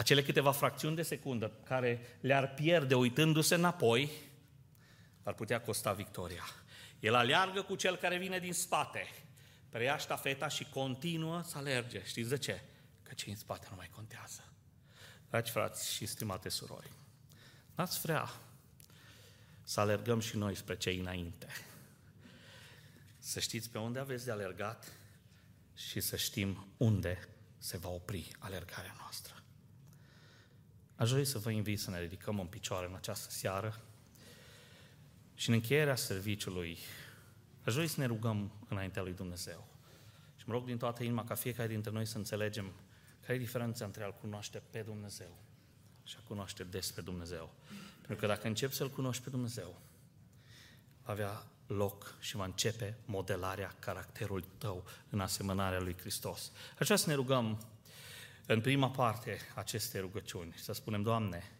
Acele 0.00 0.22
câteva 0.22 0.52
fracțiuni 0.52 0.96
de 0.96 1.02
secundă 1.02 1.52
care 1.64 2.18
le-ar 2.20 2.54
pierde 2.54 2.94
uitându-se 2.94 3.54
înapoi, 3.54 4.10
ar 5.22 5.34
putea 5.34 5.60
costa 5.60 5.92
victoria. 5.92 6.44
El 7.00 7.14
aleargă 7.14 7.62
cu 7.62 7.74
cel 7.74 7.96
care 7.96 8.18
vine 8.18 8.38
din 8.38 8.52
spate, 8.52 9.06
preia 9.68 9.96
ștafeta 9.96 10.48
și 10.48 10.64
continuă 10.64 11.42
să 11.42 11.58
alerge. 11.58 12.02
Știți 12.04 12.28
de 12.28 12.38
ce? 12.38 12.60
Că 13.02 13.14
cei 13.14 13.32
în 13.32 13.38
spate 13.38 13.66
nu 13.70 13.76
mai 13.76 13.90
contează. 13.94 14.44
Dragi 15.28 15.50
frați 15.50 15.92
și 15.92 16.06
stimate 16.06 16.48
surori, 16.48 16.90
n-ați 17.74 18.00
vrea 18.00 18.30
să 19.62 19.80
alergăm 19.80 20.20
și 20.20 20.36
noi 20.36 20.54
spre 20.54 20.76
cei 20.76 20.98
înainte. 20.98 21.46
Să 23.18 23.40
știți 23.40 23.70
pe 23.70 23.78
unde 23.78 23.98
aveți 23.98 24.24
de 24.24 24.30
alergat 24.30 24.92
și 25.74 26.00
să 26.00 26.16
știm 26.16 26.66
unde 26.76 27.28
se 27.58 27.76
va 27.76 27.88
opri 27.88 28.30
alergarea 28.38 28.94
noastră. 28.98 29.39
Aș 31.00 31.10
dori 31.10 31.24
să 31.24 31.38
vă 31.38 31.50
invit 31.50 31.80
să 31.80 31.90
ne 31.90 32.00
ridicăm 32.00 32.40
în 32.40 32.46
picioare 32.46 32.86
în 32.86 32.94
această 32.94 33.30
seară 33.30 33.80
și 35.34 35.48
în 35.48 35.54
încheierea 35.54 35.96
serviciului 35.96 36.78
aș 37.64 37.74
dori 37.74 37.86
să 37.86 38.00
ne 38.00 38.06
rugăm 38.06 38.52
înaintea 38.68 39.02
lui 39.02 39.12
Dumnezeu. 39.12 39.66
Și 40.36 40.44
mă 40.46 40.52
rog 40.52 40.64
din 40.64 40.78
toată 40.78 41.02
inima 41.02 41.24
ca 41.24 41.34
fiecare 41.34 41.68
dintre 41.68 41.90
noi 41.90 42.06
să 42.06 42.16
înțelegem 42.16 42.72
care 43.20 43.34
e 43.34 43.38
diferența 43.38 43.84
între 43.84 44.02
a-L 44.02 44.14
cunoaște 44.20 44.62
pe 44.70 44.80
Dumnezeu 44.80 45.38
și 46.04 46.16
a 46.18 46.26
cunoaște 46.26 46.64
despre 46.64 47.02
Dumnezeu. 47.02 47.52
Pentru 47.96 48.16
că 48.16 48.26
dacă 48.26 48.46
începi 48.46 48.74
să-L 48.74 48.90
cunoști 48.90 49.22
pe 49.22 49.30
Dumnezeu, 49.30 49.80
va 51.02 51.12
avea 51.12 51.46
loc 51.66 52.14
și 52.18 52.36
va 52.36 52.44
începe 52.44 52.96
modelarea 53.04 53.74
caracterului 53.78 54.44
tău 54.58 54.84
în 55.10 55.20
asemănarea 55.20 55.80
lui 55.80 55.96
Hristos. 55.98 56.52
Așa 56.78 56.96
să 56.96 57.08
ne 57.08 57.14
rugăm 57.14 57.66
în 58.52 58.60
prima 58.60 58.90
parte 58.90 59.38
acestei 59.54 60.00
rugăciuni 60.00 60.54
să 60.56 60.72
spunem, 60.72 61.02
Doamne, 61.02 61.50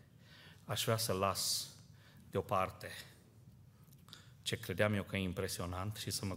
aș 0.64 0.84
vrea 0.84 0.96
să 0.96 1.12
las 1.12 1.68
deoparte 2.30 2.88
ce 4.42 4.56
credeam 4.56 4.94
eu 4.94 5.02
că 5.02 5.16
e 5.16 5.20
impresionant 5.20 5.96
și 5.96 6.10
să 6.10 6.24
mă 6.24 6.36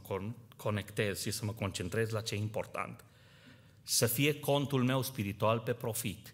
conectez 0.56 1.22
și 1.22 1.32
să 1.32 1.46
mă 1.46 1.54
concentrez 1.54 2.10
la 2.10 2.22
ce 2.22 2.36
e 2.36 2.38
important. 2.38 3.04
Să 3.84 4.06
fie 4.06 4.40
contul 4.40 4.84
meu 4.84 5.02
spiritual 5.02 5.60
pe 5.60 5.74
profit. 5.74 6.34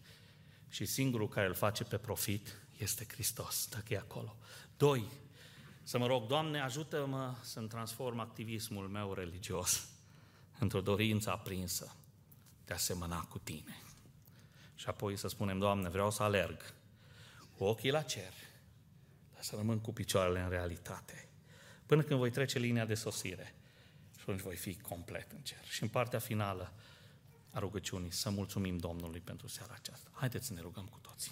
Și 0.70 0.86
singurul 0.86 1.28
care 1.28 1.48
îl 1.48 1.54
face 1.54 1.84
pe 1.84 1.98
profit 1.98 2.62
este 2.78 3.06
Hristos, 3.12 3.68
dacă 3.70 3.94
e 3.94 3.98
acolo. 3.98 4.36
Doi, 4.78 5.08
să 5.84 5.98
mă 5.98 6.08
rog, 6.08 6.28
Doamne, 6.28 6.62
ajută-mă 6.62 7.36
să-mi 7.42 7.68
transform 7.68 8.20
activismul 8.20 8.88
meu 8.88 9.14
religios 9.14 9.90
într-o 10.60 10.82
dorință 10.82 11.32
aprinsă 11.32 11.96
de 12.66 12.74
a 12.74 12.78
semăna 12.78 13.22
cu 13.22 13.38
Tine. 13.38 13.84
Și 14.80 14.88
apoi 14.88 15.18
să 15.18 15.28
spunem, 15.28 15.60
Doamne, 15.60 15.90
vreau 15.90 16.12
să 16.12 16.24
alerg 16.24 16.74
cu 17.58 17.64
ochii 17.64 17.92
la 17.92 18.02
cer, 18.02 18.34
dar 19.34 19.44
să 19.44 19.56
rămân 19.56 19.80
cu 19.80 19.94
picioarele 19.94 20.40
în 20.40 20.50
realitate. 20.50 21.30
Până 21.86 22.02
când 22.02 22.20
voi 22.20 22.32
trece 22.32 22.60
linia 22.60 22.86
de 22.86 22.94
sosire 22.94 23.56
și 24.16 24.22
atunci 24.22 24.40
voi 24.40 24.56
fi 24.56 24.78
complet 24.78 25.32
în 25.32 25.42
cer. 25.42 25.64
Și 25.64 25.84
în 25.84 25.90
partea 25.90 26.20
finală 26.20 26.74
a 27.50 27.60
rugăciunii 27.60 28.12
să 28.12 28.30
mulțumim 28.30 28.78
Domnului 28.78 29.20
pentru 29.20 29.48
seara 29.48 29.74
aceasta. 29.74 30.10
Haideți 30.14 30.46
să 30.46 30.54
ne 30.54 30.62
rugăm 30.62 30.86
cu 30.86 31.00
toții. 31.02 31.32